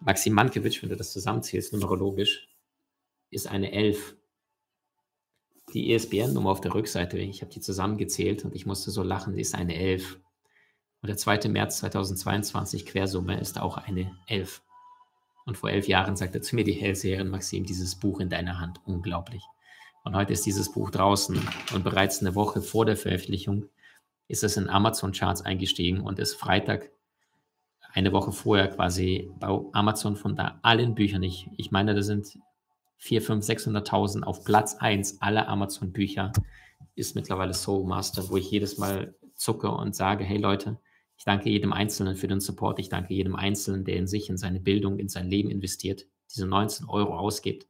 Maxim 0.00 0.32
Mankiewicz, 0.32 0.82
wenn 0.82 0.88
du 0.88 0.96
das 0.96 1.12
zusammenzählst, 1.12 1.72
numerologisch, 1.72 2.48
ist 3.30 3.46
eine 3.46 3.72
Elf 3.72 4.16
die 5.72 5.92
ESBN-Nummer 5.92 6.50
auf 6.50 6.60
der 6.60 6.74
Rückseite, 6.74 7.18
ich 7.18 7.40
habe 7.40 7.52
die 7.52 7.60
zusammengezählt 7.60 8.44
und 8.44 8.54
ich 8.54 8.66
musste 8.66 8.90
so 8.90 9.02
lachen, 9.02 9.38
ist 9.38 9.54
eine 9.54 9.74
11. 9.74 10.20
Und 11.02 11.08
der 11.08 11.16
2. 11.16 11.48
März 11.48 11.78
2022 11.78 12.86
Quersumme 12.86 13.38
ist 13.40 13.60
auch 13.60 13.76
eine 13.76 14.16
11. 14.28 14.62
Und 15.44 15.58
vor 15.58 15.70
elf 15.70 15.88
Jahren 15.88 16.14
sagte 16.14 16.40
zu 16.40 16.54
mir 16.54 16.62
die 16.62 16.72
Hellseherin 16.72 17.28
Maxim, 17.28 17.64
dieses 17.64 17.96
Buch 17.96 18.20
in 18.20 18.28
deiner 18.30 18.60
Hand, 18.60 18.80
unglaublich. 18.84 19.42
Und 20.04 20.14
heute 20.14 20.32
ist 20.32 20.46
dieses 20.46 20.70
Buch 20.70 20.90
draußen 20.90 21.40
und 21.74 21.84
bereits 21.84 22.20
eine 22.20 22.36
Woche 22.36 22.62
vor 22.62 22.86
der 22.86 22.96
Veröffentlichung 22.96 23.68
ist 24.28 24.44
es 24.44 24.56
in 24.56 24.70
Amazon 24.70 25.12
Charts 25.12 25.42
eingestiegen 25.42 26.00
und 26.00 26.18
ist 26.18 26.34
Freitag 26.34 26.90
eine 27.92 28.12
Woche 28.12 28.32
vorher 28.32 28.68
quasi 28.68 29.30
bei 29.38 29.48
Amazon 29.72 30.16
von 30.16 30.36
da 30.36 30.58
allen 30.62 30.94
Büchern, 30.94 31.22
ich, 31.22 31.50
ich 31.56 31.70
meine, 31.70 31.94
da 31.94 32.02
sind 32.02 32.38
4, 32.98 33.20
5, 33.20 33.44
600.000 33.44 34.22
auf 34.22 34.44
Platz 34.44 34.76
1 34.76 35.20
aller 35.20 35.48
Amazon-Bücher 35.48 36.32
ist 36.94 37.14
mittlerweile 37.16 37.52
Soul 37.52 37.86
Master, 37.86 38.28
wo 38.28 38.36
ich 38.36 38.50
jedes 38.50 38.78
Mal 38.78 39.14
zucke 39.34 39.70
und 39.70 39.94
sage, 39.94 40.24
hey 40.24 40.38
Leute, 40.38 40.78
ich 41.22 41.24
danke 41.24 41.50
jedem 41.50 41.72
Einzelnen 41.72 42.16
für 42.16 42.26
den 42.26 42.40
Support, 42.40 42.80
ich 42.80 42.88
danke 42.88 43.14
jedem 43.14 43.36
Einzelnen, 43.36 43.84
der 43.84 43.94
in 43.94 44.08
sich, 44.08 44.28
in 44.28 44.36
seine 44.36 44.58
Bildung, 44.58 44.98
in 44.98 45.08
sein 45.08 45.30
Leben 45.30 45.52
investiert, 45.52 46.04
diese 46.28 46.48
19 46.48 46.88
Euro 46.88 47.16
ausgibt 47.16 47.68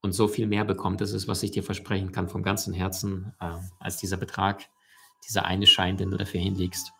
und 0.00 0.10
so 0.10 0.26
viel 0.26 0.48
mehr 0.48 0.64
bekommt. 0.64 1.00
Das 1.00 1.12
ist, 1.12 1.28
was 1.28 1.44
ich 1.44 1.52
dir 1.52 1.62
versprechen 1.62 2.10
kann 2.10 2.28
vom 2.28 2.42
ganzen 2.42 2.74
Herzen, 2.74 3.34
äh, 3.38 3.52
als 3.78 3.98
dieser 3.98 4.16
Betrag, 4.16 4.68
dieser 5.28 5.44
eine 5.44 5.68
Schein, 5.68 5.96
den 5.96 6.10
du 6.10 6.16
dafür 6.16 6.40
hinlegst. 6.40 6.90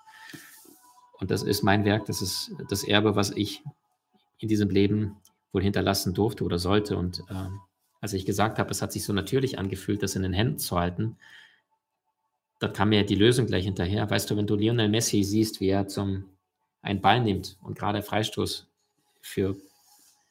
Und 1.18 1.32
das 1.32 1.42
ist 1.42 1.64
mein 1.64 1.84
Werk, 1.84 2.06
das 2.06 2.22
ist 2.22 2.52
das 2.68 2.84
Erbe, 2.84 3.16
was 3.16 3.32
ich 3.32 3.64
in 4.38 4.46
diesem 4.46 4.70
Leben 4.70 5.16
wohl 5.50 5.64
hinterlassen 5.64 6.14
durfte 6.14 6.44
oder 6.44 6.60
sollte. 6.60 6.96
Und 6.96 7.24
äh, 7.28 7.48
als 8.00 8.12
ich 8.12 8.24
gesagt 8.24 8.60
habe, 8.60 8.70
es 8.70 8.82
hat 8.82 8.92
sich 8.92 9.02
so 9.02 9.12
natürlich 9.12 9.58
angefühlt, 9.58 10.04
das 10.04 10.14
in 10.14 10.22
den 10.22 10.32
Händen 10.32 10.60
zu 10.60 10.78
halten, 10.78 11.16
da 12.62 12.68
kam 12.68 12.90
mir 12.90 13.04
die 13.04 13.16
Lösung 13.16 13.46
gleich 13.46 13.64
hinterher. 13.64 14.08
Weißt 14.08 14.30
du, 14.30 14.36
wenn 14.36 14.46
du 14.46 14.54
Lionel 14.54 14.88
Messi 14.88 15.24
siehst, 15.24 15.60
wie 15.60 15.68
er 15.68 15.88
zum 15.88 16.28
einen 16.80 17.00
Ball 17.00 17.20
nimmt 17.20 17.58
und 17.60 17.76
gerade 17.76 18.02
Freistoß 18.02 18.68
für 19.20 19.56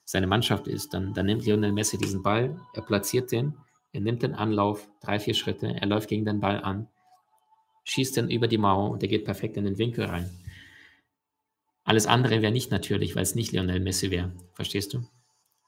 seine 0.06 0.28
Mannschaft 0.28 0.70
ist, 0.70 0.94
dann, 0.94 1.14
dann 1.14 1.26
nimmt 1.26 1.46
Lionel 1.46 1.74
Messi 1.74 1.98
diesen 1.98 2.24
Ball, 2.24 2.58
er 2.74 2.84
platziert 2.84 3.34
den, 3.34 3.58
er 3.92 4.00
nimmt 4.00 4.24
den 4.24 4.34
Anlauf, 4.34 4.88
drei, 5.02 5.20
vier 5.20 5.34
Schritte, 5.34 5.76
er 5.76 5.88
läuft 5.88 6.08
gegen 6.08 6.24
den 6.24 6.40
Ball 6.40 6.62
an, 6.64 6.88
schießt 7.84 8.16
den 8.16 8.30
über 8.30 8.48
die 8.48 8.58
Mauer 8.58 8.92
und 8.92 9.04
er 9.04 9.10
geht 9.10 9.26
perfekt 9.26 9.58
in 9.58 9.66
den 9.66 9.78
Winkel 9.78 10.06
rein. 10.06 10.30
Alles 11.84 12.08
andere 12.08 12.42
wäre 12.42 12.54
nicht 12.54 12.72
natürlich, 12.72 13.14
weil 13.14 13.24
es 13.24 13.36
nicht 13.36 13.52
Lionel 13.52 13.82
Messi 13.82 14.10
wäre. 14.10 14.32
Verstehst 14.54 14.94
du? 14.94 15.04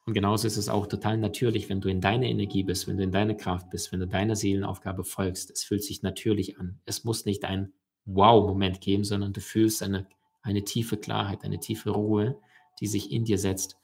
Und 0.05 0.13
genauso 0.13 0.47
ist 0.47 0.57
es 0.57 0.67
auch 0.67 0.87
total 0.87 1.17
natürlich, 1.17 1.69
wenn 1.69 1.79
du 1.79 1.89
in 1.89 2.01
deiner 2.01 2.25
Energie 2.25 2.63
bist, 2.63 2.87
wenn 2.87 2.97
du 2.97 3.03
in 3.03 3.11
deiner 3.11 3.35
Kraft 3.35 3.69
bist, 3.69 3.91
wenn 3.91 4.01
du 4.01 4.07
deiner 4.07 4.35
Seelenaufgabe 4.35 5.03
folgst. 5.03 5.51
Es 5.51 5.63
fühlt 5.63 5.83
sich 5.83 6.01
natürlich 6.01 6.59
an. 6.59 6.79
Es 6.85 7.05
muss 7.05 7.25
nicht 7.25 7.45
ein 7.45 7.71
Wow-Moment 8.05 8.81
geben, 8.81 9.05
sondern 9.05 9.31
du 9.31 9.39
fühlst 9.39 9.81
eine, 9.81 10.07
eine 10.41 10.63
tiefe 10.65 10.97
Klarheit, 10.97 11.45
eine 11.45 11.59
tiefe 11.59 11.91
Ruhe, 11.91 12.37
die 12.81 12.87
sich 12.87 13.11
in 13.11 13.23
dir 13.23 13.37
setzt. 13.37 13.77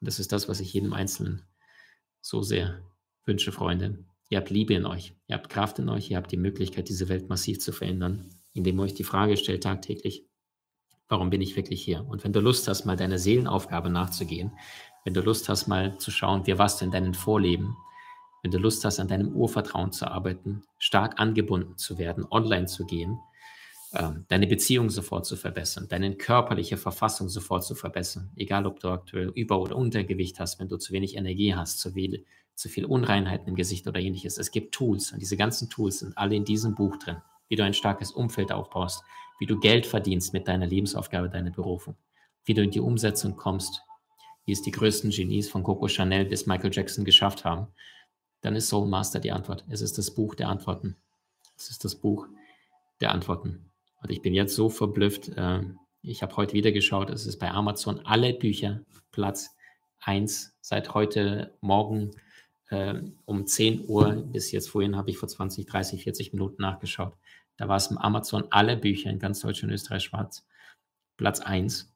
Und 0.00 0.08
das 0.08 0.18
ist 0.18 0.32
das, 0.32 0.48
was 0.48 0.58
ich 0.58 0.72
jedem 0.72 0.92
Einzelnen 0.92 1.42
so 2.20 2.42
sehr 2.42 2.82
wünsche, 3.24 3.52
Freunde. 3.52 4.04
Ihr 4.30 4.38
habt 4.38 4.50
Liebe 4.50 4.74
in 4.74 4.86
euch, 4.86 5.14
ihr 5.28 5.36
habt 5.36 5.50
Kraft 5.50 5.78
in 5.78 5.88
euch, 5.88 6.10
ihr 6.10 6.16
habt 6.16 6.32
die 6.32 6.36
Möglichkeit, 6.36 6.88
diese 6.88 7.08
Welt 7.08 7.28
massiv 7.28 7.60
zu 7.60 7.70
verändern, 7.70 8.28
indem 8.54 8.78
ihr 8.78 8.84
euch 8.84 8.94
die 8.94 9.04
Frage 9.04 9.36
stellt 9.36 9.62
tagtäglich, 9.62 10.26
warum 11.08 11.30
bin 11.30 11.42
ich 11.42 11.54
wirklich 11.54 11.82
hier? 11.82 12.04
Und 12.06 12.24
wenn 12.24 12.32
du 12.32 12.40
Lust 12.40 12.66
hast, 12.66 12.86
mal 12.86 12.96
deiner 12.96 13.18
Seelenaufgabe 13.18 13.90
nachzugehen, 13.90 14.52
wenn 15.04 15.14
du 15.14 15.20
Lust 15.20 15.48
hast, 15.48 15.68
mal 15.68 15.98
zu 15.98 16.10
schauen, 16.10 16.46
wie 16.46 16.58
warst 16.58 16.80
du 16.80 16.86
in 16.86 16.90
deinen 16.90 17.14
Vorleben, 17.14 17.76
wenn 18.42 18.50
du 18.50 18.58
Lust 18.58 18.84
hast, 18.84 19.00
an 19.00 19.08
deinem 19.08 19.34
Urvertrauen 19.34 19.92
zu 19.92 20.06
arbeiten, 20.06 20.62
stark 20.78 21.20
angebunden 21.20 21.76
zu 21.76 21.98
werden, 21.98 22.26
online 22.30 22.66
zu 22.66 22.84
gehen, 22.84 23.18
ähm, 23.94 24.24
deine 24.28 24.46
Beziehung 24.46 24.90
sofort 24.90 25.24
zu 25.24 25.36
verbessern, 25.36 25.86
deine 25.88 26.14
körperliche 26.16 26.76
Verfassung 26.76 27.28
sofort 27.28 27.64
zu 27.64 27.74
verbessern, 27.74 28.30
egal 28.36 28.66
ob 28.66 28.80
du 28.80 28.88
aktuell 28.88 29.28
Über- 29.34 29.60
oder 29.60 29.76
Untergewicht 29.76 30.40
hast, 30.40 30.58
wenn 30.58 30.68
du 30.68 30.78
zu 30.78 30.92
wenig 30.92 31.16
Energie 31.16 31.54
hast, 31.54 31.78
zu 31.78 31.92
viel, 31.92 32.24
zu 32.54 32.68
viel 32.68 32.86
Unreinheiten 32.86 33.48
im 33.48 33.54
Gesicht 33.54 33.86
oder 33.86 34.00
ähnliches. 34.00 34.38
Es 34.38 34.50
gibt 34.50 34.74
Tools 34.74 35.12
und 35.12 35.20
diese 35.20 35.36
ganzen 35.36 35.70
Tools 35.70 36.00
sind 36.00 36.16
alle 36.18 36.34
in 36.34 36.44
diesem 36.44 36.74
Buch 36.74 36.96
drin, 36.96 37.18
wie 37.48 37.56
du 37.56 37.64
ein 37.64 37.74
starkes 37.74 38.10
Umfeld 38.10 38.52
aufbaust, 38.52 39.02
wie 39.38 39.46
du 39.46 39.58
Geld 39.58 39.86
verdienst 39.86 40.32
mit 40.32 40.48
deiner 40.48 40.66
Lebensaufgabe, 40.66 41.28
deiner 41.28 41.50
Berufung, 41.50 41.96
wie 42.44 42.54
du 42.54 42.62
in 42.62 42.70
die 42.70 42.80
Umsetzung 42.80 43.36
kommst, 43.36 43.82
wie 44.44 44.52
es 44.52 44.62
die 44.62 44.70
größten 44.70 45.10
Genies 45.10 45.48
von 45.48 45.62
Coco 45.62 45.88
Chanel 45.88 46.24
bis 46.24 46.46
Michael 46.46 46.72
Jackson 46.72 47.04
geschafft 47.04 47.44
haben, 47.44 47.68
dann 48.40 48.56
ist 48.56 48.68
Soul 48.68 48.86
Master 48.88 49.20
die 49.20 49.32
Antwort. 49.32 49.64
Es 49.68 49.80
ist 49.80 49.96
das 49.96 50.10
Buch 50.10 50.34
der 50.34 50.48
Antworten. 50.48 50.96
Es 51.56 51.70
ist 51.70 51.84
das 51.84 51.94
Buch 51.94 52.26
der 53.00 53.12
Antworten. 53.12 53.70
Und 54.02 54.10
ich 54.10 54.20
bin 54.20 54.34
jetzt 54.34 54.54
so 54.54 54.68
verblüfft. 54.68 55.28
Äh, 55.28 55.62
ich 56.02 56.22
habe 56.22 56.36
heute 56.36 56.52
wieder 56.52 56.72
geschaut, 56.72 57.08
es 57.08 57.26
ist 57.26 57.38
bei 57.38 57.50
Amazon 57.50 58.00
alle 58.04 58.34
Bücher 58.34 58.80
Platz 59.10 59.56
1 60.00 60.54
seit 60.60 60.92
heute 60.92 61.54
Morgen 61.60 62.10
äh, 62.68 63.00
um 63.24 63.46
10 63.46 63.88
Uhr 63.88 64.12
bis 64.12 64.52
jetzt 64.52 64.68
vorhin 64.68 64.96
habe 64.96 65.10
ich 65.10 65.16
vor 65.16 65.28
20, 65.28 65.66
30, 65.66 66.02
40 66.02 66.32
Minuten 66.34 66.60
nachgeschaut. 66.60 67.14
Da 67.56 67.68
war 67.68 67.76
es 67.76 67.86
im 67.86 67.98
Amazon 67.98 68.44
alle 68.50 68.76
Bücher 68.76 69.10
in 69.10 69.18
ganz 69.18 69.40
Deutschland, 69.40 69.72
Österreich, 69.72 70.04
Schwarz. 70.04 70.46
Platz 71.16 71.40
1. 71.40 71.93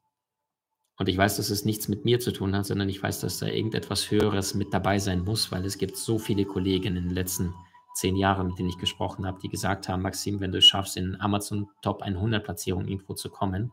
Und 0.99 1.09
ich 1.09 1.17
weiß, 1.17 1.37
dass 1.37 1.51
es 1.51 1.65
nichts 1.65 1.87
mit 1.87 2.05
mir 2.05 2.19
zu 2.19 2.33
tun 2.33 2.57
hat, 2.57 2.67
sondern 2.67 2.89
ich 2.89 3.01
weiß, 3.01 3.21
dass 3.21 3.39
da 3.39 3.47
irgendetwas 3.47 4.11
Höheres 4.11 4.55
mit 4.55 4.75
dabei 4.75 4.99
sein 4.99 5.21
muss, 5.21 5.53
weil 5.53 5.65
es 5.65 5.79
gibt 5.79 5.97
so 5.97 6.19
viele 6.19 6.45
Kollegen 6.45 6.97
in 6.97 7.05
den 7.05 7.15
letzten 7.15 7.55
zehn 7.95 8.17
Jahren, 8.17 8.49
mit 8.49 8.59
denen 8.59 8.69
ich 8.69 8.79
gesprochen 8.79 9.25
habe, 9.25 9.39
die 9.41 9.49
gesagt 9.49 9.89
haben, 9.89 10.03
Maxim, 10.03 10.41
wenn 10.41 10.51
du 10.51 10.59
es 10.59 10.65
schaffst, 10.65 10.97
in 10.97 11.21
Amazon 11.21 11.69
Top 11.83 12.03
100 12.03 12.43
Platzierung 12.43 12.87
irgendwo 12.89 13.15
zu 13.15 13.31
kommen, 13.31 13.73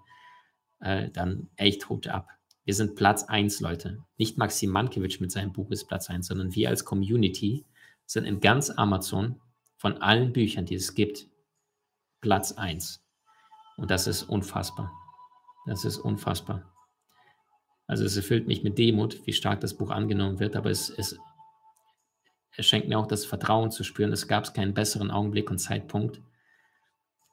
äh, 0.82 1.10
dann 1.10 1.50
echt 1.56 1.90
Hut 1.90 2.08
ab. 2.08 2.30
Wir 2.64 2.76
sind 2.76 2.96
Platz 2.96 3.24
1, 3.24 3.60
Leute. 3.60 4.04
Nicht 4.18 4.38
Maxim 4.38 4.70
Mankiewicz 4.70 5.20
mit 5.20 5.32
seinem 5.32 5.52
Buch 5.52 5.72
ist 5.72 5.86
Platz 5.86 6.10
1, 6.10 6.28
sondern 6.28 6.54
wir 6.54 6.70
als 6.70 6.86
Community 6.86 7.66
sind 8.06 8.26
in 8.26 8.40
ganz 8.40 8.70
Amazon 8.70 9.42
von 9.78 9.98
allen 9.98 10.32
Büchern, 10.32 10.66
die 10.66 10.76
es 10.76 10.94
gibt, 10.94 11.28
Platz 12.22 12.52
1. 12.52 13.04
Und 13.78 13.90
das 13.90 14.06
ist 14.06 14.24
unfassbar. 14.24 14.92
Das 15.66 15.86
ist 15.86 15.98
unfassbar. 15.98 16.75
Also 17.88 18.04
es 18.04 18.18
erfüllt 18.18 18.48
mich 18.48 18.64
mit 18.64 18.78
Demut, 18.78 19.26
wie 19.26 19.34
stark 19.34 19.62
das 19.62 19.76
Buch 19.76 19.92
angenommen 19.92 20.40
wird, 20.40 20.56
aber 20.56 20.72
es, 20.72 20.90
es, 20.90 21.18
es 22.58 22.66
schenkt 22.66 22.88
mir 22.88 22.98
auch 22.98 23.08
das 23.08 23.26
Vertrauen 23.26 23.72
zu 23.72 23.84
spüren, 23.84 24.12
es 24.12 24.28
gab 24.28 24.54
keinen 24.54 24.74
besseren 24.74 25.12
Augenblick 25.12 25.52
und 25.52 25.60
Zeitpunkt, 25.60 26.22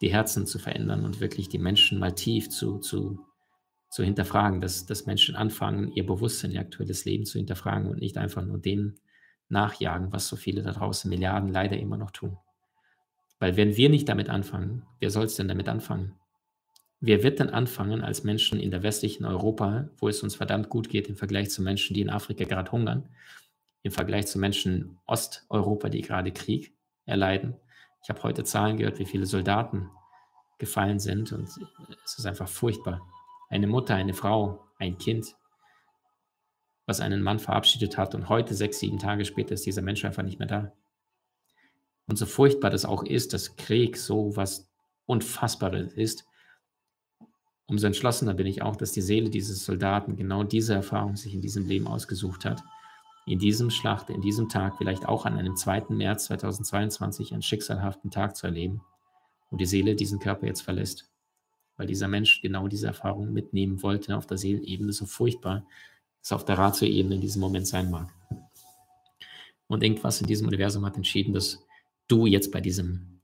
die 0.02 0.12
Herzen 0.12 0.46
zu 0.46 0.58
verändern 0.58 1.04
und 1.04 1.20
wirklich 1.20 1.48
die 1.48 1.58
Menschen 1.58 1.98
mal 1.98 2.12
tief 2.12 2.50
zu, 2.50 2.78
zu, 2.78 3.24
zu 3.88 4.02
hinterfragen, 4.02 4.60
dass, 4.60 4.84
dass 4.84 5.06
Menschen 5.06 5.36
anfangen, 5.36 5.92
ihr 5.92 6.04
Bewusstsein, 6.04 6.50
ihr 6.50 6.60
aktuelles 6.60 7.04
Leben 7.04 7.24
zu 7.24 7.38
hinterfragen 7.38 7.88
und 7.88 8.00
nicht 8.00 8.18
einfach 8.18 8.44
nur 8.44 8.58
dem 8.58 8.96
nachjagen, 9.48 10.12
was 10.12 10.28
so 10.28 10.36
viele 10.36 10.62
da 10.62 10.72
draußen, 10.72 11.08
Milliarden 11.08 11.50
leider 11.50 11.76
immer 11.76 11.96
noch 11.96 12.10
tun. 12.10 12.36
Weil 13.38 13.56
wenn 13.56 13.76
wir 13.76 13.90
nicht 13.90 14.08
damit 14.08 14.28
anfangen, 14.28 14.86
wer 14.98 15.10
soll 15.10 15.24
es 15.24 15.36
denn 15.36 15.48
damit 15.48 15.68
anfangen? 15.68 16.14
Wer 17.04 17.24
wird 17.24 17.40
denn 17.40 17.50
anfangen 17.50 18.02
als 18.02 18.22
Menschen 18.22 18.60
in 18.60 18.70
der 18.70 18.84
westlichen 18.84 19.24
Europa, 19.24 19.88
wo 19.98 20.08
es 20.08 20.22
uns 20.22 20.36
verdammt 20.36 20.68
gut 20.68 20.88
geht 20.88 21.08
im 21.08 21.16
Vergleich 21.16 21.50
zu 21.50 21.60
Menschen, 21.60 21.94
die 21.94 22.00
in 22.00 22.08
Afrika 22.08 22.44
gerade 22.44 22.70
hungern, 22.70 23.08
im 23.82 23.90
Vergleich 23.90 24.28
zu 24.28 24.38
Menschen 24.38 24.72
in 24.72 24.98
Osteuropa, 25.06 25.88
die 25.88 26.02
gerade 26.02 26.30
Krieg 26.30 26.72
erleiden? 27.04 27.56
Ich 28.04 28.08
habe 28.08 28.22
heute 28.22 28.44
Zahlen 28.44 28.76
gehört, 28.76 29.00
wie 29.00 29.04
viele 29.04 29.26
Soldaten 29.26 29.90
gefallen 30.58 31.00
sind 31.00 31.32
und 31.32 31.48
es 32.04 32.18
ist 32.18 32.24
einfach 32.24 32.48
furchtbar. 32.48 33.02
Eine 33.50 33.66
Mutter, 33.66 33.96
eine 33.96 34.14
Frau, 34.14 34.64
ein 34.78 34.96
Kind, 34.96 35.34
was 36.86 37.00
einen 37.00 37.20
Mann 37.20 37.40
verabschiedet 37.40 37.98
hat 37.98 38.14
und 38.14 38.28
heute, 38.28 38.54
sechs, 38.54 38.78
sieben 38.78 39.00
Tage 39.00 39.24
später, 39.24 39.54
ist 39.54 39.66
dieser 39.66 39.82
Mensch 39.82 40.04
einfach 40.04 40.22
nicht 40.22 40.38
mehr 40.38 40.46
da. 40.46 40.72
Und 42.06 42.14
so 42.14 42.26
furchtbar 42.26 42.70
das 42.70 42.84
auch 42.84 43.02
ist, 43.02 43.32
dass 43.32 43.56
Krieg 43.56 43.96
so 43.96 44.36
was 44.36 44.70
Unfassbares 45.06 45.94
ist, 45.94 46.28
umso 47.72 47.86
entschlossener 47.86 48.34
bin 48.34 48.46
ich 48.46 48.60
auch, 48.60 48.76
dass 48.76 48.92
die 48.92 49.00
Seele 49.00 49.30
dieses 49.30 49.64
Soldaten 49.64 50.14
genau 50.14 50.44
diese 50.44 50.74
Erfahrung 50.74 51.16
sich 51.16 51.32
in 51.32 51.40
diesem 51.40 51.66
Leben 51.66 51.86
ausgesucht 51.86 52.44
hat. 52.44 52.62
In 53.24 53.38
diesem 53.38 53.70
Schlacht, 53.70 54.10
in 54.10 54.20
diesem 54.20 54.50
Tag, 54.50 54.76
vielleicht 54.76 55.06
auch 55.06 55.24
an 55.24 55.38
einem 55.38 55.56
2. 55.56 55.86
März 55.88 56.26
2022 56.26 57.32
einen 57.32 57.40
schicksalhaften 57.40 58.10
Tag 58.10 58.36
zu 58.36 58.46
erleben 58.46 58.82
und 59.50 59.58
die 59.60 59.66
Seele 59.66 59.96
diesen 59.96 60.18
Körper 60.18 60.46
jetzt 60.46 60.60
verlässt. 60.60 61.10
Weil 61.78 61.86
dieser 61.86 62.08
Mensch 62.08 62.42
genau 62.42 62.68
diese 62.68 62.88
Erfahrung 62.88 63.32
mitnehmen 63.32 63.82
wollte 63.82 64.18
auf 64.18 64.26
der 64.26 64.36
Seelenebene, 64.36 64.92
so 64.92 65.06
furchtbar 65.06 65.66
es 66.22 66.30
auf 66.30 66.44
der 66.44 66.58
Ratio-Ebene 66.58 67.14
in 67.14 67.20
diesem 67.22 67.40
Moment 67.40 67.66
sein 67.66 67.90
mag. 67.90 68.12
Und 69.66 69.82
irgendwas 69.82 70.20
in 70.20 70.26
diesem 70.26 70.46
Universum 70.46 70.84
hat 70.84 70.96
entschieden, 70.96 71.32
dass 71.32 71.64
du 72.06 72.26
jetzt 72.26 72.52
bei 72.52 72.60
diesem 72.60 73.22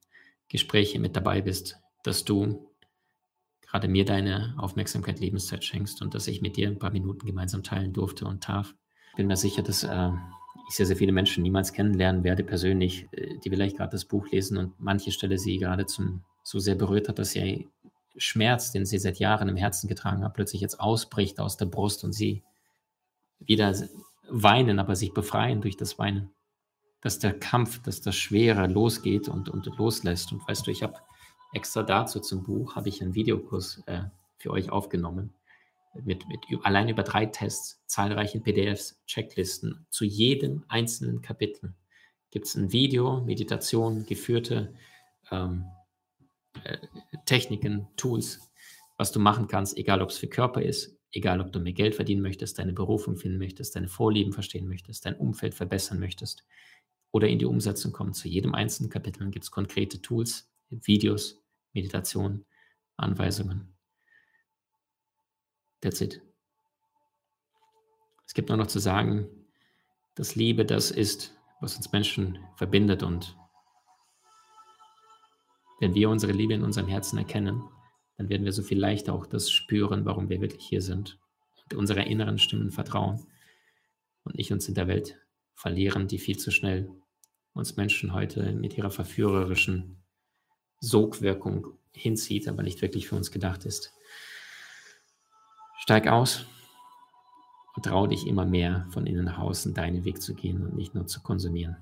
Gespräch 0.49 0.99
mit 0.99 1.15
dabei 1.15 1.43
bist, 1.43 1.79
dass 2.03 2.25
du 2.25 2.68
gerade 3.71 3.89
mir 3.89 4.05
deine 4.05 4.55
Aufmerksamkeit, 4.59 5.21
Lebenszeit 5.21 5.65
schenkst 5.65 6.01
und 6.03 6.15
dass 6.15 6.27
ich 6.27 6.41
mit 6.41 6.57
dir 6.57 6.69
ein 6.69 6.79
paar 6.79 6.91
Minuten 6.91 7.27
gemeinsam 7.27 7.63
teilen 7.63 7.93
durfte 7.93 8.27
und 8.27 8.49
darf. 8.49 8.75
Ich 9.11 9.17
bin 9.17 9.27
mir 9.27 9.37
sicher, 9.37 9.63
dass 9.63 9.85
äh, 9.85 10.11
ich 10.69 10.75
sehr, 10.75 10.87
sehr 10.87 10.97
viele 10.97 11.13
Menschen 11.13 11.43
niemals 11.43 11.73
kennenlernen 11.73 12.25
werde, 12.25 12.45
persönlich, 12.45 13.09
äh, 13.13 13.39
die 13.45 13.51
vielleicht 13.51 13.77
gerade 13.77 13.93
das 13.93 14.07
Buch 14.07 14.29
lesen 14.31 14.57
und 14.57 14.75
manche 14.79 15.13
Stelle 15.13 15.39
sie 15.39 15.59
gerade 15.59 15.87
zum, 15.87 16.25
so 16.43 16.59
sehr 16.59 16.77
berührt 16.77 17.09
hat, 17.09 17.19
dass 17.19 17.33
sie 17.33 17.69
Schmerz, 18.17 18.73
den 18.73 18.87
sie 18.87 18.99
seit 18.99 19.19
Jahren 19.19 19.49
im 19.49 19.57
Herzen 19.57 19.87
getragen 19.87 20.25
hat, 20.25 20.35
plötzlich 20.35 20.63
jetzt 20.63 20.81
ausbricht 20.81 21.39
aus 21.39 21.57
der 21.57 21.67
Brust 21.67 22.05
und 22.05 22.13
sie 22.13 22.43
wieder 23.39 23.75
weinen, 24.29 24.79
aber 24.79 24.97
sich 24.97 25.13
befreien 25.13 25.61
durch 25.61 25.77
das 25.77 25.99
Weinen. 25.99 26.31
Dass 27.01 27.19
der 27.19 27.39
Kampf, 27.39 27.81
dass 27.83 28.01
das 28.01 28.17
Schwere 28.17 28.67
losgeht 28.67 29.29
und, 29.29 29.49
und 29.49 29.67
loslässt. 29.79 30.33
Und 30.33 30.47
weißt 30.49 30.67
du, 30.67 30.73
ich 30.73 30.83
habe 30.83 30.95
extra 31.53 31.83
dazu 31.83 32.21
zum 32.21 32.43
Buch 32.43 32.77
habe 32.77 32.89
ich 32.89 33.03
einen 33.03 33.15
Videokurs 33.15 33.83
äh, 33.87 34.03
für 34.37 34.51
euch 34.51 34.71
aufgenommen. 34.71 35.35
mit, 36.05 36.29
mit 36.29 36.41
allein 36.63 36.89
über 36.89 37.03
drei 37.03 37.27
Tests, 37.27 37.83
zahlreichen 37.87 38.43
PDFs, 38.43 39.01
Checklisten 39.07 39.87
zu 39.91 40.05
jedem 40.05 40.65
einzelnen 40.69 41.23
Kapitel. 41.23 41.75
Gibt 42.31 42.47
es 42.47 42.55
ein 42.55 42.73
Video, 42.73 43.21
Meditation, 43.23 44.05
geführte 44.05 44.75
ähm, 45.31 45.65
äh, 46.65 46.79
Techniken, 47.25 47.89
Tools, 47.97 48.51
was 48.97 49.13
du 49.13 49.21
machen 49.21 49.49
kannst, 49.49 49.77
egal 49.77 50.03
ob 50.03 50.11
es 50.11 50.19
für 50.19 50.29
Körper 50.29 50.63
ist, 50.63 50.99
egal 51.13 51.41
ob 51.41 51.53
du 51.53 51.61
mehr 51.61 51.73
Geld 51.73 51.95
verdienen 51.95 52.23
möchtest, 52.23 52.59
deine 52.59 52.73
Berufung 52.73 53.17
finden 53.17 53.39
möchtest, 53.39 53.75
deine 53.77 53.89
Vorlieben 53.89 54.33
verstehen 54.33 54.69
möchtest, 54.69 55.07
dein 55.07 55.17
Umfeld 55.17 55.55
verbessern 55.55 55.99
möchtest 55.99 56.45
oder 57.11 57.29
in 57.29 57.39
die 57.39 57.47
Umsetzung 57.47 57.93
kommen. 57.93 58.13
Zu 58.13 58.29
jedem 58.29 58.55
einzelnen 58.55 58.91
Kapitel 58.91 59.31
gibt 59.31 59.45
es 59.45 59.51
konkrete 59.51 60.03
Tools, 60.03 60.51
Videos, 60.71 61.43
Meditation, 61.73 62.45
Anweisungen. 62.97 63.75
That's 65.81 66.01
it. 66.01 66.21
Es 68.27 68.35
gibt 68.35 68.49
nur 68.49 68.59
noch 68.59 68.67
zu 68.67 68.79
sagen, 68.79 69.29
dass 70.15 70.35
Liebe 70.35 70.65
das 70.65 70.91
ist, 70.91 71.35
was 71.61 71.77
uns 71.77 71.93
Menschen 71.93 72.39
verbindet 72.57 73.03
und 73.03 73.37
wenn 75.81 75.95
wir 75.95 76.11
unsere 76.11 76.33
Liebe 76.33 76.55
in 76.55 76.65
unserem 76.65 76.89
Herzen 76.89 77.19
erkennen, 77.19 77.63
dann 78.17 78.29
werden 78.29 78.45
wir 78.45 78.53
so 78.53 78.63
viel 78.63 78.79
leichter 78.79 79.15
auch 79.15 79.27
das 79.27 79.51
spüren, 79.51 80.05
warum 80.05 80.29
wir 80.29 80.41
wirklich 80.41 80.67
hier 80.67 80.83
sind 80.83 81.19
und 81.65 81.75
unserer 81.75 82.07
inneren 82.07 82.39
Stimmen 82.39 82.73
vertrauen 82.73 83.27
und 84.25 84.37
nicht 84.37 84.53
uns 84.53 84.69
in 84.69 84.75
der 84.75 84.89
Welt 84.89 85.17
verlieren, 85.55 86.09
die 86.09 86.19
viel 86.19 86.37
zu 86.37 86.51
schnell 86.51 86.91
uns 87.53 87.77
Menschen 87.77 88.13
heute 88.13 88.53
mit 88.53 88.77
ihrer 88.77 88.91
verführerischen 88.91 89.98
Sogwirkung 90.81 91.79
hinzieht, 91.93 92.49
aber 92.49 92.63
nicht 92.63 92.81
wirklich 92.83 93.09
für 93.09 93.17
uns 93.17 93.31
gedacht 93.31 93.65
ist. 93.65 93.93
Steig 95.79 96.07
aus 96.07 96.47
und 97.75 97.85
trau 97.85 98.07
dich 98.07 98.27
immer 98.27 98.45
mehr 98.45 98.87
von 98.91 99.07
innen 99.07 99.25
nach 99.25 99.39
außen 99.39 99.75
deinen 99.75 100.05
Weg 100.05 100.21
zu 100.21 100.35
gehen 100.35 100.65
und 100.65 100.77
nicht 100.77 100.95
nur 100.95 101.07
zu 101.07 101.23
konsumieren. 101.23 101.77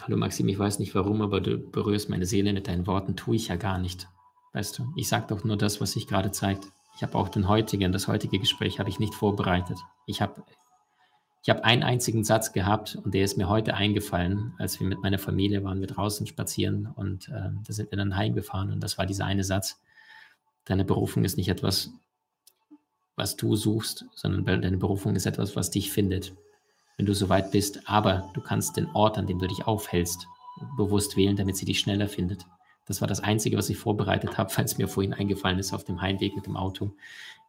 Hallo 0.00 0.16
Maxim, 0.16 0.48
ich 0.48 0.58
weiß 0.58 0.78
nicht 0.78 0.94
warum, 0.94 1.22
aber 1.22 1.40
du 1.40 1.58
berührst 1.58 2.08
meine 2.08 2.26
Seele 2.26 2.52
mit 2.52 2.66
deinen 2.66 2.86
Worten, 2.86 3.14
tue 3.14 3.36
ich 3.36 3.48
ja 3.48 3.56
gar 3.56 3.78
nicht. 3.78 4.08
Weißt 4.52 4.78
du, 4.78 4.92
ich 4.96 5.08
sage 5.08 5.26
doch 5.28 5.44
nur 5.44 5.56
das, 5.56 5.80
was 5.80 5.92
sich 5.92 6.06
gerade 6.06 6.32
zeigt. 6.32 6.72
Ich 6.96 7.02
habe 7.02 7.16
auch 7.16 7.28
den 7.28 7.48
heutigen, 7.48 7.92
das 7.92 8.08
heutige 8.08 8.38
Gespräch 8.38 8.78
habe 8.78 8.88
ich 8.88 8.98
nicht 8.98 9.14
vorbereitet. 9.14 9.78
Ich 10.06 10.20
habe 10.20 10.42
ich 11.42 11.50
habe 11.50 11.64
einen 11.64 11.82
einzigen 11.82 12.24
Satz 12.24 12.52
gehabt 12.52 12.96
und 13.02 13.14
der 13.14 13.24
ist 13.24 13.36
mir 13.36 13.48
heute 13.48 13.74
eingefallen, 13.74 14.54
als 14.58 14.78
wir 14.78 14.86
mit 14.86 15.02
meiner 15.02 15.18
Familie 15.18 15.64
waren, 15.64 15.80
wir 15.80 15.88
draußen 15.88 16.26
spazieren 16.26 16.86
und 16.94 17.28
äh, 17.28 17.50
da 17.66 17.72
sind 17.72 17.90
wir 17.90 17.98
dann 17.98 18.16
heimgefahren 18.16 18.72
und 18.72 18.80
das 18.80 18.98
war 18.98 19.06
dieser 19.06 19.24
eine 19.24 19.44
Satz. 19.44 19.80
Deine 20.64 20.84
Berufung 20.84 21.24
ist 21.24 21.36
nicht 21.36 21.48
etwas, 21.48 21.90
was 23.16 23.36
du 23.36 23.56
suchst, 23.56 24.06
sondern 24.14 24.62
deine 24.62 24.76
Berufung 24.76 25.16
ist 25.16 25.26
etwas, 25.26 25.56
was 25.56 25.70
dich 25.70 25.90
findet 25.90 26.32
wenn 26.96 27.06
du 27.06 27.14
soweit 27.14 27.50
bist, 27.50 27.88
aber 27.88 28.30
du 28.34 28.40
kannst 28.40 28.76
den 28.76 28.86
Ort, 28.94 29.18
an 29.18 29.26
dem 29.26 29.38
du 29.38 29.46
dich 29.46 29.66
aufhältst, 29.66 30.28
bewusst 30.76 31.16
wählen, 31.16 31.36
damit 31.36 31.56
sie 31.56 31.64
dich 31.64 31.80
schneller 31.80 32.08
findet. 32.08 32.46
Das 32.86 33.00
war 33.00 33.08
das 33.08 33.20
Einzige, 33.20 33.56
was 33.56 33.70
ich 33.70 33.78
vorbereitet 33.78 34.38
habe, 34.38 34.50
falls 34.50 34.78
mir 34.78 34.88
vorhin 34.88 35.14
eingefallen 35.14 35.58
ist 35.58 35.72
auf 35.72 35.84
dem 35.84 36.00
Heimweg 36.00 36.36
mit 36.36 36.46
dem 36.46 36.56
Auto, 36.56 36.94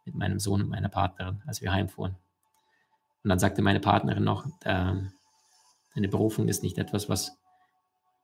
mit 0.04 0.14
meinem 0.14 0.38
Sohn 0.38 0.62
und 0.62 0.70
meiner 0.70 0.88
Partnerin, 0.88 1.42
als 1.46 1.60
wir 1.60 1.72
heimfuhren. 1.72 2.16
Und 3.24 3.30
dann 3.30 3.38
sagte 3.38 3.62
meine 3.62 3.80
Partnerin 3.80 4.22
noch, 4.22 4.46
äh, 4.64 4.94
deine 5.94 6.08
Berufung 6.08 6.46
ist 6.46 6.62
nicht 6.62 6.76
etwas, 6.76 7.08
was 7.08 7.40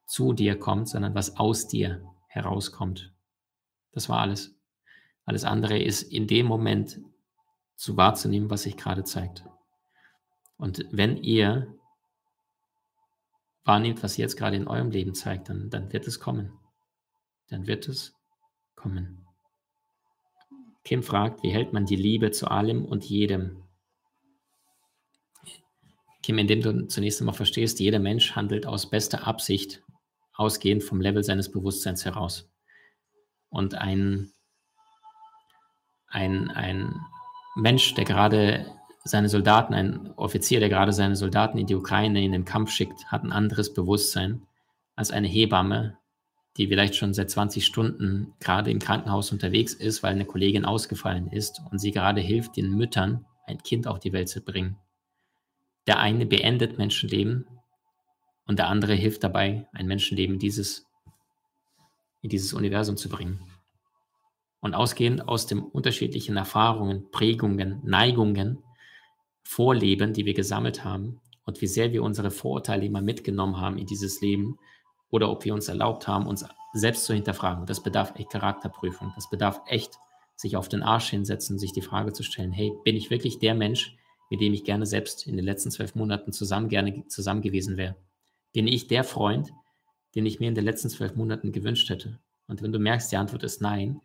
zu 0.06 0.34
dir 0.34 0.58
kommt, 0.58 0.88
sondern 0.88 1.14
was 1.14 1.36
aus 1.36 1.68
dir 1.68 2.04
herauskommt. 2.28 3.12
Das 3.92 4.08
war 4.08 4.20
alles. 4.20 4.54
Alles 5.24 5.44
andere 5.44 5.78
ist 5.78 6.02
in 6.02 6.26
dem 6.26 6.46
Moment 6.46 7.00
zu 7.76 7.96
wahrzunehmen, 7.96 8.50
was 8.50 8.64
sich 8.64 8.76
gerade 8.76 9.04
zeigt. 9.04 9.44
Und 10.58 10.84
wenn 10.90 11.16
ihr 11.16 11.74
wahrnehmt, 13.64 14.02
was 14.02 14.18
jetzt 14.18 14.36
gerade 14.36 14.56
in 14.56 14.68
eurem 14.68 14.90
Leben 14.90 15.14
zeigt, 15.14 15.48
dann, 15.48 15.70
dann 15.70 15.92
wird 15.92 16.06
es 16.06 16.20
kommen. 16.20 16.52
Dann 17.48 17.66
wird 17.66 17.88
es 17.88 18.14
kommen. 18.74 19.26
Kim 20.84 21.02
fragt, 21.02 21.42
wie 21.42 21.50
hält 21.50 21.72
man 21.72 21.86
die 21.86 21.96
Liebe 21.96 22.32
zu 22.32 22.48
allem 22.48 22.84
und 22.84 23.04
jedem? 23.04 23.62
Kim, 26.22 26.38
indem 26.38 26.60
du 26.60 26.86
zunächst 26.86 27.20
einmal 27.20 27.34
verstehst, 27.34 27.80
jeder 27.80 27.98
Mensch 27.98 28.36
handelt 28.36 28.66
aus 28.66 28.90
bester 28.90 29.26
Absicht, 29.26 29.82
ausgehend 30.34 30.84
vom 30.84 31.00
Level 31.00 31.24
seines 31.24 31.50
Bewusstseins 31.50 32.04
heraus. 32.04 32.50
Und 33.48 33.74
ein, 33.74 34.30
ein, 36.08 36.50
ein 36.50 37.00
Mensch, 37.56 37.94
der 37.94 38.04
gerade 38.04 38.66
seine 39.04 39.28
Soldaten, 39.28 39.74
ein 39.74 40.12
Offizier, 40.16 40.60
der 40.60 40.68
gerade 40.68 40.92
seine 40.92 41.16
Soldaten 41.16 41.58
in 41.58 41.66
die 41.66 41.74
Ukraine 41.74 42.22
in 42.22 42.32
den 42.32 42.44
Kampf 42.44 42.70
schickt, 42.70 43.06
hat 43.06 43.24
ein 43.24 43.32
anderes 43.32 43.72
Bewusstsein 43.72 44.46
als 44.96 45.10
eine 45.10 45.28
Hebamme, 45.28 45.96
die 46.56 46.66
vielleicht 46.66 46.96
schon 46.96 47.14
seit 47.14 47.30
20 47.30 47.64
Stunden 47.64 48.34
gerade 48.40 48.70
im 48.70 48.78
Krankenhaus 48.78 49.32
unterwegs 49.32 49.72
ist, 49.72 50.02
weil 50.02 50.12
eine 50.12 50.26
Kollegin 50.26 50.64
ausgefallen 50.64 51.28
ist 51.28 51.62
und 51.70 51.78
sie 51.78 51.92
gerade 51.92 52.20
hilft, 52.20 52.56
den 52.56 52.70
Müttern 52.70 53.24
ein 53.46 53.58
Kind 53.58 53.86
auf 53.86 53.98
die 53.98 54.12
Welt 54.12 54.28
zu 54.28 54.42
bringen. 54.42 54.76
Der 55.90 55.98
eine 55.98 56.24
beendet 56.24 56.78
Menschenleben 56.78 57.48
und 58.46 58.60
der 58.60 58.68
andere 58.68 58.94
hilft 58.94 59.24
dabei, 59.24 59.66
ein 59.72 59.88
Menschenleben 59.88 60.38
dieses, 60.38 60.86
in 62.22 62.30
dieses 62.30 62.52
Universum 62.52 62.96
zu 62.96 63.08
bringen. 63.08 63.42
Und 64.60 64.74
ausgehend 64.74 65.26
aus 65.26 65.48
den 65.48 65.58
unterschiedlichen 65.58 66.36
Erfahrungen, 66.36 67.10
Prägungen, 67.10 67.80
Neigungen, 67.82 68.62
Vorleben, 69.42 70.12
die 70.12 70.26
wir 70.26 70.34
gesammelt 70.34 70.84
haben 70.84 71.20
und 71.44 71.60
wie 71.60 71.66
sehr 71.66 71.92
wir 71.92 72.04
unsere 72.04 72.30
Vorurteile 72.30 72.86
immer 72.86 73.02
mitgenommen 73.02 73.60
haben 73.60 73.76
in 73.76 73.86
dieses 73.86 74.20
Leben 74.20 74.60
oder 75.10 75.28
ob 75.28 75.44
wir 75.44 75.54
uns 75.54 75.66
erlaubt 75.66 76.06
haben, 76.06 76.28
uns 76.28 76.44
selbst 76.72 77.04
zu 77.04 77.14
hinterfragen. 77.14 77.66
Das 77.66 77.82
bedarf 77.82 78.14
echt 78.14 78.30
Charakterprüfung. 78.30 79.10
Das 79.16 79.28
bedarf 79.28 79.60
echt 79.66 79.98
sich 80.36 80.56
auf 80.56 80.68
den 80.68 80.84
Arsch 80.84 81.10
hinsetzen, 81.10 81.58
sich 81.58 81.72
die 81.72 81.82
Frage 81.82 82.12
zu 82.12 82.22
stellen, 82.22 82.52
hey, 82.52 82.72
bin 82.84 82.94
ich 82.94 83.10
wirklich 83.10 83.40
der 83.40 83.56
Mensch, 83.56 83.96
mit 84.30 84.40
dem 84.40 84.54
ich 84.54 84.64
gerne 84.64 84.86
selbst 84.86 85.26
in 85.26 85.36
den 85.36 85.44
letzten 85.44 85.70
zwölf 85.70 85.94
Monaten 85.94 86.32
zusammen 86.32 86.68
gerne 86.68 87.06
zusammen 87.08 87.42
gewesen 87.42 87.76
wäre? 87.76 87.96
Bin 88.52 88.66
ich 88.66 88.86
der 88.86 89.04
Freund, 89.04 89.50
den 90.14 90.24
ich 90.24 90.40
mir 90.40 90.48
in 90.48 90.54
den 90.54 90.64
letzten 90.64 90.88
zwölf 90.88 91.14
Monaten 91.16 91.52
gewünscht 91.52 91.90
hätte? 91.90 92.18
Und 92.46 92.62
wenn 92.62 92.72
du 92.72 92.78
merkst, 92.78 93.12
die 93.12 93.16
Antwort 93.16 93.42
ist 93.42 93.60
nein, 93.60 94.00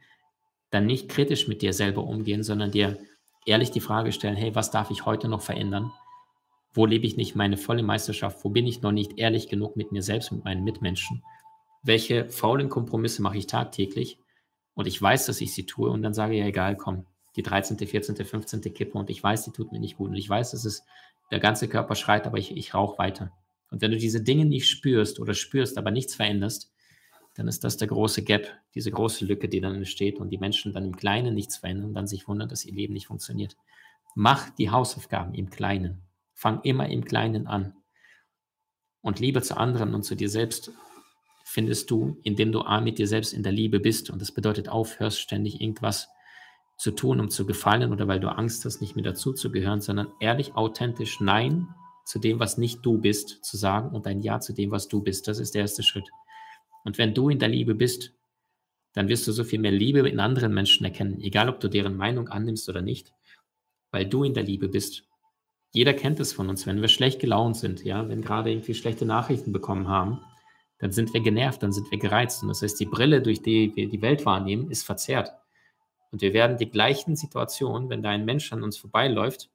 dann 0.71 0.85
nicht 0.85 1.09
kritisch 1.09 1.47
mit 1.47 1.61
dir 1.61 1.73
selber 1.73 2.03
umgehen, 2.03 2.43
sondern 2.43 2.71
dir 2.71 2.97
ehrlich 3.45 3.71
die 3.71 3.79
Frage 3.79 4.11
stellen, 4.11 4.35
hey, 4.35 4.53
was 4.55 4.71
darf 4.71 4.91
ich 4.91 5.05
heute 5.05 5.27
noch 5.27 5.41
verändern? 5.41 5.91
Wo 6.73 6.85
lebe 6.85 7.05
ich 7.05 7.15
nicht 7.15 7.35
meine 7.35 7.55
volle 7.55 7.83
Meisterschaft? 7.83 8.43
Wo 8.43 8.49
bin 8.49 8.67
ich 8.67 8.81
noch 8.81 8.91
nicht 8.91 9.17
ehrlich 9.17 9.47
genug 9.47 9.77
mit 9.77 9.91
mir 9.91 10.01
selbst, 10.01 10.31
mit 10.31 10.43
meinen 10.43 10.63
Mitmenschen? 10.63 11.23
Welche 11.83 12.29
faulen 12.29 12.67
Kompromisse 12.67 13.21
mache 13.21 13.37
ich 13.37 13.47
tagtäglich? 13.47 14.17
Und 14.73 14.87
ich 14.87 15.01
weiß, 15.01 15.27
dass 15.27 15.39
ich 15.39 15.53
sie 15.53 15.65
tue 15.65 15.89
und 15.89 16.01
dann 16.01 16.13
sage 16.13 16.33
ich, 16.33 16.39
ja, 16.39 16.47
egal, 16.47 16.75
komm, 16.75 17.05
die 17.35 17.43
13., 17.43 17.77
14., 17.77 18.15
15. 18.15 18.61
Kippe 18.73 18.97
und 18.97 19.09
ich 19.09 19.21
weiß, 19.21 19.43
die 19.43 19.51
tut 19.51 19.71
mir 19.71 19.79
nicht 19.79 19.97
gut 19.97 20.09
und 20.09 20.15
ich 20.15 20.29
weiß, 20.29 20.51
dass 20.51 20.65
es 20.65 20.83
der 21.31 21.39
ganze 21.39 21.67
Körper 21.67 21.95
schreit, 21.95 22.27
aber 22.27 22.37
ich, 22.37 22.55
ich 22.55 22.73
rauche 22.73 22.97
weiter. 22.97 23.31
Und 23.71 23.81
wenn 23.81 23.91
du 23.91 23.97
diese 23.97 24.21
Dinge 24.21 24.45
nicht 24.45 24.69
spürst 24.69 25.19
oder 25.19 25.33
spürst, 25.33 25.77
aber 25.77 25.91
nichts 25.91 26.15
veränderst, 26.15 26.71
dann 27.33 27.47
ist 27.47 27.63
das 27.63 27.77
der 27.77 27.89
große 27.89 28.23
Gap, 28.23 28.49
diese 28.73 28.91
große 28.91 29.25
Lücke, 29.25 29.49
die 29.49 29.59
dann 29.59 29.75
entsteht 29.75 30.19
und 30.19 30.29
die 30.29 30.37
Menschen 30.37 30.71
dann 30.71 30.85
im 30.85 30.95
Kleinen 30.95 31.33
nichts 31.33 31.57
verändern 31.57 31.87
und 31.87 31.93
dann 31.93 32.07
sich 32.07 32.27
wundern, 32.27 32.47
dass 32.47 32.63
ihr 32.63 32.73
Leben 32.73 32.93
nicht 32.93 33.07
funktioniert. 33.07 33.57
Mach 34.15 34.49
die 34.51 34.69
Hausaufgaben 34.69 35.33
im 35.33 35.49
Kleinen. 35.49 36.03
Fang 36.33 36.61
immer 36.61 36.87
im 36.87 37.03
Kleinen 37.03 37.47
an. 37.47 37.73
Und 39.01 39.19
Liebe 39.19 39.41
zu 39.41 39.57
anderen 39.57 39.93
und 39.93 40.03
zu 40.03 40.15
dir 40.15 40.29
selbst 40.29 40.71
findest 41.43 41.91
du, 41.91 42.17
indem 42.23 42.51
du 42.51 42.61
A 42.61 42.79
mit 42.79 42.97
dir 42.97 43.07
selbst 43.07 43.33
in 43.33 43.43
der 43.43 43.51
Liebe 43.51 43.81
bist. 43.81 44.09
Und 44.09 44.21
das 44.21 44.31
bedeutet, 44.31 44.69
aufhörst 44.69 45.19
ständig 45.19 45.59
irgendwas 45.59 46.07
zu 46.77 46.91
tun, 46.91 47.19
um 47.19 47.29
zu 47.29 47.45
gefallen 47.45 47.91
oder 47.91 48.07
weil 48.07 48.19
du 48.19 48.29
Angst 48.29 48.65
hast, 48.65 48.81
nicht 48.81 48.95
mehr 48.95 49.05
dazuzugehören, 49.05 49.81
sondern 49.81 50.11
ehrlich, 50.19 50.55
authentisch 50.55 51.19
Nein 51.21 51.67
zu 52.05 52.19
dem, 52.19 52.39
was 52.39 52.57
nicht 52.57 52.85
du 52.85 52.97
bist, 52.97 53.43
zu 53.43 53.57
sagen 53.57 53.95
und 53.95 54.05
ein 54.07 54.21
Ja 54.21 54.39
zu 54.39 54.53
dem, 54.53 54.71
was 54.71 54.87
du 54.87 55.01
bist. 55.01 55.27
Das 55.27 55.39
ist 55.39 55.55
der 55.55 55.61
erste 55.61 55.83
Schritt. 55.83 56.09
Und 56.83 56.97
wenn 56.97 57.13
du 57.13 57.29
in 57.29 57.39
der 57.39 57.49
Liebe 57.49 57.73
bist, 57.73 58.13
dann 58.93 59.09
wirst 59.09 59.27
du 59.27 59.31
so 59.31 59.43
viel 59.43 59.59
mehr 59.59 59.71
Liebe 59.71 60.07
in 60.07 60.19
anderen 60.19 60.53
Menschen 60.53 60.85
erkennen, 60.85 61.19
egal 61.19 61.49
ob 61.49 61.59
du 61.59 61.67
deren 61.67 61.97
Meinung 61.97 62.29
annimmst 62.29 62.69
oder 62.69 62.81
nicht, 62.81 63.11
weil 63.91 64.05
du 64.05 64.23
in 64.23 64.33
der 64.33 64.43
Liebe 64.43 64.69
bist. 64.69 65.03
Jeder 65.73 65.93
kennt 65.93 66.19
es 66.21 66.31
von 66.31 66.47
uns, 66.47 66.65
wenn 66.65 66.81
wir 66.81 66.87
schlecht 66.87 67.19
gelaunt 67.19 67.57
sind, 67.57 67.83
ja, 67.83 68.07
wenn 68.07 68.21
gerade 68.21 68.51
irgendwie 68.51 68.73
schlechte 68.73 69.05
Nachrichten 69.05 69.51
bekommen 69.51 69.89
haben, 69.89 70.21
dann 70.79 70.91
sind 70.91 71.13
wir 71.13 71.21
genervt, 71.21 71.63
dann 71.63 71.73
sind 71.73 71.89
wir 71.91 71.97
gereizt. 71.97 72.41
Und 72.43 72.49
das 72.49 72.61
heißt, 72.61 72.79
die 72.79 72.85
Brille, 72.85 73.21
durch 73.21 73.41
die 73.41 73.75
wir 73.75 73.89
die 73.89 74.01
Welt 74.01 74.25
wahrnehmen, 74.25 74.69
ist 74.71 74.83
verzerrt. 74.83 75.31
Und 76.15 76.21
wir 76.21 76.31
werden 76.31 76.55
die 76.55 76.69
gleichen 76.69 77.17
Situationen, 77.17 77.89
wenn 77.89 78.01
da 78.01 78.09
ein 78.09 78.23
Mensch 78.23 78.53
an 78.53 78.63
uns 78.63 78.77
vorbeiläuft 78.77 79.49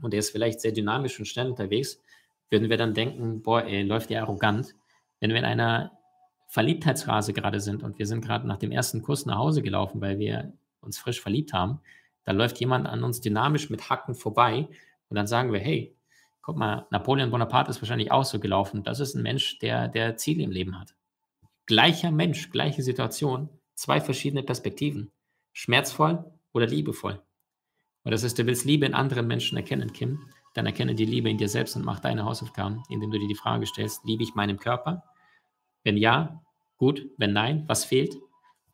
und 0.00 0.14
er 0.14 0.20
ist 0.20 0.30
vielleicht 0.30 0.62
sehr 0.62 0.72
dynamisch 0.72 1.18
und 1.18 1.26
schnell 1.26 1.50
unterwegs, 1.50 2.00
würden 2.48 2.70
wir 2.70 2.78
dann 2.78 2.94
denken, 2.94 3.42
boah, 3.42 3.62
ey, 3.62 3.82
läuft 3.82 4.08
der 4.08 4.22
arrogant. 4.22 4.74
Wenn 5.20 5.32
wir 5.32 5.36
in 5.36 5.44
einer 5.44 5.92
Verliebtheitsphase 6.48 7.34
gerade 7.34 7.60
sind 7.60 7.82
und 7.82 7.98
wir 7.98 8.06
sind 8.06 8.24
gerade 8.24 8.48
nach 8.48 8.56
dem 8.56 8.72
ersten 8.72 9.02
Kuss 9.02 9.26
nach 9.26 9.36
Hause 9.36 9.60
gelaufen, 9.60 10.00
weil 10.00 10.18
wir 10.18 10.54
uns 10.80 10.96
frisch 10.96 11.20
verliebt 11.20 11.52
haben, 11.52 11.82
Da 12.24 12.32
läuft 12.32 12.58
jemand 12.58 12.86
an 12.86 13.04
uns 13.04 13.20
dynamisch 13.20 13.68
mit 13.68 13.90
Hacken 13.90 14.14
vorbei 14.14 14.68
und 15.10 15.16
dann 15.16 15.26
sagen 15.26 15.52
wir, 15.52 15.60
hey, 15.60 15.94
guck 16.40 16.56
mal, 16.56 16.86
Napoleon 16.88 17.30
Bonaparte 17.30 17.68
ist 17.70 17.82
wahrscheinlich 17.82 18.12
auch 18.12 18.24
so 18.24 18.40
gelaufen. 18.40 18.82
Das 18.82 18.98
ist 18.98 19.14
ein 19.14 19.22
Mensch, 19.22 19.58
der, 19.58 19.88
der 19.88 20.16
Ziele 20.16 20.42
im 20.42 20.52
Leben 20.52 20.80
hat. 20.80 20.94
Gleicher 21.66 22.10
Mensch, 22.10 22.50
gleiche 22.50 22.82
Situation, 22.82 23.50
zwei 23.74 24.00
verschiedene 24.00 24.42
Perspektiven. 24.42 25.12
Schmerzvoll 25.52 26.24
oder 26.52 26.66
liebevoll. 26.66 27.22
Und 28.04 28.10
das 28.10 28.22
ist, 28.22 28.38
du 28.38 28.46
willst 28.46 28.64
Liebe 28.64 28.86
in 28.86 28.94
anderen 28.94 29.26
Menschen 29.26 29.56
erkennen, 29.56 29.92
Kim, 29.92 30.28
dann 30.54 30.66
erkenne 30.66 30.94
die 30.94 31.04
Liebe 31.04 31.30
in 31.30 31.38
dir 31.38 31.48
selbst 31.48 31.76
und 31.76 31.84
mach 31.84 32.00
deine 32.00 32.24
Hausaufgaben, 32.24 32.82
indem 32.88 33.10
du 33.10 33.18
dir 33.18 33.28
die 33.28 33.34
Frage 33.34 33.66
stellst, 33.66 34.04
liebe 34.04 34.22
ich 34.22 34.34
meinen 34.34 34.58
Körper? 34.58 35.04
Wenn 35.82 35.96
ja, 35.96 36.42
gut. 36.76 37.06
Wenn 37.16 37.32
nein, 37.32 37.64
was 37.68 37.84
fehlt? 37.84 38.16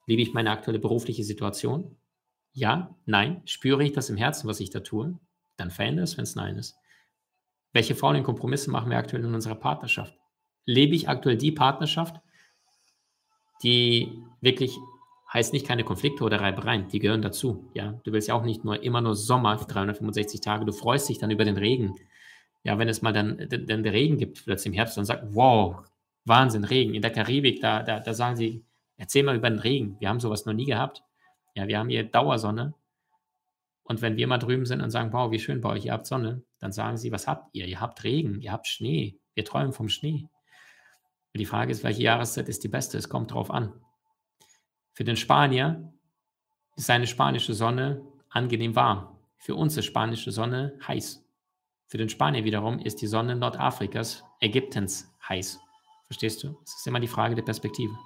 Liebe 0.07 0.23
ich 0.23 0.33
meine 0.33 0.51
aktuelle 0.51 0.79
berufliche 0.79 1.25
Situation? 1.25 1.97
Ja, 2.53 2.97
nein. 3.05 3.43
Spüre 3.45 3.85
ich 3.85 3.93
das 3.93 4.11
im 4.11 4.17
Herzen, 4.17 4.49
was 4.49 4.61
ich 4.61 4.71
da 4.71 4.81
tue? 4.81 5.19
Dann 5.57 5.71
verändere 5.71 6.05
es, 6.05 6.17
wenn 6.17 6.25
es 6.25 6.35
nein 6.35 6.57
ist. 6.57 6.77
Welche 7.73 7.95
faulen 7.95 8.25
Kompromisse 8.25 8.71
machen 8.71 8.91
wir 8.91 8.97
aktuell 8.97 9.25
in 9.25 9.35
unserer 9.35 9.55
Partnerschaft? 9.55 10.19
Lebe 10.65 10.95
ich 10.95 11.09
aktuell 11.09 11.37
die 11.37 11.53
Partnerschaft, 11.53 12.21
die 13.63 14.23
wirklich 14.41 14.79
heißt 15.33 15.53
nicht 15.53 15.67
keine 15.67 15.85
Konflikte 15.85 16.25
oder 16.25 16.41
Reibereien, 16.41 16.89
die 16.89 16.99
gehören 16.99 17.23
dazu. 17.23 17.71
Ja, 17.75 18.01
du 18.05 18.13
willst 18.13 18.29
ja 18.29 18.35
auch 18.35 18.45
nicht 18.45 18.65
nur 18.65 18.83
immer 18.83 19.01
nur 19.01 19.15
Sommer, 19.15 19.57
365 19.57 20.41
Tage, 20.41 20.65
du 20.65 20.73
freust 20.73 21.09
dich 21.09 21.19
dann 21.19 21.31
über 21.31 21.45
den 21.45 21.57
Regen. 21.57 21.95
Ja, 22.65 22.79
wenn 22.79 22.89
es 22.89 23.03
mal 23.03 23.13
dann, 23.13 23.49
dann 23.49 23.83
der 23.83 23.93
Regen 23.93 24.17
gibt, 24.17 24.45
plötzlich 24.45 24.73
im 24.73 24.73
Herbst, 24.75 24.97
dann 24.97 25.05
sagt, 25.05 25.25
wow, 25.35 25.77
Wahnsinn, 26.25 26.65
Regen. 26.65 26.95
In 26.95 27.03
der 27.03 27.13
Karibik, 27.13 27.61
da, 27.61 27.83
da, 27.83 28.01
da 28.01 28.15
sagen 28.15 28.37
sie, 28.37 28.65
erzähl 28.97 29.23
mal 29.23 29.37
über 29.37 29.49
den 29.49 29.59
Regen. 29.59 29.97
Wir 30.01 30.09
haben 30.09 30.21
sowas 30.21 30.45
noch 30.45 30.53
nie 30.53 30.67
gehabt. 30.67 31.03
Ja, 31.55 31.67
wir 31.69 31.79
haben 31.79 31.89
hier 31.89 32.05
Dauersonne. 32.05 32.75
Und 33.83 34.03
wenn 34.03 34.17
wir 34.17 34.27
mal 34.27 34.39
drüben 34.39 34.67
sind 34.67 34.83
und 34.83 34.91
sagen, 34.91 35.13
wow, 35.13 35.31
wie 35.31 35.39
schön 35.39 35.63
bei 35.63 35.71
euch, 35.71 35.87
ihr 35.87 35.93
habt 35.93 36.07
Sonne, 36.07 36.43
dann 36.59 36.73
sagen 36.73 36.99
sie, 36.99 37.11
was 37.11 37.27
habt 37.27 37.49
ihr? 37.55 37.67
Ihr 37.67 37.81
habt 37.81 38.05
Regen, 38.05 38.41
ihr 38.43 38.53
habt 38.53 38.67
Schnee. 38.67 39.17
Wir 39.35 39.47
träumen 39.47 39.73
vom 39.73 39.89
Schnee. 39.89 40.29
Und 41.33 41.39
die 41.39 41.47
Frage 41.47 41.73
ist, 41.73 41.85
welche 41.85 42.03
Jahreszeit 42.03 42.49
ist 42.49 42.65
die 42.65 42.69
beste? 42.69 42.99
Es 42.99 43.09
kommt 43.09 43.33
drauf 43.33 43.51
an. 43.51 43.73
Für 44.99 45.05
den 45.05 45.15
Spanier 45.15 45.93
ist 46.75 46.87
seine 46.87 47.07
spanische 47.07 47.55
Sonne 47.55 48.03
angenehm 48.31 48.75
warm. 48.75 49.17
Für 49.37 49.55
uns 49.55 49.77
ist 49.77 49.85
spanische 49.85 50.33
Sonne 50.33 50.77
heiß. 50.89 51.25
Für 51.87 51.99
den 51.99 52.09
Spanier 52.09 52.43
wiederum 52.43 52.81
ist 52.81 53.01
die 53.01 53.07
Sonne 53.07 53.37
Nordafrikas, 53.37 54.25
Ägyptens 54.41 55.09
heiß. 55.29 55.61
Verstehst 56.07 56.43
du? 56.43 56.59
Es 56.65 56.75
ist 56.75 56.87
immer 56.89 56.99
die 56.99 57.07
Frage 57.07 57.37
der 57.37 57.45
Perspektive. 57.45 57.97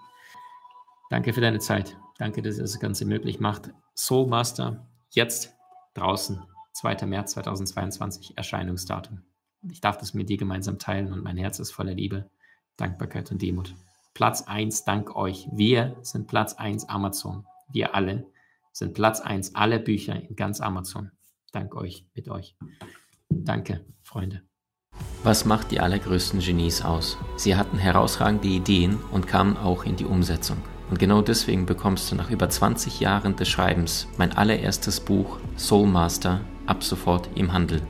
Danke 1.09 1.33
für 1.33 1.41
deine 1.41 1.61
Zeit. 1.61 1.97
Danke, 2.19 2.43
dass 2.43 2.59
ihr 2.59 2.63
das 2.65 2.79
Ganze 2.79 3.07
möglich 3.07 3.41
macht. 3.41 3.71
Soul 3.97 4.27
Master, 4.27 4.87
jetzt 5.13 5.55
draußen, 5.95 6.43
2. 6.75 7.07
März 7.07 7.33
2022, 7.33 8.37
Erscheinungsdatum. 8.37 9.23
Ich 9.71 9.81
darf 9.81 9.97
das 9.97 10.13
mit 10.13 10.29
dir 10.29 10.37
gemeinsam 10.37 10.79
teilen 10.79 11.11
und 11.11 11.25
mein 11.25 11.39
Herz 11.39 11.59
ist 11.59 11.71
voller 11.71 11.95
Liebe, 11.95 12.29
Dankbarkeit 12.77 13.31
und 13.31 13.41
Demut. 13.41 13.75
Platz 14.15 14.43
1 14.43 14.85
dank 14.85 15.17
euch. 15.17 15.49
Wir 15.53 15.97
sind 16.03 16.27
Platz 16.27 16.55
1 16.55 16.89
Amazon. 16.89 17.47
Wir 17.73 17.95
alle 17.95 18.27
sind 18.73 18.93
Platz 18.93 19.21
1 19.21 19.55
aller 19.55 19.79
Bücher 19.79 20.15
in 20.15 20.37
ganz 20.37 20.61
Amazon. 20.61 21.11
Dank 21.51 21.75
euch, 21.75 22.07
mit 22.15 22.29
euch. 22.29 22.55
Danke, 23.31 23.87
Freunde. 24.03 24.43
Was 25.23 25.47
macht 25.47 25.71
die 25.71 25.81
allergrößten 25.81 26.41
Genies 26.41 26.83
aus? 26.83 27.17
Sie 27.37 27.57
hatten 27.57 27.79
herausragende 27.79 28.49
Ideen 28.49 28.99
und 29.13 29.27
kamen 29.27 29.57
auch 29.57 29.85
in 29.85 29.97
die 29.97 30.05
Umsetzung. 30.05 30.59
Und 30.91 30.99
genau 30.99 31.23
deswegen 31.23 31.65
bekommst 31.65 32.13
du 32.13 32.17
nach 32.17 32.31
über 32.31 32.51
20 32.51 33.01
Jahren 33.01 33.37
des 33.37 33.49
Schreibens 33.49 34.09
mein 34.19 34.33
allererstes 34.33 35.01
Buch 35.01 35.39
Soul 35.57 35.87
Master 35.87 36.43
ab 36.67 36.85
sofort 36.85 37.31
im 37.35 37.53
Handel. 37.53 37.81